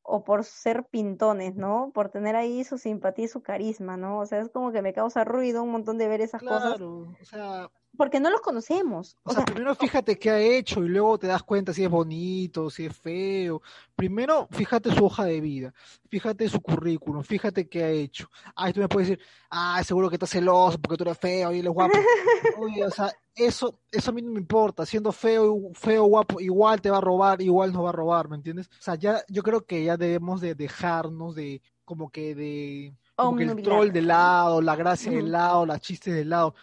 o 0.04 0.24
por 0.24 0.44
ser 0.44 0.86
pintones, 0.86 1.56
¿no? 1.56 1.92
Por 1.94 2.10
tener 2.10 2.36
ahí 2.36 2.64
su 2.64 2.78
simpatía 2.78 3.26
y 3.26 3.28
su 3.28 3.42
carisma, 3.42 3.98
¿no? 3.98 4.20
O 4.20 4.26
sea, 4.26 4.40
es 4.40 4.50
como 4.50 4.72
que 4.72 4.82
me 4.82 4.94
causa 4.94 5.24
ruido 5.24 5.64
un 5.64 5.72
montón 5.72 5.98
de 5.98 6.08
ver 6.08 6.22
esas 6.22 6.42
cosas. 6.42 6.76
Claro, 6.76 7.16
o 7.20 7.26
sea, 7.26 7.70
Porque 7.98 8.20
no 8.20 8.30
los 8.30 8.42
conocemos. 8.42 9.18
O 9.24 9.34
sea, 9.34 9.44
primero 9.44 9.76
fíjate 9.76 10.18
qué 10.18 10.30
ha 10.30 10.40
hecho 10.40 10.84
y 10.84 10.88
luego 10.88 11.20
te 11.20 11.28
das 11.28 11.44
cuenta 11.44 11.74
si 11.74 11.84
es 11.84 11.90
bonito, 11.90 12.70
si 12.70 12.86
es 12.86 12.98
feo. 12.98 13.62
Primero, 13.96 14.48
fíjate 14.50 14.94
su 14.96 15.06
hoja 15.06 15.26
de 15.26 15.42
vida, 15.42 15.74
fíjate 16.10 16.48
su 16.48 16.62
currículum, 16.62 17.24
fíjate 17.24 17.68
qué 17.68 17.84
ha 17.84 17.90
hecho. 17.90 18.30
Ah, 18.56 18.72
tú 18.72 18.80
me 18.80 18.88
puedes 18.88 19.10
decir, 19.10 19.26
ah, 19.50 19.84
seguro 19.84 20.10
que 20.10 20.16
estás 20.16 20.30
celoso 20.30 20.80
porque 20.80 20.98
tú 20.98 21.04
eres 21.04 21.18
feo 21.18 21.52
y 21.52 21.60
él 21.60 21.68
es 21.68 21.74
guapo. 21.74 21.94
Oye, 22.60 22.86
o 22.86 22.92
sea, 22.92 23.12
eso, 23.36 23.80
eso 23.92 24.12
a 24.12 24.14
mí 24.14 24.22
no 24.22 24.32
me 24.32 24.40
importa. 24.40 24.86
Siendo 24.86 25.12
feo, 25.12 25.72
feo, 25.74 26.06
guapo, 26.06 26.40
igual 26.40 26.82
te 26.82 26.90
va 26.90 26.98
a 26.98 27.02
robar, 27.02 27.42
igual 27.42 27.74
nos 27.74 27.84
va 27.84 27.90
a 27.90 27.94
robar, 27.94 28.30
¿me 28.30 28.38
entiendes? 28.38 28.68
O 28.68 28.82
sea, 28.82 28.96
ya, 28.96 29.22
yo 29.28 29.44
creo 29.44 29.66
que 29.66 29.84
ya 29.84 29.98
debemos 29.98 30.42
de 30.42 30.56
dejarnos 30.56 31.36
de, 31.36 31.62
como 31.84 32.10
que 32.10 32.36
de, 32.36 32.96
como 33.16 33.38
que 33.38 33.44
el 33.44 33.62
troll 33.62 33.92
de 33.92 34.02
lado, 34.02 34.62
la 34.62 34.76
gracia 34.76 35.12
de 35.12 35.22
lado, 35.22 35.66
las 35.66 35.82
chistes 35.82 36.14
de 36.14 36.26
lado. 36.26 36.56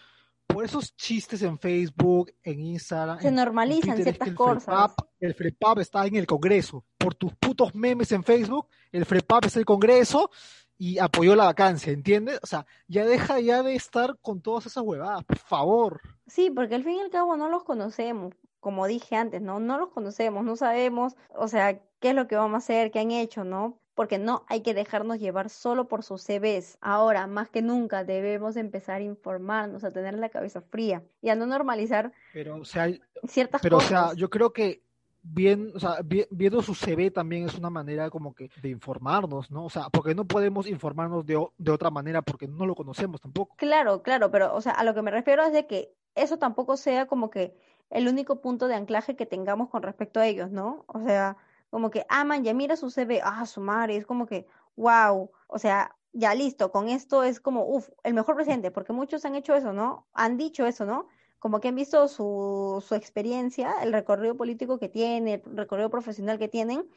Por 0.48 0.64
esos 0.64 0.96
chistes 0.96 1.42
en 1.42 1.58
Facebook, 1.58 2.32
en 2.42 2.60
Instagram, 2.60 3.18
Se 3.20 3.28
en- 3.28 3.34
en 3.34 3.34
normalizan 3.36 3.96
es 3.98 4.02
ciertas 4.04 4.24
que 4.26 4.30
el 4.30 4.34
cosas. 4.36 4.64
FREPAP, 4.64 4.98
el 5.20 5.34
FREPAP 5.34 5.78
está 5.78 6.06
en 6.06 6.16
el 6.16 6.26
Congreso. 6.26 6.84
Por 6.96 7.14
tus 7.14 7.32
putos 7.34 7.74
memes 7.74 8.10
en 8.12 8.24
Facebook, 8.24 8.66
el 8.90 9.04
FREPAP 9.04 9.44
en 9.44 9.50
el 9.60 9.64
Congreso 9.64 10.30
y 10.78 10.98
apoyó 10.98 11.36
la 11.36 11.44
vacancia, 11.44 11.92
¿entiendes? 11.92 12.40
O 12.42 12.46
sea, 12.46 12.66
ya 12.88 13.04
deja 13.04 13.40
ya 13.40 13.62
de 13.62 13.74
estar 13.74 14.16
con 14.22 14.40
todas 14.40 14.66
esas 14.66 14.82
huevadas, 14.84 15.22
por 15.24 15.38
favor. 15.38 16.00
Sí, 16.26 16.50
porque 16.50 16.74
al 16.76 16.84
fin 16.84 16.94
y 16.96 17.00
al 17.00 17.10
cabo 17.10 17.36
no 17.36 17.48
los 17.48 17.64
conocemos, 17.64 18.34
como 18.60 18.86
dije 18.86 19.16
antes, 19.16 19.40
¿no? 19.42 19.60
No 19.60 19.78
los 19.78 19.90
conocemos, 19.90 20.44
no 20.44 20.56
sabemos, 20.56 21.14
o 21.36 21.46
sea, 21.48 21.78
qué 22.00 22.10
es 22.10 22.14
lo 22.14 22.26
que 22.26 22.36
vamos 22.36 22.54
a 22.54 22.58
hacer, 22.58 22.90
qué 22.90 23.00
han 23.00 23.10
hecho, 23.10 23.44
¿no? 23.44 23.78
Porque 23.98 24.16
no 24.18 24.44
hay 24.46 24.60
que 24.62 24.74
dejarnos 24.74 25.18
llevar 25.18 25.50
solo 25.50 25.88
por 25.88 26.04
sus 26.04 26.22
CVs. 26.22 26.78
Ahora, 26.80 27.26
más 27.26 27.48
que 27.50 27.62
nunca, 27.62 28.04
debemos 28.04 28.54
empezar 28.56 29.00
a 29.00 29.04
informarnos, 29.04 29.82
a 29.82 29.90
tener 29.90 30.14
la 30.14 30.28
cabeza 30.28 30.60
fría 30.60 31.02
y 31.20 31.30
a 31.30 31.34
no 31.34 31.46
normalizar 31.46 32.12
Pero, 32.32 32.58
o 32.60 32.64
sea, 32.64 32.88
ciertas 33.26 33.60
pero, 33.60 33.78
o 33.78 33.80
sea, 33.80 34.02
cosas. 34.02 34.16
yo 34.16 34.30
creo 34.30 34.52
que 34.52 34.82
bien, 35.20 35.72
o 35.74 35.80
sea, 35.80 35.96
vi- 36.04 36.28
viendo 36.30 36.62
su 36.62 36.74
CV 36.76 37.10
también 37.10 37.46
es 37.48 37.58
una 37.58 37.70
manera 37.70 38.08
como 38.08 38.34
que 38.36 38.48
de 38.62 38.68
informarnos, 38.68 39.50
¿no? 39.50 39.64
O 39.64 39.70
sea, 39.70 39.88
porque 39.90 40.14
no 40.14 40.24
podemos 40.24 40.68
informarnos 40.68 41.26
de, 41.26 41.44
de 41.58 41.70
otra 41.72 41.90
manera 41.90 42.22
porque 42.22 42.46
no 42.46 42.66
lo 42.66 42.76
conocemos 42.76 43.20
tampoco. 43.20 43.56
Claro, 43.56 44.02
claro, 44.04 44.30
pero, 44.30 44.54
o 44.54 44.60
sea, 44.60 44.74
a 44.74 44.84
lo 44.84 44.94
que 44.94 45.02
me 45.02 45.10
refiero 45.10 45.42
es 45.42 45.52
de 45.52 45.66
que 45.66 45.92
eso 46.14 46.38
tampoco 46.38 46.76
sea 46.76 47.06
como 47.06 47.30
que 47.30 47.52
el 47.90 48.06
único 48.06 48.40
punto 48.40 48.68
de 48.68 48.76
anclaje 48.76 49.16
que 49.16 49.26
tengamos 49.26 49.70
con 49.70 49.82
respecto 49.82 50.20
a 50.20 50.26
ellos, 50.28 50.52
¿no? 50.52 50.84
O 50.86 51.00
sea, 51.00 51.36
como 51.70 51.90
que 51.90 52.04
aman, 52.08 52.44
ya 52.44 52.54
mira 52.54 52.76
su 52.76 52.90
CV, 52.90 53.20
ah, 53.22 53.46
su 53.46 53.60
madre, 53.60 53.96
es 53.96 54.06
como 54.06 54.26
que, 54.26 54.46
wow, 54.76 55.30
o 55.46 55.58
sea, 55.58 55.96
ya 56.12 56.34
listo, 56.34 56.72
con 56.72 56.88
esto 56.88 57.22
es 57.22 57.40
como, 57.40 57.64
uff, 57.66 57.88
el 58.02 58.14
mejor 58.14 58.34
presidente, 58.34 58.70
porque 58.70 58.92
muchos 58.92 59.24
han 59.24 59.34
hecho 59.34 59.54
eso, 59.54 59.72
¿no? 59.72 60.06
Han 60.14 60.36
dicho 60.36 60.66
eso, 60.66 60.84
¿no? 60.86 61.06
Como 61.38 61.60
que 61.60 61.68
han 61.68 61.74
visto 61.76 62.08
su, 62.08 62.82
su 62.86 62.94
experiencia, 62.94 63.82
el 63.82 63.92
recorrido 63.92 64.36
político 64.36 64.78
que 64.78 64.88
tiene, 64.88 65.42
el 65.46 65.56
recorrido 65.56 65.90
profesional 65.90 66.38
que 66.38 66.48
tienen. 66.48 66.88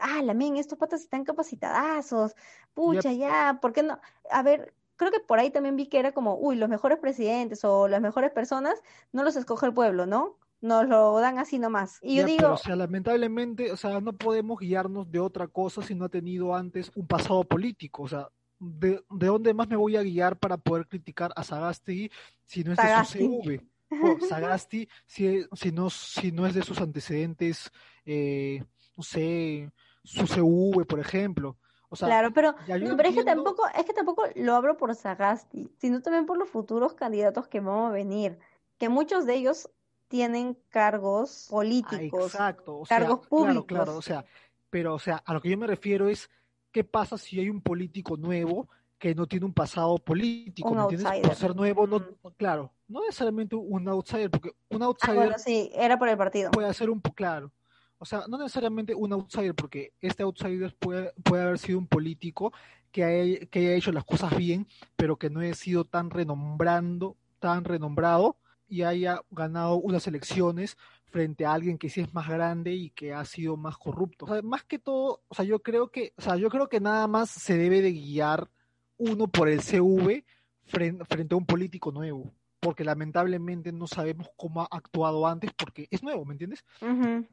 Ah, 0.00 0.22
la 0.22 0.32
men, 0.34 0.56
estos 0.56 0.78
patas 0.78 1.02
están 1.02 1.24
capacitadazos, 1.24 2.34
pucha, 2.72 3.12
ya, 3.12 3.58
¿por 3.60 3.72
qué 3.72 3.82
no? 3.82 4.00
A 4.30 4.42
ver, 4.42 4.74
creo 4.96 5.10
que 5.10 5.20
por 5.20 5.38
ahí 5.38 5.50
también 5.50 5.76
vi 5.76 5.88
que 5.88 5.98
era 5.98 6.12
como, 6.12 6.36
uy, 6.36 6.56
los 6.56 6.68
mejores 6.68 6.98
presidentes 6.98 7.64
o 7.64 7.88
las 7.88 8.00
mejores 8.00 8.30
personas 8.30 8.80
no 9.12 9.24
los 9.24 9.36
escoge 9.36 9.66
el 9.66 9.74
pueblo, 9.74 10.06
¿no? 10.06 10.38
Nos 10.60 10.86
lo 10.86 11.18
dan 11.20 11.38
así 11.38 11.58
nomás. 11.58 11.98
Y 12.02 12.16
yo 12.16 12.26
digo, 12.26 12.38
pero, 12.38 12.54
o 12.54 12.58
sea, 12.58 12.76
lamentablemente, 12.76 13.72
o 13.72 13.76
sea, 13.76 14.00
no 14.00 14.12
podemos 14.12 14.58
guiarnos 14.58 15.10
de 15.10 15.18
otra 15.18 15.48
cosa 15.48 15.82
si 15.82 15.94
no 15.94 16.04
ha 16.04 16.08
tenido 16.10 16.54
antes 16.54 16.92
un 16.94 17.06
pasado 17.06 17.44
político. 17.44 18.02
O 18.02 18.08
sea, 18.08 18.28
¿de, 18.58 19.02
de 19.10 19.26
dónde 19.26 19.54
más 19.54 19.68
me 19.68 19.76
voy 19.76 19.96
a 19.96 20.02
guiar 20.02 20.36
para 20.38 20.58
poder 20.58 20.86
criticar 20.86 21.32
a 21.34 21.42
Sagasti 21.42 22.10
si 22.44 22.62
no 22.62 22.72
es 22.72 22.78
de 22.78 23.04
su. 23.06 23.42
CV? 23.42 23.66
O 23.90 24.20
Sagasti 24.28 24.88
si, 25.06 25.46
si, 25.52 25.72
no, 25.72 25.88
si 25.88 26.30
no 26.30 26.46
es 26.46 26.54
de 26.54 26.62
sus 26.62 26.80
antecedentes, 26.80 27.72
eh, 28.04 28.62
no 28.96 29.02
sé, 29.02 29.70
su 30.04 30.26
CV, 30.26 30.84
por 30.84 31.00
ejemplo. 31.00 31.56
O 31.88 31.96
sea, 31.96 32.06
claro, 32.06 32.32
pero 32.32 32.52
no, 32.52 32.96
pero 32.96 33.08
es 33.08 33.16
que 33.16 33.24
tampoco, 33.24 33.66
es 33.76 33.84
que 33.84 33.92
tampoco 33.92 34.24
lo 34.36 34.54
hablo 34.54 34.76
por 34.76 34.94
Sagasti, 34.94 35.72
sino 35.78 36.00
también 36.02 36.24
por 36.24 36.38
los 36.38 36.48
futuros 36.48 36.94
candidatos 36.94 37.48
que 37.48 37.58
van 37.58 37.86
a 37.86 37.90
venir, 37.90 38.38
que 38.78 38.88
muchos 38.88 39.26
de 39.26 39.34
ellos 39.34 39.68
tienen 40.10 40.58
cargos 40.68 41.46
Ah, 41.46 41.50
políticos. 41.52 42.26
exacto, 42.26 42.78
o 42.80 42.84
sea, 42.84 42.98
cargos 42.98 43.20
claro, 43.28 43.64
claro, 43.64 43.92
públicos. 43.92 43.96
o 43.98 44.02
sea, 44.02 44.24
pero, 44.68 44.94
o 44.94 44.98
sea, 44.98 45.16
a 45.24 45.32
lo 45.32 45.40
que 45.40 45.48
yo 45.48 45.56
me 45.56 45.68
refiero 45.68 46.08
es, 46.08 46.28
¿qué 46.72 46.82
pasa 46.84 47.16
si 47.16 47.38
hay 47.38 47.48
un 47.48 47.62
político 47.62 48.16
nuevo 48.16 48.68
que 48.98 49.14
no 49.14 49.26
tiene 49.26 49.46
un 49.46 49.54
pasado 49.54 49.96
político, 49.98 50.68
Un 50.68 50.76
¿me 50.76 50.82
entiendes? 50.82 51.20
Por 51.22 51.34
ser 51.36 51.56
nuevo, 51.56 51.86
no, 51.86 52.00
Mm. 52.00 52.28
claro, 52.36 52.72
no 52.88 53.00
necesariamente 53.02 53.54
un 53.56 53.88
outsider, 53.88 54.30
porque 54.30 54.50
un 54.68 54.82
Ah, 54.82 54.86
outsider 54.86 55.14
bueno, 55.16 55.38
sí, 55.38 55.70
era 55.74 55.96
por 55.98 56.08
el 56.08 56.18
partido. 56.18 56.50
puede 56.50 56.74
ser 56.74 56.90
un, 56.90 57.00
claro, 57.00 57.52
o 57.98 58.04
sea, 58.04 58.24
no 58.28 58.36
necesariamente 58.36 58.94
un 58.94 59.12
outsider, 59.12 59.54
porque 59.54 59.92
este 60.00 60.24
outsider 60.24 60.74
puede, 60.76 61.12
puede 61.22 61.42
haber 61.44 61.58
sido 61.58 61.78
un 61.78 61.86
político 61.86 62.52
que 62.90 63.04
haya, 63.04 63.46
que 63.46 63.60
haya 63.60 63.74
hecho 63.76 63.92
las 63.92 64.04
cosas 64.04 64.36
bien, 64.36 64.66
pero 64.96 65.16
que 65.16 65.30
no 65.30 65.38
haya 65.40 65.54
sido 65.54 65.84
tan 65.84 66.10
renombrando, 66.10 67.16
tan 67.38 67.64
renombrado 67.64 68.36
y 68.70 68.82
haya 68.82 69.20
ganado 69.30 69.74
unas 69.76 70.06
elecciones 70.06 70.78
frente 71.10 71.44
a 71.44 71.52
alguien 71.52 71.76
que 71.76 71.90
sí 71.90 72.00
es 72.00 72.14
más 72.14 72.28
grande 72.28 72.72
y 72.72 72.90
que 72.90 73.12
ha 73.12 73.24
sido 73.24 73.56
más 73.56 73.76
corrupto. 73.76 74.24
O 74.24 74.28
sea, 74.28 74.40
más 74.42 74.64
que 74.64 74.78
todo, 74.78 75.22
o 75.28 75.34
sea, 75.34 75.44
yo 75.44 75.58
creo 75.58 75.90
que, 75.90 76.14
o 76.16 76.22
sea, 76.22 76.36
yo 76.36 76.48
creo 76.48 76.68
que 76.68 76.80
nada 76.80 77.06
más 77.08 77.30
se 77.30 77.58
debe 77.58 77.82
de 77.82 77.92
guiar 77.92 78.48
uno 78.96 79.26
por 79.26 79.48
el 79.48 79.60
CV 79.60 80.24
frente, 80.64 81.04
frente 81.04 81.34
a 81.34 81.38
un 81.38 81.46
político 81.46 81.90
nuevo, 81.90 82.32
porque 82.60 82.84
lamentablemente 82.84 83.72
no 83.72 83.88
sabemos 83.88 84.28
cómo 84.36 84.62
ha 84.62 84.68
actuado 84.70 85.26
antes 85.26 85.50
porque 85.54 85.88
es 85.90 86.02
nuevo, 86.04 86.24
¿me 86.24 86.34
entiendes? 86.34 86.64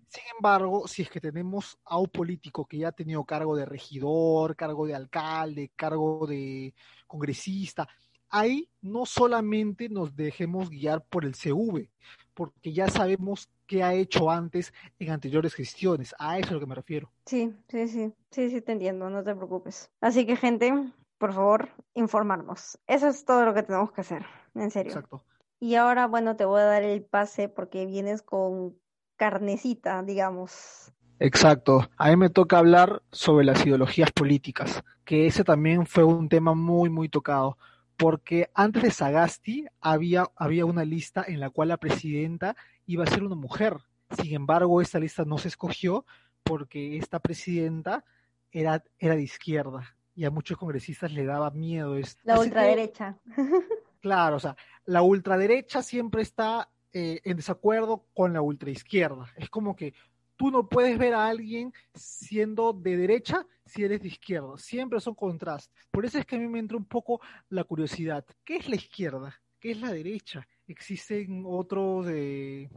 Sin 0.07 0.23
embargo, 0.35 0.87
si 0.87 1.03
es 1.03 1.09
que 1.09 1.21
tenemos 1.21 1.77
a 1.85 1.99
un 1.99 2.07
político 2.07 2.65
que 2.65 2.79
ya 2.79 2.87
ha 2.87 2.93
tenido 2.93 3.23
cargo 3.25 3.55
de 3.55 3.65
regidor, 3.65 4.55
cargo 4.55 4.87
de 4.87 4.95
alcalde, 4.95 5.71
cargo 5.75 6.25
de 6.25 6.73
congresista, 7.05 7.87
ahí 8.29 8.69
no 8.81 9.05
solamente 9.05 9.89
nos 9.89 10.15
dejemos 10.15 10.69
guiar 10.69 11.03
por 11.03 11.25
el 11.25 11.35
CV, 11.35 11.89
porque 12.33 12.73
ya 12.73 12.89
sabemos 12.89 13.49
qué 13.65 13.83
ha 13.83 13.93
hecho 13.93 14.29
antes 14.31 14.73
en 14.99 15.11
anteriores 15.11 15.53
gestiones. 15.53 16.15
A 16.19 16.37
eso 16.37 16.47
es 16.47 16.51
a 16.51 16.53
lo 16.55 16.59
que 16.59 16.65
me 16.65 16.75
refiero. 16.75 17.11
Sí, 17.25 17.53
sí, 17.67 17.87
sí, 17.87 18.13
sí, 18.31 18.49
sí, 18.49 18.61
te 18.61 18.71
entiendo, 18.71 19.09
no 19.09 19.23
te 19.23 19.35
preocupes. 19.35 19.91
Así 20.01 20.25
que, 20.25 20.35
gente, 20.35 20.73
por 21.17 21.33
favor, 21.33 21.69
informarnos. 21.93 22.79
Eso 22.87 23.07
es 23.07 23.25
todo 23.25 23.45
lo 23.45 23.53
que 23.53 23.63
tenemos 23.63 23.91
que 23.91 24.01
hacer, 24.01 24.25
en 24.55 24.71
serio. 24.71 24.91
Exacto. 24.91 25.23
Y 25.59 25.75
ahora, 25.75 26.07
bueno, 26.07 26.35
te 26.35 26.45
voy 26.45 26.61
a 26.61 26.65
dar 26.65 26.83
el 26.83 27.03
pase 27.03 27.49
porque 27.49 27.85
vienes 27.85 28.21
con 28.21 28.77
carnecita, 29.15 30.03
digamos. 30.03 30.93
Exacto. 31.19 31.89
A 31.97 32.09
mí 32.09 32.15
me 32.15 32.29
toca 32.29 32.59
hablar 32.59 33.01
sobre 33.11 33.45
las 33.45 33.65
ideologías 33.65 34.11
políticas, 34.11 34.83
que 35.03 35.25
ese 35.25 35.43
también 35.43 35.87
fue 35.87 36.03
un 36.03 36.29
tema 36.29 36.53
muy, 36.53 36.89
muy 36.91 37.09
tocado, 37.09 37.57
porque 37.97 38.49
antes 38.53 38.83
de 38.83 38.91
Sagasti 38.91 39.65
había, 39.81 40.29
había 40.35 40.65
una 40.65 40.85
lista 40.85 41.25
en 41.27 41.39
la 41.39 41.49
cual 41.49 41.69
la 41.69 41.77
presidenta 41.77 42.55
iba 42.85 43.03
a 43.03 43.07
ser 43.07 43.23
una 43.23 43.35
mujer. 43.35 43.77
Sin 44.21 44.33
embargo, 44.33 44.81
esta 44.81 44.99
lista 44.99 45.25
no 45.25 45.37
se 45.37 45.49
escogió 45.49 46.05
porque 46.43 46.97
esta 46.97 47.19
presidenta 47.19 48.05
era, 48.51 48.83
era 48.99 49.15
de 49.15 49.23
izquierda 49.23 49.97
y 50.15 50.25
a 50.25 50.31
muchos 50.31 50.57
congresistas 50.57 51.11
le 51.11 51.25
daba 51.25 51.51
miedo 51.51 51.97
esto. 51.97 52.21
La 52.23 52.33
Así 52.33 52.41
que, 52.41 52.47
ultraderecha. 52.47 53.17
Claro, 53.99 54.35
o 54.37 54.39
sea, 54.39 54.55
la 54.85 55.01
ultraderecha 55.01 55.81
siempre 55.81 56.21
está 56.21 56.69
eh, 56.93 57.19
en 57.25 57.35
desacuerdo 57.35 58.05
con 58.13 58.31
la 58.31 58.41
ultraizquierda. 58.41 59.33
Es 59.35 59.49
como 59.49 59.75
que 59.75 59.95
tú 60.37 60.51
no 60.51 60.69
puedes 60.69 60.97
ver 60.97 61.13
a 61.13 61.27
alguien 61.27 61.73
siendo 61.93 62.71
de 62.73 62.95
derecha 62.95 63.45
si 63.65 63.83
eres 63.83 64.01
de 64.01 64.07
izquierda. 64.07 64.57
Siempre 64.57 64.99
son 65.01 65.15
contrastes. 65.15 65.75
Por 65.91 66.05
eso 66.05 66.17
es 66.19 66.25
que 66.25 66.37
a 66.37 66.39
mí 66.39 66.47
me 66.47 66.59
entra 66.59 66.77
un 66.77 66.85
poco 66.85 67.19
la 67.49 67.63
curiosidad. 67.65 68.25
¿Qué 68.45 68.57
es 68.57 68.69
la 68.69 68.75
izquierda? 68.75 69.35
¿Qué 69.59 69.71
es 69.71 69.81
la 69.81 69.91
derecha? 69.91 70.47
¿Existen 70.67 71.43
otros, 71.45 72.05
eh, 72.09 72.69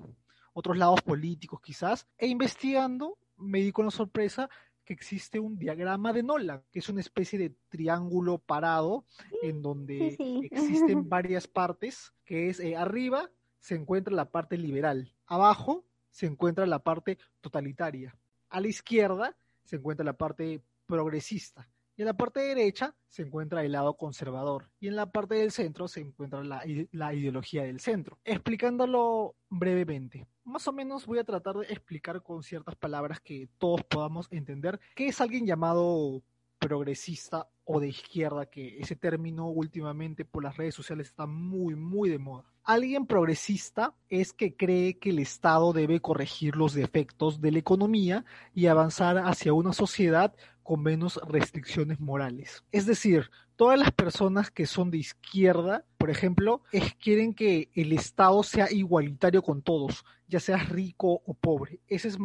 otros 0.54 0.76
lados 0.76 1.02
políticos 1.02 1.60
quizás? 1.62 2.08
E 2.18 2.26
investigando 2.26 3.18
me 3.36 3.60
di 3.60 3.72
con 3.72 3.84
la 3.84 3.90
sorpresa 3.90 4.48
que 4.84 4.94
existe 4.94 5.38
un 5.38 5.58
diagrama 5.58 6.12
de 6.12 6.22
Nolan, 6.22 6.64
que 6.72 6.80
es 6.80 6.88
una 6.88 7.00
especie 7.00 7.38
de 7.38 7.54
triángulo 7.68 8.38
parado 8.38 9.04
en 9.42 9.62
donde 9.62 10.16
Sí, 10.16 10.16
sí. 10.16 10.48
existen 10.50 11.08
varias 11.08 11.46
partes, 11.46 12.12
que 12.24 12.48
es 12.48 12.58
eh, 12.60 12.76
arriba 12.76 13.30
se 13.60 13.74
encuentra 13.74 14.14
la 14.14 14.30
parte 14.30 14.56
liberal, 14.56 15.14
abajo 15.26 15.84
se 16.10 16.26
encuentra 16.26 16.66
la 16.66 16.80
parte 16.80 17.18
totalitaria, 17.40 18.16
a 18.48 18.60
la 18.60 18.68
izquierda 18.68 19.36
se 19.64 19.76
encuentra 19.76 20.04
la 20.04 20.14
parte 20.14 20.62
progresista 20.86 21.68
Y 21.96 22.02
en 22.02 22.06
la 22.06 22.14
parte 22.14 22.40
derecha 22.40 22.94
se 23.08 23.22
encuentra 23.22 23.62
el 23.62 23.72
lado 23.72 23.96
conservador 23.96 24.68
y 24.80 24.88
en 24.88 24.96
la 24.96 25.12
parte 25.12 25.36
del 25.36 25.52
centro 25.52 25.86
se 25.86 26.00
encuentra 26.00 26.42
la, 26.42 26.64
la, 26.92 27.14
ideología 27.14 27.62
del 27.62 27.78
centro. 27.78 28.18
Explicándolo 28.24 29.36
brevemente, 29.48 30.26
más 30.44 30.66
o 30.66 30.72
menos 30.72 31.06
voy 31.06 31.18
a 31.18 31.24
tratar 31.24 31.56
de 31.56 31.66
explicar 31.66 32.22
con 32.22 32.42
ciertas 32.42 32.74
palabras 32.74 33.20
que 33.20 33.48
todos 33.58 33.84
podamos 33.84 34.26
entender 34.30 34.80
qué 34.94 35.08
es 35.08 35.20
alguien 35.20 35.46
llamado 35.46 36.22
progresista 36.58 37.48
o 37.72 37.78
de 37.78 37.86
izquierda, 37.86 38.46
que 38.46 38.78
ese 38.80 38.96
término 38.96 39.48
últimamente 39.48 40.24
por 40.24 40.42
las 40.42 40.56
redes 40.56 40.74
sociales 40.74 41.06
está 41.06 41.26
muy, 41.26 41.76
muy 41.76 42.08
de 42.08 42.18
moda. 42.18 42.44
Alguien 42.64 43.06
progresista 43.06 43.94
es 44.08 44.32
que 44.32 44.56
cree 44.56 44.98
que 44.98 45.10
el 45.10 45.20
Estado 45.20 45.72
debe 45.72 46.00
corregir 46.00 46.56
los 46.56 46.74
defectos 46.74 47.40
de 47.40 47.52
la 47.52 47.60
economía 47.60 48.24
y 48.54 48.66
avanzar 48.66 49.18
hacia 49.18 49.52
una 49.52 49.72
sociedad 49.72 50.34
con 50.64 50.82
menos 50.82 51.20
restricciones 51.28 52.00
morales. 52.00 52.64
Es 52.72 52.86
decir, 52.86 53.30
todas 53.54 53.78
las 53.78 53.92
personas 53.92 54.50
que 54.50 54.66
son 54.66 54.90
de 54.90 54.98
izquierda, 54.98 55.84
por 55.96 56.10
ejemplo, 56.10 56.62
es, 56.72 56.94
quieren 56.96 57.34
que 57.34 57.70
el 57.74 57.92
Estado 57.92 58.42
sea 58.42 58.70
igualitario 58.72 59.42
con 59.42 59.62
todos, 59.62 60.04
ya 60.26 60.40
seas 60.40 60.68
rico 60.68 61.22
o 61.24 61.34
pobre. 61.34 61.78
Ese 61.86 62.08
es, 62.08 62.18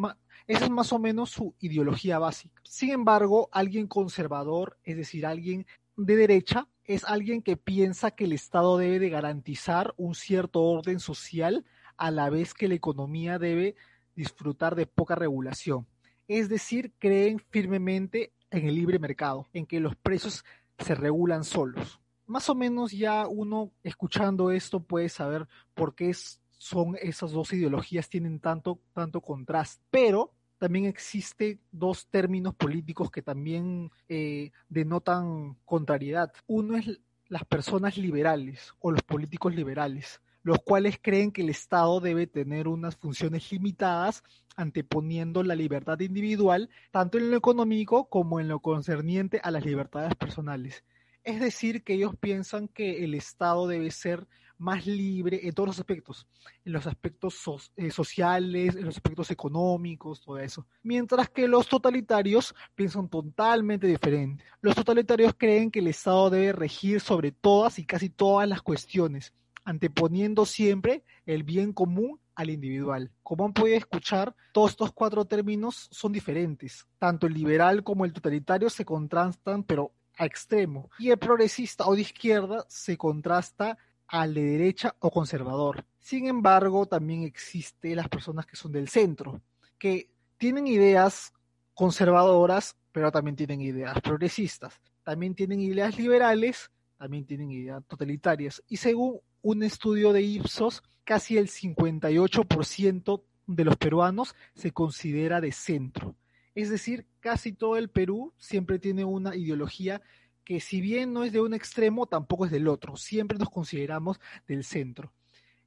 esa 0.47 0.65
es 0.65 0.71
más 0.71 0.93
o 0.93 0.99
menos 0.99 1.31
su 1.31 1.55
ideología 1.59 2.19
básica. 2.19 2.61
Sin 2.63 2.91
embargo, 2.91 3.49
alguien 3.51 3.87
conservador, 3.87 4.77
es 4.83 4.97
decir, 4.97 5.25
alguien 5.25 5.65
de 5.97 6.15
derecha, 6.15 6.67
es 6.83 7.03
alguien 7.03 7.41
que 7.41 7.57
piensa 7.57 8.11
que 8.11 8.25
el 8.25 8.33
Estado 8.33 8.77
debe 8.77 8.99
de 8.99 9.09
garantizar 9.09 9.93
un 9.97 10.13
cierto 10.13 10.61
orden 10.61 10.99
social 10.99 11.65
a 11.97 12.11
la 12.11 12.29
vez 12.29 12.53
que 12.53 12.67
la 12.67 12.75
economía 12.75 13.39
debe 13.39 13.75
disfrutar 14.15 14.75
de 14.75 14.85
poca 14.85 15.15
regulación. 15.15 15.87
Es 16.27 16.47
decir, 16.49 16.93
creen 16.99 17.39
firmemente 17.49 18.33
en 18.51 18.67
el 18.67 18.75
libre 18.75 18.99
mercado, 18.99 19.47
en 19.53 19.65
que 19.65 19.79
los 19.79 19.95
precios 19.95 20.45
se 20.77 20.95
regulan 20.95 21.43
solos. 21.43 21.99
Más 22.27 22.49
o 22.49 22.55
menos 22.55 22.91
ya 22.91 23.27
uno 23.27 23.71
escuchando 23.83 24.51
esto 24.51 24.79
puede 24.79 25.09
saber 25.09 25.47
por 25.73 25.95
qué 25.95 26.13
son 26.57 26.95
esas 27.01 27.31
dos 27.31 27.53
ideologías 27.53 28.09
tienen 28.09 28.39
tanto, 28.39 28.79
tanto 28.93 29.21
contraste. 29.21 29.83
Pero 29.91 30.34
también 30.57 30.85
existe 30.85 31.59
dos 31.71 32.07
términos 32.07 32.55
políticos 32.55 33.11
que 33.11 33.21
también 33.21 33.91
eh, 34.07 34.51
denotan 34.69 35.57
contrariedad. 35.65 36.31
Uno 36.47 36.77
es 36.77 36.99
las 37.27 37.45
personas 37.45 37.97
liberales 37.97 38.73
o 38.79 38.91
los 38.91 39.01
políticos 39.01 39.55
liberales, 39.55 40.21
los 40.43 40.59
cuales 40.63 40.99
creen 41.01 41.31
que 41.31 41.41
el 41.41 41.49
Estado 41.49 41.99
debe 41.99 42.27
tener 42.27 42.67
unas 42.67 42.95
funciones 42.95 43.51
limitadas, 43.51 44.23
anteponiendo 44.55 45.43
la 45.43 45.55
libertad 45.55 45.99
individual, 45.99 46.69
tanto 46.91 47.17
en 47.17 47.31
lo 47.31 47.37
económico 47.37 48.07
como 48.09 48.39
en 48.39 48.47
lo 48.47 48.59
concerniente 48.59 49.41
a 49.43 49.51
las 49.51 49.65
libertades 49.65 50.15
personales. 50.15 50.83
Es 51.23 51.39
decir, 51.39 51.83
que 51.83 51.95
ellos 51.95 52.15
piensan 52.15 52.67
que 52.67 53.03
el 53.03 53.15
Estado 53.15 53.67
debe 53.67 53.89
ser 53.89 54.27
más 54.57 54.85
libre 54.85 55.41
en 55.43 55.53
todos 55.53 55.67
los 55.67 55.79
aspectos, 55.79 56.27
en 56.63 56.73
los 56.73 56.87
aspectos 56.87 57.35
eh, 57.75 57.91
sociales, 57.91 58.75
en 58.75 58.85
los 58.85 58.95
aspectos 58.95 59.31
económicos, 59.31 60.21
todo 60.21 60.37
eso. 60.37 60.65
Mientras 60.83 61.29
que 61.29 61.47
los 61.47 61.67
totalitarios 61.67 62.55
piensan 62.75 63.09
totalmente 63.09 63.87
diferente. 63.87 64.43
Los 64.61 64.75
totalitarios 64.75 65.33
creen 65.37 65.71
que 65.71 65.79
el 65.79 65.87
Estado 65.87 66.29
debe 66.29 66.53
regir 66.53 67.01
sobre 67.01 67.31
todas 67.31 67.79
y 67.79 67.85
casi 67.85 68.09
todas 68.09 68.47
las 68.47 68.61
cuestiones, 68.61 69.33
anteponiendo 69.63 70.45
siempre 70.45 71.03
el 71.25 71.43
bien 71.43 71.73
común 71.73 72.19
al 72.35 72.49
individual. 72.49 73.11
Como 73.23 73.45
han 73.45 73.53
podido 73.53 73.77
escuchar, 73.77 74.35
todos 74.51 74.71
estos 74.71 74.91
cuatro 74.91 75.25
términos 75.25 75.87
son 75.91 76.11
diferentes. 76.11 76.85
Tanto 76.99 77.27
el 77.27 77.33
liberal 77.33 77.83
como 77.83 78.05
el 78.05 78.13
totalitario 78.13 78.69
se 78.69 78.85
contrastan, 78.85 79.63
pero 79.63 79.91
a 80.17 80.25
extremo. 80.25 80.89
Y 80.99 81.09
el 81.09 81.17
progresista 81.17 81.85
o 81.85 81.95
de 81.95 82.01
izquierda 82.01 82.65
se 82.67 82.97
contrasta 82.97 83.77
al 84.07 84.33
de 84.33 84.43
derecha 84.43 84.95
o 84.99 85.11
conservador. 85.11 85.85
Sin 85.99 86.27
embargo, 86.27 86.85
también 86.85 87.23
existen 87.23 87.95
las 87.95 88.09
personas 88.09 88.45
que 88.45 88.55
son 88.55 88.71
del 88.71 88.89
centro, 88.89 89.41
que 89.77 90.09
tienen 90.37 90.67
ideas 90.67 91.33
conservadoras, 91.73 92.75
pero 92.91 93.11
también 93.11 93.35
tienen 93.35 93.61
ideas 93.61 93.99
progresistas. 94.01 94.79
También 95.03 95.35
tienen 95.35 95.59
ideas 95.59 95.97
liberales, 95.97 96.71
también 96.97 97.25
tienen 97.25 97.51
ideas 97.51 97.83
totalitarias. 97.87 98.63
Y 98.67 98.77
según 98.77 99.19
un 99.41 99.63
estudio 99.63 100.13
de 100.13 100.21
Ipsos, 100.21 100.81
casi 101.03 101.37
el 101.37 101.49
58% 101.49 103.23
de 103.47 103.65
los 103.65 103.77
peruanos 103.77 104.35
se 104.55 104.71
considera 104.71 105.41
de 105.41 105.51
centro. 105.51 106.15
Es 106.55 106.69
decir, 106.69 107.05
casi 107.19 107.51
todo 107.51 107.77
el 107.77 107.89
Perú 107.89 108.33
siempre 108.37 108.79
tiene 108.79 109.03
una 109.03 109.35
ideología 109.35 110.01
que 110.45 110.61
si 110.61 110.79
bien 110.79 111.11
no 111.11 111.23
es 111.23 111.33
de 111.33 111.41
un 111.41 111.53
extremo, 111.53 112.05
tampoco 112.05 112.45
es 112.45 112.51
del 112.51 112.67
otro. 112.67 112.95
Siempre 112.95 113.37
nos 113.37 113.49
consideramos 113.49 114.19
del 114.47 114.63
centro. 114.63 115.11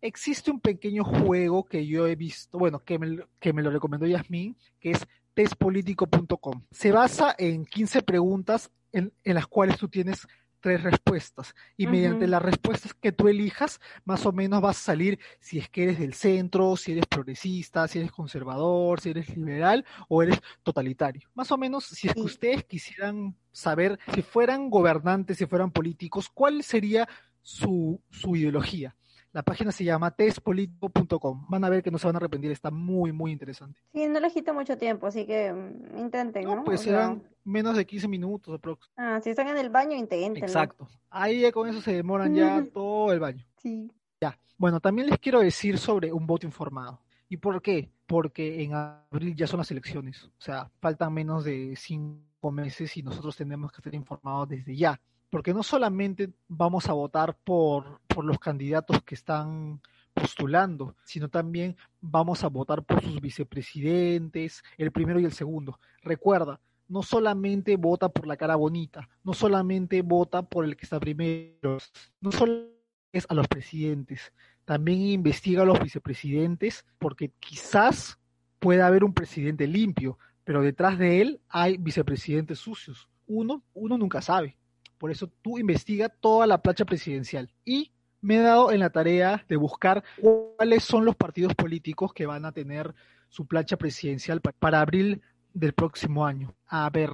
Existe 0.01 0.53
un 0.53 0.61
pequeño 0.61 1.05
juego 1.05 1.65
que 1.65 1.85
yo 1.87 2.07
he 2.07 2.15
visto, 2.15 2.57
bueno, 2.57 2.79
que 2.79 2.99
me, 2.99 3.19
que 3.41 3.53
me 3.53 3.63
lo 3.63 3.71
recomendó 3.71 4.07
Yasmín, 4.07 4.57
que 4.79 4.93
es 4.93 5.07
testpolitico.com. 5.35 6.63
Se 6.71 6.93
basa 6.93 7.35
en 7.37 7.67
15 7.67 8.03
preguntas 8.03 8.71
en, 8.93 9.13
en 9.25 9.35
las 9.35 9.49
cuales 9.49 9.77
tú 9.77 9.89
tienes 9.89 10.27
tres 10.61 10.83
respuestas 10.83 11.55
y 11.77 11.87
mediante 11.87 12.27
las 12.27 12.43
respuestas 12.43 12.95
que 12.95 13.13
tú 13.13 13.29
elijas, 13.29 13.81
más 14.05 14.27
o 14.27 14.33
menos 14.33 14.61
vas 14.61 14.79
a 14.79 14.81
salir 14.81 15.19
si 15.41 15.59
es 15.59 15.69
que 15.69 15.85
eres 15.85 15.99
del 15.99 16.15
centro, 16.15 16.77
si 16.77 16.93
eres 16.93 17.07
progresista, 17.07 17.87
si 17.89 17.99
eres 17.99 18.13
conservador, 18.13 19.01
si 19.01 19.11
eres 19.11 19.37
liberal 19.37 19.85
o 20.09 20.23
eres 20.23 20.41
totalitario. 20.63 21.29
Más 21.35 21.51
o 21.53 21.59
menos, 21.59 21.85
si 21.85 22.09
es 22.09 22.15
que 22.15 22.21
ustedes 22.21 22.65
quisieran 22.65 23.37
saber 23.53 23.99
si 24.15 24.23
fueran 24.23 24.71
gobernantes, 24.71 25.39
si 25.39 25.47
fueran 25.47 25.71
políticos, 25.71 26.29
¿cuál 26.33 26.63
sería 26.63 27.09
su, 27.43 28.01
su 28.11 28.37
ideología? 28.37 28.95
La 29.33 29.43
página 29.43 29.71
se 29.71 29.85
llama 29.85 30.11
testpolitico.com. 30.11 31.47
Van 31.49 31.65
a 31.65 31.69
ver 31.69 31.83
que 31.83 31.91
no 31.91 31.99
se 31.99 32.07
van 32.07 32.17
a 32.17 32.19
arrepentir, 32.19 32.51
está 32.51 32.71
muy, 32.71 33.13
muy 33.13 33.31
interesante. 33.31 33.79
Sí, 33.93 34.07
no 34.09 34.21
les 34.21 34.33
quita 34.33 34.53
mucho 34.53 34.79
tiempo, 34.79 35.07
así 35.07 35.27
que 35.27 35.53
mm, 35.53 35.99
intenten, 35.99 36.45
¿no? 36.45 36.65
pues 36.65 36.81
serán 36.81 37.23
menos 37.45 37.77
de 37.77 37.87
15 37.87 38.09
minutos 38.09 38.55
aproximadamente. 38.55 39.19
Ah, 39.19 39.21
si 39.23 39.31
están 39.31 39.49
en 39.49 39.59
el 39.59 39.69
baño, 39.69 39.97
intenten. 39.97 40.43
Exacto. 40.43 40.89
Ahí 41.11 41.51
con 41.53 41.69
eso 41.69 41.81
se 41.81 41.93
demoran 41.93 42.35
ya 42.35 42.65
todo 42.73 43.13
el 43.13 43.21
baño. 43.21 43.45
Sí. 43.59 43.91
Ya. 44.21 44.39
Bueno, 44.57 44.81
también 44.81 45.09
les 45.09 45.19
quiero 45.19 45.41
decir 45.41 45.79
sobre 45.79 46.13
un 46.13 46.27
voto 46.27 46.47
informado. 46.47 47.01
¿Y 47.29 47.37
por 47.37 47.61
qué? 47.61 47.91
Porque 48.07 48.63
en 48.63 48.73
abril 48.75 49.37
ya 49.37 49.47
son 49.47 49.59
las 49.59 49.71
elecciones. 49.71 50.25
O 50.25 50.41
sea, 50.41 50.71
faltan 50.81 51.13
menos 51.13 51.45
de 51.45 51.75
cinco 51.77 52.51
meses 52.51 52.97
y 52.97 53.03
nosotros 53.03 53.37
tenemos 53.37 53.71
que 53.71 53.79
estar 53.79 53.95
informados 53.95 54.49
desde 54.49 54.75
ya 54.75 54.99
porque 55.31 55.55
no 55.55 55.63
solamente 55.63 56.31
vamos 56.49 56.89
a 56.89 56.93
votar 56.93 57.37
por, 57.45 58.01
por 58.07 58.25
los 58.25 58.39
candidatos 58.39 59.03
que 59.03 59.15
están 59.15 59.81
postulando, 60.15 60.97
sino 61.05 61.29
también 61.29 61.77
vamos 62.01 62.45
a 62.45 62.49
votar 62.49 62.83
por 62.83 63.03
sus 63.03 63.21
vicepresidentes, 63.21 64.63
el 64.77 64.91
primero 64.91 65.21
y 65.21 65.25
el 65.25 65.33
segundo. 65.33 65.79
Recuerda, 66.03 66.61
no 66.89 67.03
solamente 67.03 67.77
vota 67.77 68.09
por 68.09 68.27
la 68.27 68.37
cara 68.37 68.57
bonita, 68.57 69.09
no 69.23 69.35
solamente 69.35 70.03
vota 70.03 70.43
por 70.43 70.65
el 70.65 70.77
que 70.77 70.85
está 70.85 70.99
primero, 70.99 71.79
no 72.21 72.33
solo 72.33 72.69
es 73.13 73.27
a 73.29 73.35
los 73.35 73.47
presidentes, 73.49 74.33
también 74.65 75.01
investiga 75.01 75.63
a 75.63 75.67
los 75.67 75.81
vicepresidentes, 75.81 76.85
porque 76.99 77.31
quizás 77.39 78.19
pueda 78.59 78.87
haber 78.87 79.05
un 79.05 79.15
presidente 79.15 79.67
limpio, 79.67 80.19
pero 80.45 80.63
detrás 80.63 80.99
de 80.99 81.21
él 81.21 81.41
hay 81.49 81.77
vicepresidentes 81.77 82.59
sucios. 82.59 83.09
Uno, 83.27 83.63
uno 83.75 83.99
nunca 83.99 84.21
sabe. 84.23 84.57
Por 84.99 85.11
eso 85.11 85.31
tú 85.43 85.59
investiga 85.59 86.09
toda 86.09 86.47
la 86.47 86.61
plancha 86.61 86.85
presidencial. 86.85 87.51
Y 87.65 87.93
me 88.21 88.37
he 88.37 88.41
dado 88.41 88.73
en 88.73 88.81
la 88.81 88.91
tarea 88.91 89.45
de 89.49 89.57
buscar 89.57 90.03
cuáles 90.21 90.85
son 90.85 91.05
los 91.05 91.17
partidos 91.17 91.55
políticos 91.55 92.13
que 92.13 92.27
van 92.27 92.45
a 92.45 92.53
tener 92.53 92.95
su 93.29 93.47
plancha 93.47 93.77
presidencial 93.77 94.41
para 94.41 94.81
abril 94.81 95.23
del 95.55 95.73
próximo 95.73 96.27
año. 96.27 96.55
A 96.67 96.89
ver, 96.91 97.11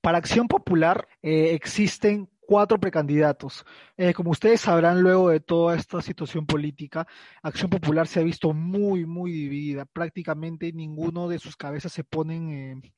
para 0.00 0.18
Acción 0.18 0.48
Popular 0.48 1.08
eh, 1.22 1.54
existen 1.54 2.28
cuatro 2.46 2.78
precandidatos. 2.78 3.64
Eh, 3.96 4.12
como 4.12 4.30
ustedes 4.30 4.60
sabrán, 4.60 5.00
luego 5.00 5.30
de 5.30 5.40
toda 5.40 5.76
esta 5.76 6.02
situación 6.02 6.46
política, 6.46 7.06
Acción 7.42 7.70
Popular 7.70 8.06
se 8.06 8.20
ha 8.20 8.22
visto 8.22 8.52
muy, 8.52 9.06
muy 9.06 9.32
dividida. 9.32 9.86
Prácticamente 9.86 10.72
ninguno 10.72 11.28
de 11.28 11.38
sus 11.38 11.56
cabezas 11.56 11.92
se 11.92 12.04
ponen 12.04 12.50
eh, 12.50 12.92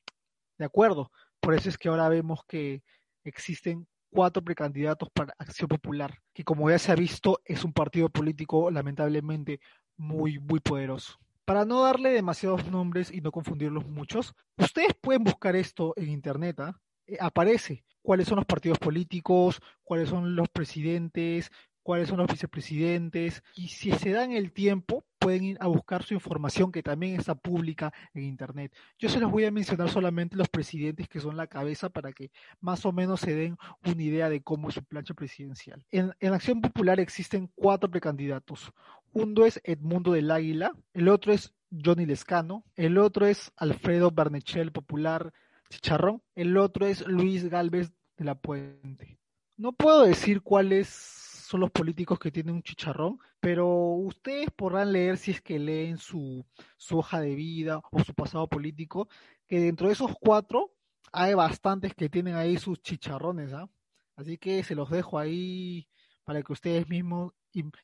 de 0.57 0.65
acuerdo. 0.65 1.11
Por 1.39 1.53
eso 1.53 1.69
es 1.69 1.77
que 1.77 1.87
ahora 1.87 2.09
vemos 2.09 2.43
que 2.45 2.83
existen 3.23 3.87
cuatro 4.09 4.43
precandidatos 4.43 5.09
para 5.11 5.33
Acción 5.37 5.67
Popular, 5.67 6.19
que 6.33 6.43
como 6.43 6.69
ya 6.69 6.79
se 6.79 6.91
ha 6.91 6.95
visto 6.95 7.41
es 7.45 7.63
un 7.63 7.73
partido 7.73 8.09
político 8.09 8.71
lamentablemente 8.71 9.59
muy, 9.97 10.39
muy 10.39 10.59
poderoso. 10.59 11.19
Para 11.45 11.65
no 11.65 11.83
darle 11.83 12.09
demasiados 12.09 12.69
nombres 12.69 13.11
y 13.11 13.21
no 13.21 13.31
confundirlos 13.31 13.87
muchos, 13.87 14.33
ustedes 14.57 14.93
pueden 14.99 15.23
buscar 15.23 15.55
esto 15.55 15.93
en 15.95 16.09
internet, 16.09 16.59
¿ah? 16.59 16.79
eh, 17.07 17.17
aparece 17.19 17.85
cuáles 18.01 18.27
son 18.27 18.37
los 18.37 18.45
partidos 18.45 18.79
políticos, 18.79 19.61
cuáles 19.83 20.09
son 20.09 20.35
los 20.35 20.49
presidentes, 20.49 21.51
cuáles 21.87 22.09
son 22.09 22.17
los 22.17 22.27
vicepresidentes 22.27 23.41
y 23.55 23.69
si 23.69 23.93
se 23.93 24.11
dan 24.11 24.33
el 24.33 24.51
tiempo 24.51 25.05
pueden 25.19 25.45
ir 25.45 25.57
a 25.61 25.67
buscar 25.67 26.03
su 26.03 26.13
información 26.13 26.69
que 26.69 26.83
también 26.83 27.17
está 27.17 27.33
pública 27.33 27.93
en 28.13 28.25
internet. 28.25 28.75
Yo 28.99 29.07
se 29.07 29.21
los 29.21 29.31
voy 29.31 29.45
a 29.45 29.51
mencionar 29.51 29.89
solamente 29.89 30.35
los 30.35 30.49
presidentes 30.49 31.07
que 31.07 31.21
son 31.21 31.37
la 31.37 31.47
cabeza 31.47 31.87
para 31.87 32.11
que 32.11 32.29
más 32.59 32.85
o 32.85 32.91
menos 32.91 33.21
se 33.21 33.33
den 33.33 33.57
una 33.85 34.03
idea 34.03 34.27
de 34.27 34.41
cómo 34.41 34.67
es 34.67 34.75
su 34.75 34.83
plancha 34.83 35.13
presidencial. 35.13 35.85
En, 35.89 36.11
Acción 36.33 36.59
Popular 36.59 36.99
existen 36.99 37.49
cuatro 37.55 37.89
precandidatos. 37.89 38.73
Uno 39.13 39.45
es 39.45 39.61
Edmundo 39.63 40.11
del 40.11 40.29
Águila, 40.29 40.73
el 40.93 41.07
otro 41.07 41.31
es 41.31 41.53
Johnny 41.71 42.05
Lescano, 42.05 42.65
el 42.75 42.97
otro 42.97 43.27
es 43.27 43.53
Alfredo 43.55 44.11
Barnechel 44.11 44.73
Popular 44.73 45.31
Chicharrón, 45.69 46.21
el 46.35 46.57
otro 46.57 46.85
es 46.85 47.07
Luis 47.07 47.49
Galvez 47.49 47.93
de 48.17 48.25
la 48.25 48.35
Puente. 48.35 49.17
No 49.55 49.71
puedo 49.71 50.03
decir 50.03 50.41
cuáles 50.41 51.26
son 51.47 51.61
los 51.61 51.71
políticos 51.71 52.19
que 52.19 52.29
tienen 52.29 52.55
un 52.55 52.61
chicharrón, 52.61 53.19
pero 53.39 53.69
ustedes 53.93 54.49
podrán 54.53 54.91
leer 54.91 55.17
si 55.17 55.31
es 55.31 55.41
que 55.41 55.57
leen 55.57 55.97
su, 55.97 56.45
su 56.75 56.97
hoja 56.97 57.21
de 57.21 57.35
vida 57.35 57.79
o 57.89 58.03
su 58.03 58.13
pasado 58.13 58.49
político, 58.49 59.07
que 59.47 59.61
dentro 59.61 59.87
de 59.87 59.93
esos 59.93 60.11
cuatro 60.19 60.73
hay 61.13 61.35
bastantes 61.35 61.93
que 61.95 62.09
tienen 62.09 62.35
ahí 62.35 62.57
sus 62.57 62.81
chicharrones, 62.81 63.53
¿ah? 63.53 63.69
Así 64.17 64.37
que 64.37 64.61
se 64.61 64.75
los 64.75 64.89
dejo 64.89 65.19
ahí 65.19 65.87
para 66.25 66.43
que 66.43 66.51
ustedes 66.51 66.89
mismos 66.89 67.31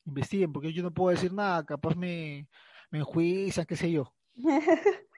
investiguen, 0.04 0.52
porque 0.52 0.74
yo 0.74 0.82
no 0.82 0.92
puedo 0.92 1.16
decir 1.16 1.32
nada, 1.32 1.64
capaz 1.64 1.96
me, 1.96 2.46
me 2.90 2.98
enjuician, 2.98 3.64
qué 3.64 3.76
sé 3.76 3.90
yo. 3.90 4.12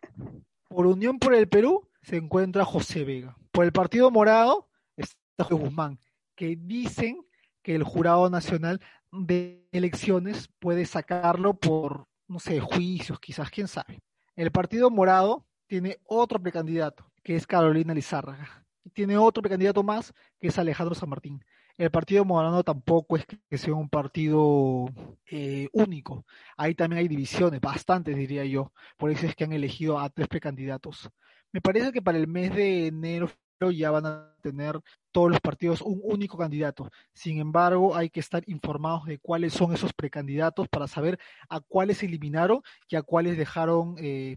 Por 0.68 0.86
Unión 0.86 1.18
por 1.18 1.34
el 1.34 1.48
Perú 1.48 1.88
se 2.02 2.16
encuentra 2.16 2.64
José 2.64 3.04
Vega. 3.04 3.36
Por 3.50 3.64
el 3.64 3.72
Partido 3.72 4.10
Morado 4.10 4.68
está 4.96 5.16
José 5.44 5.54
Guzmán, 5.54 5.98
que 6.36 6.54
dicen 6.54 7.25
que 7.66 7.74
el 7.74 7.82
Jurado 7.82 8.30
Nacional 8.30 8.80
de 9.10 9.66
Elecciones 9.72 10.48
puede 10.60 10.86
sacarlo 10.86 11.54
por, 11.54 12.06
no 12.28 12.38
sé, 12.38 12.60
juicios, 12.60 13.18
quizás, 13.18 13.50
quién 13.50 13.66
sabe. 13.66 13.98
El 14.36 14.52
Partido 14.52 14.88
Morado 14.88 15.44
tiene 15.66 15.98
otro 16.04 16.40
precandidato, 16.40 17.10
que 17.24 17.34
es 17.34 17.44
Carolina 17.44 17.92
Lizárraga. 17.92 18.64
Tiene 18.92 19.18
otro 19.18 19.42
precandidato 19.42 19.82
más, 19.82 20.14
que 20.38 20.46
es 20.46 20.58
Alejandro 20.60 20.94
San 20.94 21.08
Martín. 21.08 21.44
El 21.76 21.90
Partido 21.90 22.24
Morado 22.24 22.62
tampoco 22.62 23.16
es 23.16 23.26
que 23.26 23.58
sea 23.58 23.74
un 23.74 23.88
partido 23.88 24.86
eh, 25.28 25.68
único. 25.72 26.24
Ahí 26.56 26.76
también 26.76 27.00
hay 27.00 27.08
divisiones, 27.08 27.60
bastantes 27.60 28.16
diría 28.16 28.44
yo. 28.44 28.72
Por 28.96 29.10
eso 29.10 29.26
es 29.26 29.34
que 29.34 29.42
han 29.42 29.52
elegido 29.52 29.98
a 29.98 30.08
tres 30.08 30.28
precandidatos. 30.28 31.10
Me 31.50 31.60
parece 31.60 31.90
que 31.90 32.00
para 32.00 32.18
el 32.18 32.28
mes 32.28 32.54
de 32.54 32.86
enero 32.86 33.28
ya 33.70 33.90
van 33.90 34.06
a 34.06 34.36
tener 34.42 34.80
todos 35.12 35.30
los 35.30 35.40
partidos 35.40 35.80
un 35.80 36.00
único 36.02 36.36
candidato. 36.36 36.90
Sin 37.12 37.38
embargo, 37.38 37.96
hay 37.96 38.10
que 38.10 38.20
estar 38.20 38.42
informados 38.46 39.06
de 39.06 39.18
cuáles 39.18 39.52
son 39.54 39.72
esos 39.72 39.92
precandidatos 39.92 40.68
para 40.68 40.86
saber 40.86 41.18
a 41.48 41.60
cuáles 41.60 42.02
eliminaron 42.02 42.60
y 42.88 42.96
a 42.96 43.02
cuáles 43.02 43.36
dejaron 43.36 43.96
eh, 43.98 44.36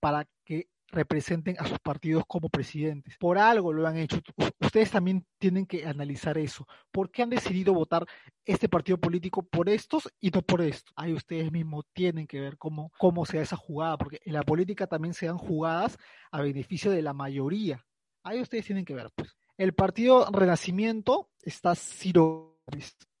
para 0.00 0.26
que 0.44 0.68
representen 0.92 1.56
a 1.58 1.66
sus 1.66 1.78
partidos 1.78 2.24
como 2.26 2.48
presidentes. 2.48 3.16
Por 3.18 3.38
algo 3.38 3.72
lo 3.72 3.86
han 3.86 3.96
hecho. 3.96 4.20
Ustedes 4.60 4.90
también 4.90 5.24
tienen 5.38 5.66
que 5.66 5.86
analizar 5.86 6.36
eso. 6.38 6.66
¿Por 6.90 7.10
qué 7.10 7.22
han 7.22 7.30
decidido 7.30 7.72
votar 7.72 8.06
este 8.44 8.68
partido 8.68 8.98
político 8.98 9.42
por 9.42 9.68
estos 9.68 10.08
y 10.20 10.30
no 10.30 10.42
por 10.42 10.60
estos? 10.62 10.92
Ahí 10.96 11.12
ustedes 11.12 11.52
mismos 11.52 11.84
tienen 11.92 12.26
que 12.26 12.40
ver 12.40 12.58
cómo, 12.58 12.92
cómo 12.98 13.24
se 13.24 13.36
da 13.36 13.42
esa 13.44 13.56
jugada, 13.56 13.96
porque 13.96 14.20
en 14.24 14.32
la 14.32 14.42
política 14.42 14.86
también 14.86 15.14
se 15.14 15.26
dan 15.26 15.38
jugadas 15.38 15.96
a 16.30 16.40
beneficio 16.42 16.90
de 16.90 17.02
la 17.02 17.12
mayoría. 17.12 17.84
Ahí 18.22 18.40
ustedes 18.40 18.66
tienen 18.66 18.84
que 18.84 18.94
ver, 18.94 19.10
pues. 19.14 19.36
El 19.56 19.74
partido 19.74 20.26
Renacimiento 20.32 21.30
está 21.42 21.74
Ciro 21.74 22.60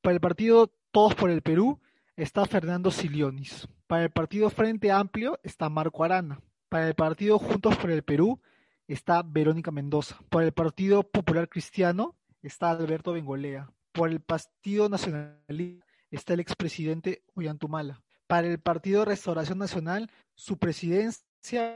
Para 0.00 0.14
el 0.14 0.20
partido 0.20 0.72
Todos 0.90 1.14
por 1.14 1.30
el 1.30 1.42
Perú 1.42 1.80
está 2.16 2.44
Fernando 2.46 2.90
Silionis. 2.90 3.68
Para 3.86 4.04
el 4.04 4.10
partido 4.10 4.50
Frente 4.50 4.90
Amplio 4.90 5.38
está 5.42 5.68
Marco 5.68 6.04
Arana. 6.04 6.40
Para 6.68 6.88
el 6.88 6.94
partido 6.94 7.38
Juntos 7.38 7.76
por 7.76 7.90
el 7.90 8.02
Perú 8.02 8.40
está 8.86 9.22
Verónica 9.22 9.70
Mendoza. 9.70 10.18
Para 10.30 10.46
el 10.46 10.52
Partido 10.52 11.02
Popular 11.02 11.48
Cristiano 11.48 12.16
está 12.42 12.70
Alberto 12.70 13.12
Bengolea. 13.12 13.70
Por 13.92 14.10
el 14.10 14.20
Partido 14.20 14.88
Nacionalista 14.88 15.84
está 16.10 16.34
el 16.34 16.40
expresidente 16.40 17.22
Ollantumala. 17.34 18.02
Para 18.26 18.46
el 18.46 18.60
Partido 18.60 19.04
Restauración 19.04 19.58
Nacional, 19.58 20.10
su 20.34 20.58
presidencia 20.58 21.24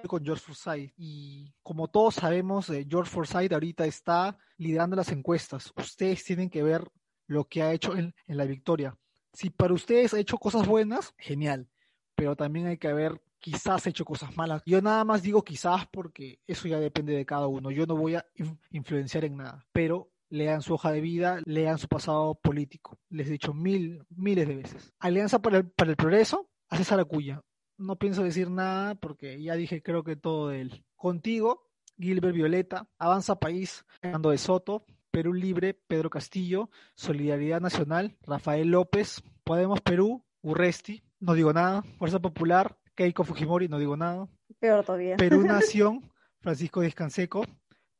con 0.07 0.25
George 0.25 0.43
Forsyth. 0.43 0.93
Y 0.97 1.53
como 1.62 1.89
todos 1.89 2.17
sabemos, 2.17 2.69
eh, 2.71 2.87
George 2.89 3.11
Forsyth 3.11 3.53
ahorita 3.53 3.87
está 3.87 4.37
liderando 4.57 4.97
las 4.97 5.11
encuestas. 5.11 5.73
Ustedes 5.77 6.25
tienen 6.25 6.51
que 6.51 6.62
ver 6.62 6.87
lo 7.27 7.45
que 7.45 7.62
ha 7.62 7.73
hecho 7.73 7.97
en, 7.97 8.15
la 8.27 8.45
victoria. 8.45 8.97
Si 9.33 9.51
para 9.51 9.75
ustedes 9.75 10.15
ha 10.15 10.19
hecho 10.19 10.39
cosas 10.39 10.67
buenas, 10.67 11.15
genial. 11.19 11.69
Pero 12.15 12.37
también 12.37 12.67
hay 12.67 12.79
que 12.79 12.93
ver, 12.93 13.21
quizás 13.41 13.87
ha 13.87 13.91
hecho 13.91 14.05
cosas 14.05 14.37
malas. 14.37 14.62
Yo 14.67 14.81
nada 14.81 15.05
más 15.05 15.23
digo 15.23 15.43
quizás 15.43 15.87
porque 15.91 16.39
eso 16.47 16.69
ya 16.69 16.79
depende 16.79 17.15
de 17.15 17.27
cada 17.27 17.49
uno. 17.49 17.71
Yo 17.71 17.87
no 17.87 17.97
voy 17.97 18.15
a 18.15 18.25
influenciar 18.71 19.25
en 19.25 19.39
nada. 19.39 19.67
Pero 19.73 20.11
lean 20.29 20.62
su 20.62 20.75
hoja 20.75 20.93
de 20.93 21.01
vida, 21.01 21.41
lean 21.45 21.79
su 21.79 21.89
pasado 21.89 22.37
político. 22.37 22.99
Les 23.09 23.27
he 23.29 23.33
dicho 23.33 23.55
mil, 23.55 24.05
miles 24.11 24.47
de 24.47 24.57
veces. 24.57 24.93
Alianza 25.01 25.41
para 25.41 25.59
el, 25.59 25.71
para 25.71 25.91
el 25.91 25.97
Progreso, 25.97 26.49
hace 26.69 26.97
la 26.97 27.05
cuya 27.05 27.43
no 27.77 27.97
pienso 27.97 28.22
decir 28.22 28.51
nada 28.51 28.95
porque 28.95 29.43
ya 29.43 29.55
dije 29.55 29.83
creo 29.83 30.05
que 30.05 30.16
todo 30.16 30.49
de 30.49 30.62
él. 30.62 30.85
Contigo, 30.97 31.70
Gilbert 31.99 32.35
Violeta, 32.35 32.89
Avanza 32.99 33.39
País, 33.39 33.85
Fernando 34.01 34.31
de 34.31 34.39
Soto, 34.39 34.85
Perú 35.11 35.33
Libre, 35.33 35.75
Pedro 35.75 36.11
Castillo, 36.11 36.70
Solidaridad 36.97 37.61
Nacional, 37.61 38.16
Rafael 38.22 38.68
López, 38.68 39.22
Podemos 39.45 39.81
Perú, 39.81 40.25
Urresti, 40.43 41.05
no 41.20 41.35
digo 41.35 41.53
nada, 41.53 41.83
Fuerza 41.99 42.18
Popular, 42.18 42.77
Keiko 42.95 43.25
Fujimori, 43.25 43.68
no 43.68 43.79
digo 43.79 43.97
nada. 43.97 44.29
Peor 44.59 44.85
todavía. 44.85 45.16
Perú 45.16 45.43
Nación, 45.47 46.11
Francisco 46.41 46.81
Descanseco, 46.81 47.45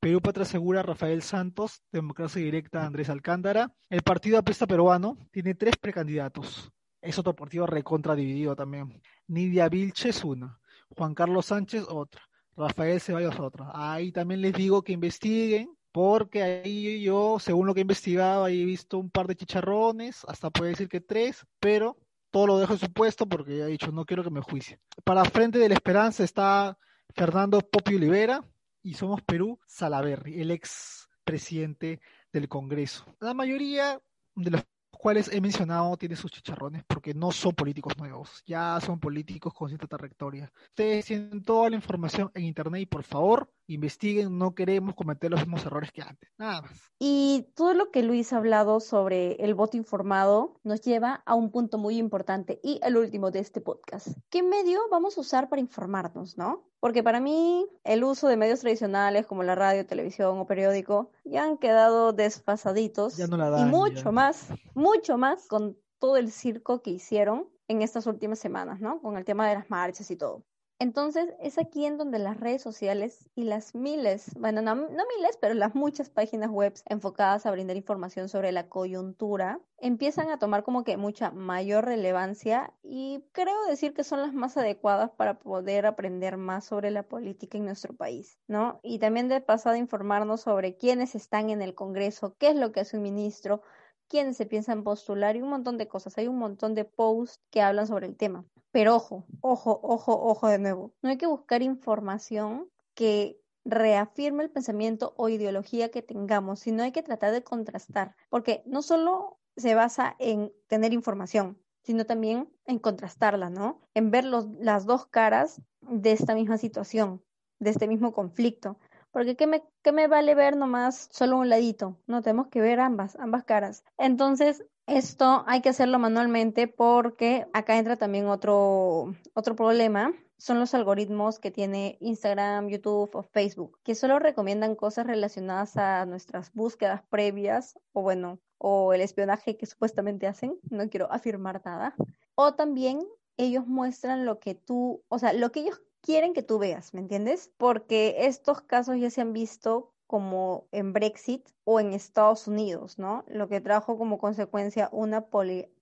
Perú 0.01 0.21
Patria 0.21 0.45
Segura, 0.45 0.83
Rafael 0.83 1.23
Santos, 1.23 1.83
Democracia 1.91 2.43
Directa, 2.43 2.85
Andrés 2.85 3.09
Alcántara. 3.09 3.73
El 3.89 4.03
Partido 4.03 4.39
Apesta 4.39 4.67
Peruano 4.67 5.17
tiene 5.31 5.55
tres 5.55 5.77
precandidatos. 5.77 6.71
Es 7.01 7.19
otro 7.19 7.35
partido 7.35 7.67
recontra 7.67 8.15
dividido 8.15 8.55
también. 8.55 9.01
Nidia 9.27 9.69
Vilches 9.69 10.25
una, 10.25 10.61
Juan 10.97 11.15
Carlos 11.15 11.47
Sánchez 11.47 11.87
otra, 11.89 12.23
Rafael 12.57 13.01
Ceballos 13.01 13.39
otra. 13.39 13.71
Ahí 13.75 14.13
también 14.13 14.41
les 14.41 14.53
digo 14.53 14.83
que 14.83 14.93
investiguen, 14.93 15.77
porque 15.93 16.43
ahí 16.43 17.03
yo, 17.03 17.39
según 17.39 17.67
lo 17.67 17.75
que 17.75 17.81
he 17.81 17.83
investigado, 17.83 18.45
ahí 18.45 18.63
he 18.63 18.65
visto 18.65 18.99
un 18.99 19.11
par 19.11 19.27
de 19.27 19.37
chicharrones, 19.37 20.25
hasta 20.27 20.51
puede 20.51 20.71
decir 20.71 20.89
que 20.89 21.01
tres, 21.01 21.47
pero 21.61 21.97
todo 22.31 22.49
lo 22.49 22.59
dejo 22.59 22.73
en 22.73 22.81
su 22.81 22.93
puesto 22.93 23.27
porque 23.27 23.59
ya 23.59 23.65
he 23.65 23.69
dicho, 23.69 23.93
no 23.93 24.05
quiero 24.05 24.25
que 24.25 24.31
me 24.31 24.41
juicie. 24.41 24.81
Para 25.05 25.25
Frente 25.25 25.59
de 25.61 25.69
la 25.69 25.77
Esperanza 25.77 26.25
está 26.25 26.77
Fernando 27.15 27.61
Popi 27.61 27.95
Olivera 27.95 28.45
y 28.83 28.95
Somos 28.95 29.23
Perú, 29.23 29.61
Salaverri, 29.67 30.41
el 30.41 30.51
ex 30.51 31.09
presidente 31.23 32.01
del 32.33 32.49
Congreso. 32.49 33.07
La 33.21 33.35
mayoría 33.35 34.01
de 34.35 34.51
los 34.51 34.65
cuales 34.97 35.31
he 35.33 35.41
mencionado 35.41 35.97
tiene 35.97 36.17
sus 36.17 36.31
chicharrones 36.31 36.85
porque 36.87 37.15
no 37.15 37.33
son 37.33 37.55
políticos 37.55 37.97
nuevos, 37.99 38.43
ya 38.47 38.79
son 38.81 38.99
políticos 38.99 39.55
con 39.55 39.69
cierta 39.69 39.87
trayectoria. 39.87 40.53
Ustedes 40.69 41.07
tienen 41.07 41.43
toda 41.43 41.71
la 41.71 41.77
información 41.77 42.31
en 42.35 42.45
internet 42.45 42.83
y 42.83 42.87
por 42.87 43.03
favor 43.03 43.51
investiguen, 43.67 44.39
no 44.39 44.55
queremos 44.55 44.95
cometer 44.95 45.31
los 45.31 45.41
mismos 45.41 45.65
errores 45.65 45.93
que 45.93 46.03
antes, 46.03 46.31
nada 46.39 46.63
más. 46.63 46.93
Y 46.99 47.49
todo 47.55 47.75
lo 47.75 47.91
que 47.91 48.03
Luis 48.03 48.33
ha 48.33 48.39
hablado 48.39 48.81
sobre 48.81 49.33
el 49.45 49.55
voto 49.55 49.77
informado 49.77 50.61
nos 50.65 50.81
lleva 50.83 51.23
a 51.27 51.35
un 51.35 51.51
punto 51.51 51.79
muy 51.79 51.99
importante 51.99 52.61
y 52.63 52.81
el 52.83 52.97
último 52.97 53.31
de 53.31 53.41
este 53.41 53.61
podcast. 53.61 54.09
¿Qué 54.31 54.43
medio 54.43 54.81
vamos 54.91 55.17
a 55.17 55.21
usar 55.21 55.49
para 55.49 55.61
informarnos, 55.61 56.37
no? 56.37 56.69
Porque 56.81 57.03
para 57.03 57.21
mí 57.21 57.67
el 57.85 58.05
uso 58.05 58.29
de 58.29 58.37
medios 58.37 58.61
tradicionales 58.61 59.27
como 59.27 59.43
la 59.43 59.55
radio, 59.55 59.87
televisión 59.87 60.39
o 60.39 60.47
periódico 60.47 61.11
ya 61.25 61.45
han 61.45 61.57
quedado 61.57 62.13
desfasaditos. 62.13 63.17
Ya 63.17 63.27
no 63.27 63.37
la 63.37 63.51
dan, 63.51 63.69
y 63.69 63.71
mucho 63.71 64.13
más, 64.13 64.49
mucho 64.75 65.17
más 65.17 65.47
con 65.49 65.79
todo 65.99 66.17
el 66.19 66.31
circo 66.31 66.83
que 66.83 66.91
hicieron 66.91 67.49
en 67.69 67.81
estas 67.81 68.07
últimas 68.07 68.39
semanas, 68.39 68.81
¿no? 68.81 69.01
Con 69.01 69.17
el 69.17 69.25
tema 69.25 69.49
de 69.49 69.55
las 69.55 69.71
marchas 69.71 70.11
y 70.11 70.17
todo. 70.17 70.45
Entonces 70.81 71.33
es 71.41 71.59
aquí 71.59 71.87
en 71.87 71.99
donde 71.99 72.19
las 72.19 72.39
redes 72.39 72.61
sociales 72.61 73.31
y 73.35 73.45
las 73.45 73.75
miles, 73.75 74.33
bueno, 74.37 74.61
no, 74.61 74.75
miles, 74.75 75.39
pero 75.41 75.55
las 75.55 75.75
muchas 75.75 76.11
páginas 76.11 76.51
web 76.51 76.75
enfocadas 76.87 77.47
a 77.47 77.53
brindar 77.53 77.77
información 77.77 78.29
sobre 78.29 78.51
la 78.51 78.69
coyuntura 78.69 79.61
empiezan 79.79 80.31
a 80.31 80.39
tomar 80.39 80.65
como 80.65 80.83
que 80.83 80.97
mucha 80.97 81.31
mayor 81.31 81.85
relevancia 81.85 82.73
y 82.83 83.25
creo 83.33 83.67
decir 83.67 83.95
que 83.95 84.03
son 84.03 84.21
las 84.21 84.33
más 84.35 84.57
adecuadas 84.57 85.11
para 85.11 85.39
poder 85.39 85.87
aprender 85.87 86.37
más 86.37 86.65
sobre 86.65 86.91
la 86.91 87.05
política 87.05 87.57
en 87.57 87.67
nuestro 87.67 87.95
país, 87.95 88.39
¿no? 88.49 88.81
Y 88.83 88.99
también 88.99 89.29
de 89.29 89.41
pasada 89.41 89.79
informarnos 89.79 90.41
sobre 90.43 90.77
quiénes 90.77 91.15
están 91.15 91.51
en 91.51 91.63
el 91.63 91.75
Congreso, 91.75 92.35
qué 92.39 92.49
es 92.49 92.57
lo 92.57 92.73
que 92.73 92.81
hace 92.81 92.97
un 92.97 93.05
ministro, 93.05 93.63
quiénes 94.09 94.37
se 94.37 94.47
piensan 94.47 94.85
postular 94.85 95.37
y 95.37 95.43
un 95.43 95.51
montón 95.51 95.79
de 95.79 95.89
cosas. 95.89 96.19
Hay 96.19 96.29
un 96.29 96.39
montón 96.39 96.75
de 96.75 96.85
posts 96.85 97.41
que 97.51 97.63
hablan 97.63 97.87
sobre 97.87 98.07
el 98.07 98.17
tema. 98.17 98.45
Pero 98.75 98.97
ojo, 98.97 99.25
ojo, 99.41 99.79
ojo, 99.85 100.21
ojo 100.21 100.49
de 100.49 100.59
nuevo. 100.59 100.93
No 101.01 101.09
hay 101.09 101.17
que 101.17 101.29
buscar 101.29 101.63
información 101.63 102.69
que 102.95 103.41
reafirme 103.65 104.43
el 104.43 104.51
pensamiento 104.51 105.15
o 105.17 105.29
ideología 105.29 105.93
que 105.93 106.03
tengamos, 106.03 106.59
sino 106.59 106.83
hay 106.83 106.91
que 106.91 107.05
tratar 107.05 107.31
de 107.31 107.45
contrastar, 107.45 108.17
porque 108.31 108.65
no 108.67 108.83
solo 108.83 109.39
se 109.57 109.77
basa 109.77 110.17
en 110.19 110.53
tener 110.67 110.93
información, 110.93 111.57
sino 111.85 112.05
también 112.05 112.53
en 112.67 112.81
contrastarla, 112.81 113.49
¿no? 113.49 113.81
En 113.95 114.11
ver 114.11 114.25
los, 114.25 114.49
las 114.59 114.87
dos 114.87 115.07
caras 115.07 115.63
de 115.81 116.11
esta 116.11 116.35
misma 116.35 116.59
situación, 116.59 117.23
de 117.61 117.71
este 117.71 117.87
mismo 117.87 118.13
conflicto. 118.13 118.81
Porque 119.13 119.37
¿qué 119.37 119.47
me, 119.47 119.63
qué 119.85 119.93
me 119.93 120.09
vale 120.09 120.35
ver 120.35 120.57
nomás 120.57 121.09
solo 121.13 121.37
un 121.37 121.49
ladito? 121.49 122.01
No, 122.09 122.23
tenemos 122.23 122.49
que 122.49 122.61
ver 122.61 122.81
ambas, 122.81 123.15
ambas 123.21 123.45
caras. 123.45 123.85
Entonces, 123.99 124.65
esto 124.87 125.45
hay 125.47 125.61
que 125.61 125.71
hacerlo 125.71 125.99
manualmente 125.99 126.69
porque 126.69 127.47
acá 127.53 127.79
entra 127.79 127.97
también 127.97 128.27
otro, 128.27 129.15
otro 129.35 129.57
problema 129.57 130.13
son 130.37 130.59
los 130.59 130.75
algoritmos 130.75 131.39
que 131.39 131.51
tiene 131.51 131.97
Instagram, 132.01 132.69
YouTube 132.69 133.15
o 133.15 133.23
Facebook, 133.23 133.79
que 133.83 133.95
solo 133.95 134.19
recomiendan 134.19 134.75
cosas 134.75 135.07
relacionadas 135.07 135.77
a 135.77 136.05
nuestras 136.05 136.53
búsquedas 136.53 137.03
previas 137.09 137.79
o 137.93 138.03
bueno, 138.03 138.41
o 138.59 138.93
el 138.93 139.01
espionaje 139.01 139.57
que 139.57 139.67
supuestamente 139.67 140.27
hacen, 140.27 140.59
no 140.71 140.89
quiero 140.91 141.11
afirmar 141.11 141.63
nada. 141.65 141.95
O 142.35 142.55
también 142.55 143.01
ellos 143.39 143.67
muestran 143.67 144.27
lo 144.27 144.39
que 144.39 144.55
tú, 144.55 145.03
o 145.09 145.19
sea, 145.19 145.33
lo 145.33 145.51
que 145.51 145.61
ellos 145.61 145.81
quieren 146.03 146.35
que 146.35 146.43
tú 146.43 146.59
veas, 146.59 146.93
¿me 146.93 147.01
entiendes? 147.01 147.51
Porque 147.57 148.17
estos 148.27 148.61
casos 148.61 148.99
ya 148.99 149.09
se 149.09 149.23
han 149.23 149.33
visto 149.33 149.94
como 150.07 150.67
en 150.73 150.93
Brexit 150.93 151.49
o 151.65 151.81
en 151.81 151.93
Estados 151.93 152.47
Unidos, 152.47 152.99
¿no? 152.99 153.25
Lo 153.27 153.49
que 153.49 153.61
trajo 153.61 153.97
como 153.99 154.19
consecuencia 154.19 154.89
una 154.93 155.27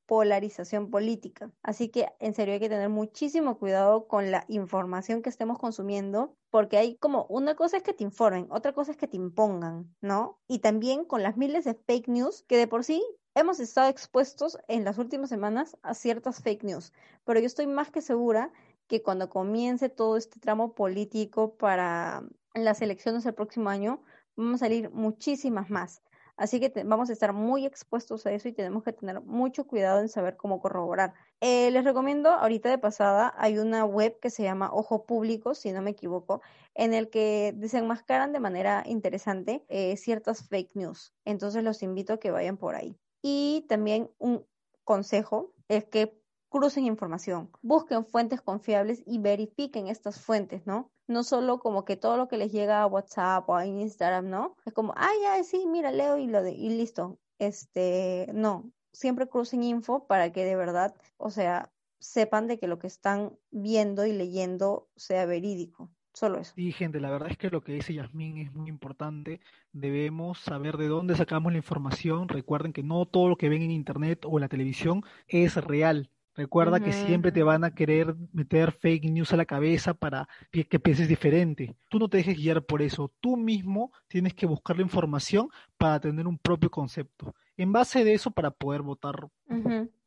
polarización 0.07 0.91
política. 0.91 1.51
Así 1.63 1.89
que 1.89 2.09
en 2.21 2.35
serio 2.35 2.55
hay 2.55 2.61
que 2.61 2.69
tener 2.69 2.89
muchísimo 2.89 3.59
cuidado 3.59 4.07
con 4.07 4.31
la 4.31 4.45
información 4.49 5.23
que 5.23 5.31
estemos 5.31 5.59
consumiendo, 5.59 6.37
porque 6.51 6.77
hay 6.77 6.97
como 6.97 7.27
una 7.29 7.55
cosa 7.55 7.79
es 7.79 7.83
que 7.83 7.95
te 7.95 8.05
informen, 8.05 8.47
otra 8.51 8.73
cosa 8.73 8.93
es 8.93 8.97
que 8.97 9.09
te 9.09 9.17
impongan, 9.17 9.95
¿no? 10.01 10.39
Y 10.49 10.61
también 10.61 11.05
con 11.05 11.23
las 11.23 11.37
miles 11.37 11.65
de 11.65 11.75
fake 11.75 12.09
news 12.09 12.45
que 12.47 12.57
de 12.57 12.69
por 12.69 12.85
sí 12.85 13.03
hemos 13.35 13.61
estado 13.61 13.89
expuestos 13.89 14.59
en 14.69 14.85
las 14.85 14.99
últimas 14.99 15.31
semanas 15.31 15.77
a 15.83 15.95
ciertas 15.95 16.43
fake 16.43 16.65
news, 16.65 16.93
pero 17.25 17.41
yo 17.41 17.47
estoy 17.47 17.67
más 17.67 17.91
que 17.91 18.03
segura 18.03 18.53
que 18.87 19.03
cuando 19.03 19.31
comience 19.31 19.89
todo 19.89 20.19
este 20.19 20.39
tramo 20.39 20.75
político 20.75 21.57
para 21.57 22.25
las 22.55 22.83
elecciones 22.83 23.25
del 23.25 23.33
próximo 23.33 23.71
año, 23.71 24.03
vamos 24.37 24.57
a 24.57 24.67
salir 24.67 24.91
muchísimas 24.91 25.71
más. 25.71 26.03
Así 26.37 26.61
que 26.61 26.73
vamos 26.85 27.11
a 27.11 27.13
estar 27.13 27.33
muy 27.33 27.67
expuestos 27.67 28.27
a 28.27 28.33
eso 28.33 28.49
y 28.49 28.53
tenemos 28.53 28.83
que 28.83 28.93
tener 28.93 29.21
mucho 29.21 29.67
cuidado 29.67 30.01
en 30.01 30.09
saber 30.09 30.37
cómo 30.37 30.61
corroborar. 30.61 31.13
Eh, 31.41 31.71
les 31.71 31.85
recomiendo, 31.85 32.31
ahorita 32.31 32.71
de 32.71 32.79
pasada, 32.79 33.35
hay 33.37 33.59
una 33.59 33.85
web 33.85 34.19
que 34.21 34.31
se 34.31 34.43
llama 34.43 34.71
Ojo 34.73 35.05
Público, 35.05 35.55
si 35.55 35.73
no 35.73 35.83
me 35.83 35.91
equivoco, 35.91 36.41
en 36.75 36.95
el 36.95 37.11
que 37.11 37.53
desenmascaran 37.57 38.33
de 38.33 38.41
manera 38.41 38.83
interesante 38.87 39.65
eh, 39.69 39.97
ciertas 39.97 40.49
fake 40.49 40.75
news. 40.75 41.15
Entonces 41.25 41.63
los 41.65 41.83
invito 41.83 42.15
a 42.15 42.19
que 42.19 42.31
vayan 42.31 42.57
por 42.57 42.77
ahí. 42.77 42.99
Y 43.21 43.67
también 43.69 44.11
un 44.19 44.47
consejo 44.85 45.55
es 45.69 45.85
que 45.85 46.19
crucen 46.49 46.85
información, 46.87 47.51
busquen 47.63 48.05
fuentes 48.05 48.41
confiables 48.41 49.03
y 49.07 49.19
verifiquen 49.19 49.89
estas 49.89 50.21
fuentes, 50.21 50.67
¿no? 50.67 50.92
No 51.07 51.25
solo 51.25 51.59
como 51.59 51.85
que 51.85 51.97
todo 51.97 52.17
lo 52.17 52.29
que 52.29 52.37
les 52.37 52.53
llega 52.53 52.83
a 52.83 52.87
WhatsApp 52.87 53.49
o 53.49 53.57
a 53.57 53.67
Instagram, 53.67 54.31
¿no? 54.31 54.57
Es 54.65 54.73
como, 54.73 54.95
ay, 54.97 55.17
ya, 55.23 55.43
sí, 55.45 55.67
mira, 55.67 55.91
leo 55.91 56.17
y 56.19 56.27
lo 56.27 56.43
de, 56.43 56.53
y 56.53 56.71
listo. 56.71 57.19
Este, 57.39 58.29
no, 58.33 58.71
siempre 58.93 59.29
crucen 59.29 59.63
info 59.63 60.07
para 60.07 60.33
que 60.33 60.45
de 60.45 60.57
verdad, 60.57 60.95
o 61.17 61.31
sea, 61.31 61.73
sepan 61.99 62.47
de 62.47 62.59
que 62.59 62.69
lo 62.69 62.79
que 62.79 62.87
están 62.87 63.37
viendo 63.51 64.07
y 64.07 64.13
leyendo 64.13 64.89
sea 64.97 65.27
verídico. 65.27 65.91
Solo 66.15 66.39
eso. 66.39 66.53
Sí, 66.55 66.73
gente, 66.73 67.01
la 67.01 67.11
verdad 67.11 67.31
es 67.31 67.39
que 67.39 67.49
lo 67.49 67.63
que 67.63 67.73
dice 67.73 67.95
Yasmín 67.95 68.37
es 68.37 68.53
muy 68.53 68.69
importante. 68.69 69.41
Debemos 69.73 70.39
saber 70.41 70.77
de 70.77 70.87
dónde 70.87 71.17
sacamos 71.17 71.53
la 71.53 71.59
información. 71.59 72.29
Recuerden 72.29 72.75
que 72.75 72.83
no 72.83 73.07
todo 73.07 73.31
lo 73.31 73.37
que 73.37 73.49
ven 73.49 73.63
en 73.63 73.71
internet 73.71 74.27
o 74.27 74.37
en 74.37 74.43
la 74.43 74.49
televisión 74.49 75.03
es 75.27 75.57
real. 75.57 76.11
Recuerda 76.35 76.81
que 76.81 76.93
siempre 76.93 77.31
te 77.31 77.43
van 77.43 77.63
a 77.63 77.75
querer 77.75 78.17
meter 78.33 78.73
fake 78.73 79.05
news 79.11 79.33
a 79.33 79.37
la 79.37 79.45
cabeza 79.45 79.93
para 79.93 80.29
que 80.51 80.81
pienses 80.81 81.07
diferente. 81.07 81.77
Tú 81.91 81.99
no 81.99 82.09
te 82.09 82.17
dejes 82.19 82.37
guiar 82.37 82.65
por 82.65 82.81
eso. 82.81 83.13
Tú 83.21 83.37
mismo 83.37 83.93
tienes 84.09 84.33
que 84.33 84.47
buscar 84.47 84.77
la 84.77 84.83
información 84.83 85.51
para 85.77 86.01
tener 86.01 86.27
un 86.27 86.39
propio 86.39 86.71
concepto. 86.71 87.35
En 87.57 87.73
base 87.73 88.03
de 88.03 88.15
eso, 88.15 88.31
para 88.31 88.51
poder 88.51 88.81
votar. 88.81 89.29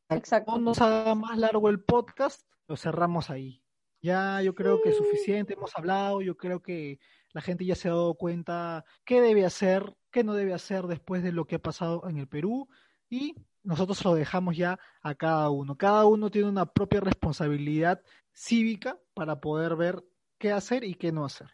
Exacto. 0.09 0.53
No 0.53 0.59
nos 0.59 0.81
haga 0.81 1.13
más 1.13 1.37
largo 1.37 1.69
el 1.69 1.79
podcast, 1.79 2.41
lo 2.67 2.75
cerramos 2.75 3.29
ahí. 3.29 3.61
Ya 4.01 4.41
yo 4.41 4.53
creo 4.55 4.81
que 4.81 4.89
es 4.89 4.97
suficiente, 4.97 5.53
hemos 5.53 5.75
hablado, 5.75 6.21
yo 6.21 6.37
creo 6.37 6.61
que 6.61 6.99
la 7.33 7.41
gente 7.41 7.65
ya 7.65 7.75
se 7.75 7.87
ha 7.87 7.91
dado 7.91 8.13
cuenta 8.15 8.85
qué 9.03 9.19
debe 9.19 9.45
hacer, 9.45 9.95
qué 10.11 10.23
no 10.23 10.33
debe 10.33 10.53
hacer 10.53 10.87
después 10.87 11.23
de 11.23 11.31
lo 11.31 11.45
que 11.45 11.55
ha 11.55 11.59
pasado 11.59 12.07
en 12.07 12.17
el 12.17 12.27
Perú 12.27 12.67
y 13.09 13.35
nosotros 13.65 14.03
lo 14.05 14.15
dejamos 14.15 14.55
ya 14.55 14.79
a 15.01 15.15
cada 15.15 15.49
uno. 15.49 15.75
Cada 15.75 16.05
uno 16.05 16.31
tiene 16.31 16.49
una 16.49 16.65
propia 16.65 17.01
responsabilidad 17.01 18.01
cívica 18.33 18.97
para 19.13 19.39
poder 19.39 19.75
ver 19.75 20.03
qué 20.37 20.51
hacer 20.51 20.83
y 20.83 20.95
qué 20.95 21.11
no 21.11 21.25
hacer. 21.25 21.47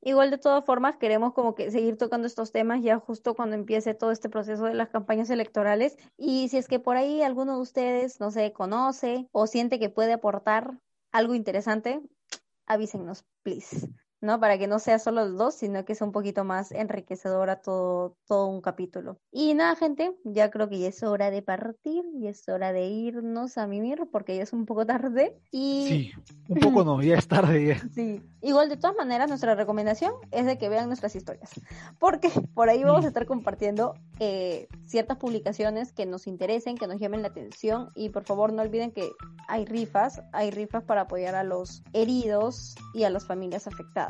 Igual 0.00 0.30
de 0.30 0.38
todas 0.38 0.64
formas 0.64 0.96
queremos 0.96 1.32
como 1.34 1.54
que 1.54 1.70
seguir 1.72 1.96
tocando 1.96 2.26
estos 2.26 2.52
temas 2.52 2.82
ya 2.82 2.98
justo 2.98 3.34
cuando 3.34 3.56
empiece 3.56 3.94
todo 3.94 4.12
este 4.12 4.28
proceso 4.28 4.64
de 4.64 4.74
las 4.74 4.90
campañas 4.90 5.28
electorales 5.28 5.96
y 6.16 6.48
si 6.48 6.56
es 6.56 6.68
que 6.68 6.78
por 6.78 6.96
ahí 6.96 7.22
alguno 7.22 7.56
de 7.56 7.62
ustedes, 7.62 8.20
no 8.20 8.30
sé, 8.30 8.52
conoce 8.52 9.28
o 9.32 9.48
siente 9.48 9.80
que 9.80 9.90
puede 9.90 10.12
aportar 10.12 10.78
algo 11.10 11.34
interesante, 11.34 12.00
avísennos, 12.66 13.24
please. 13.42 13.88
¿No? 14.20 14.40
Para 14.40 14.58
que 14.58 14.66
no 14.66 14.78
sea 14.78 14.98
solo 14.98 15.24
los 15.24 15.36
dos, 15.36 15.54
sino 15.54 15.84
que 15.84 15.94
sea 15.94 16.06
un 16.06 16.12
poquito 16.12 16.44
más 16.44 16.72
enriquecedora 16.72 17.60
todo, 17.60 18.16
todo 18.26 18.46
un 18.46 18.60
capítulo. 18.60 19.18
Y 19.30 19.54
nada, 19.54 19.76
gente, 19.76 20.12
ya 20.24 20.50
creo 20.50 20.68
que 20.68 20.78
ya 20.78 20.88
es 20.88 21.02
hora 21.02 21.30
de 21.30 21.42
partir, 21.42 22.04
y 22.14 22.26
es 22.26 22.48
hora 22.48 22.72
de 22.72 22.86
irnos 22.86 23.58
a 23.58 23.66
mimir, 23.66 24.08
porque 24.10 24.36
ya 24.36 24.42
es 24.42 24.52
un 24.52 24.66
poco 24.66 24.86
tarde. 24.86 25.38
Y... 25.50 25.86
Sí, 25.88 26.12
un 26.48 26.58
poco 26.60 26.84
no, 26.84 27.02
ya 27.02 27.16
es 27.16 27.28
tarde. 27.28 27.80
Sí, 27.94 28.22
igual 28.42 28.68
de 28.68 28.76
todas 28.76 28.96
maneras, 28.96 29.28
nuestra 29.28 29.54
recomendación 29.54 30.12
es 30.30 30.46
de 30.46 30.58
que 30.58 30.68
vean 30.68 30.88
nuestras 30.88 31.14
historias, 31.14 31.50
porque 31.98 32.30
por 32.54 32.68
ahí 32.68 32.82
vamos 32.82 33.04
a 33.04 33.08
estar 33.08 33.26
compartiendo 33.26 33.94
eh, 34.18 34.68
ciertas 34.86 35.18
publicaciones 35.18 35.92
que 35.92 36.06
nos 36.06 36.26
interesen, 36.26 36.76
que 36.76 36.86
nos 36.86 36.98
llamen 36.98 37.22
la 37.22 37.28
atención, 37.28 37.90
y 37.94 38.08
por 38.10 38.24
favor 38.24 38.52
no 38.52 38.62
olviden 38.62 38.90
que 38.92 39.10
hay 39.46 39.64
rifas, 39.64 40.22
hay 40.32 40.50
rifas 40.50 40.82
para 40.84 41.02
apoyar 41.02 41.34
a 41.34 41.44
los 41.44 41.82
heridos 41.92 42.74
y 42.94 43.04
a 43.04 43.10
las 43.10 43.26
familias 43.26 43.66
afectadas. 43.66 44.07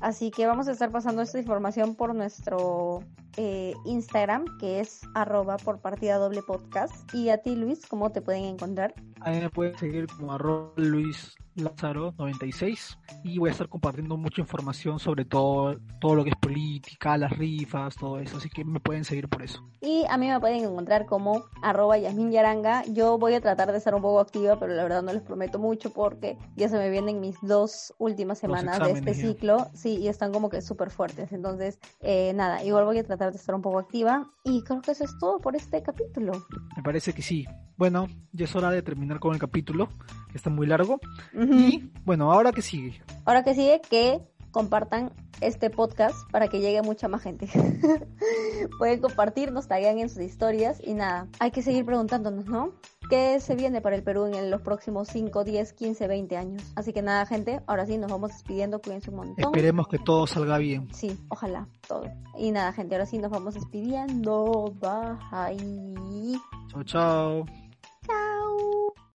Así 0.00 0.30
que 0.30 0.46
vamos 0.46 0.68
a 0.68 0.72
estar 0.72 0.90
pasando 0.90 1.22
esta 1.22 1.38
información 1.38 1.94
por 1.94 2.14
nuestro 2.14 3.02
eh, 3.36 3.74
Instagram, 3.84 4.44
que 4.58 4.80
es 4.80 5.00
arroba 5.14 5.56
por 5.58 5.80
partida 5.80 6.16
doble 6.16 6.42
podcast. 6.42 6.94
Y 7.14 7.28
a 7.30 7.38
ti, 7.38 7.56
Luis, 7.56 7.86
¿cómo 7.86 8.10
te 8.10 8.22
pueden 8.22 8.44
encontrar? 8.44 8.94
A 9.20 9.30
mí 9.30 9.40
me 9.40 9.50
pueden 9.50 9.76
seguir 9.76 10.06
como 10.06 10.32
arroba 10.32 10.72
Luis 10.76 11.36
Lázaro 11.54 12.14
96 12.18 12.98
y 13.24 13.38
voy 13.38 13.48
a 13.48 13.52
estar 13.52 13.68
compartiendo 13.68 14.16
mucha 14.16 14.40
información 14.40 14.98
sobre 14.98 15.24
todo, 15.24 15.76
todo 16.00 16.14
lo 16.14 16.24
que 16.24 16.30
es 16.30 16.36
política, 16.36 17.16
las 17.16 17.32
rifas, 17.36 17.96
todo 17.96 18.18
eso, 18.18 18.38
así 18.38 18.48
que 18.48 18.64
me 18.64 18.80
pueden 18.80 19.04
seguir 19.04 19.28
por 19.28 19.42
eso. 19.42 19.62
Y 19.80 20.04
a 20.08 20.16
mí 20.16 20.28
me 20.28 20.38
pueden 20.40 20.64
encontrar 20.64 21.06
como 21.06 21.44
arroba 21.62 21.98
Yasmin 21.98 22.30
Yaranga. 22.30 22.84
Yo 22.86 23.18
voy 23.18 23.34
a 23.34 23.40
tratar 23.40 23.72
de 23.72 23.78
estar 23.78 23.94
un 23.94 24.02
poco 24.02 24.20
activa, 24.20 24.58
pero 24.58 24.74
la 24.74 24.82
verdad 24.82 25.02
no 25.02 25.12
les 25.12 25.22
prometo 25.22 25.58
mucho 25.58 25.92
porque 25.92 26.38
ya 26.56 26.68
se 26.68 26.78
me 26.78 26.88
vienen 26.90 27.20
mis 27.20 27.36
dos 27.42 27.94
últimas 27.98 28.38
semanas 28.38 28.78
de 28.78 28.92
este 28.92 29.14
ciclo, 29.14 29.68
sí, 29.74 29.96
y 29.96 30.08
están 30.08 30.32
como 30.32 30.48
que 30.48 30.62
súper 30.62 30.90
fuertes. 30.90 31.32
Entonces, 31.32 31.78
eh, 32.00 32.32
nada, 32.34 32.62
igual 32.64 32.84
voy 32.84 32.98
a 32.98 33.04
tratar 33.04 33.32
de 33.32 33.38
estar 33.38 33.54
un 33.54 33.62
poco 33.62 33.78
activa 33.78 34.30
y 34.44 34.62
creo 34.62 34.80
que 34.80 34.92
eso 34.92 35.04
es 35.04 35.18
todo 35.18 35.38
por 35.38 35.56
este 35.56 35.82
capítulo. 35.82 36.32
Me 36.76 36.82
parece 36.82 37.12
que 37.12 37.22
sí. 37.22 37.46
Bueno, 37.76 38.08
ya 38.32 38.44
es 38.44 38.54
hora 38.54 38.70
de 38.70 38.82
terminar 38.82 39.09
con 39.18 39.32
el 39.34 39.40
capítulo, 39.40 39.88
que 40.30 40.36
está 40.36 40.50
muy 40.50 40.66
largo. 40.66 41.00
Y 41.34 41.90
bueno, 42.04 42.32
ahora 42.32 42.52
que 42.52 42.62
sigue. 42.62 43.02
Ahora 43.24 43.42
que 43.42 43.54
sigue, 43.54 43.80
que 43.88 44.20
compartan 44.50 45.12
este 45.40 45.70
podcast 45.70 46.30
para 46.30 46.48
que 46.48 46.60
llegue 46.60 46.82
mucha 46.82 47.08
más 47.08 47.22
gente. 47.22 47.48
Pueden 48.78 49.00
compartirnos, 49.00 49.68
taguean 49.68 49.98
en 49.98 50.08
sus 50.08 50.22
historias 50.22 50.80
y 50.84 50.94
nada, 50.94 51.28
hay 51.38 51.50
que 51.50 51.62
seguir 51.62 51.84
preguntándonos, 51.84 52.46
¿no? 52.46 52.72
¿Qué 53.08 53.40
se 53.40 53.56
viene 53.56 53.80
para 53.80 53.96
el 53.96 54.02
Perú 54.02 54.26
en 54.26 54.50
los 54.50 54.60
próximos 54.62 55.08
5, 55.08 55.42
10, 55.42 55.72
15, 55.72 56.06
20 56.06 56.36
años? 56.36 56.62
Así 56.76 56.92
que 56.92 57.02
nada, 57.02 57.26
gente, 57.26 57.60
ahora 57.66 57.86
sí 57.86 57.98
nos 57.98 58.10
vamos 58.10 58.30
despidiendo, 58.30 58.80
cuídense 58.80 59.10
un 59.10 59.16
montón. 59.16 59.44
Esperemos 59.44 59.88
que 59.88 59.98
todo 59.98 60.26
salga 60.26 60.58
bien. 60.58 60.88
Sí, 60.92 61.18
ojalá, 61.28 61.66
todo. 61.88 62.04
Y 62.38 62.52
nada, 62.52 62.72
gente, 62.72 62.94
ahora 62.94 63.06
sí 63.06 63.18
nos 63.18 63.30
vamos 63.30 63.54
despidiendo. 63.54 64.74
Bye. 64.80 66.38
Chao, 66.68 66.84
chao. 66.84 67.69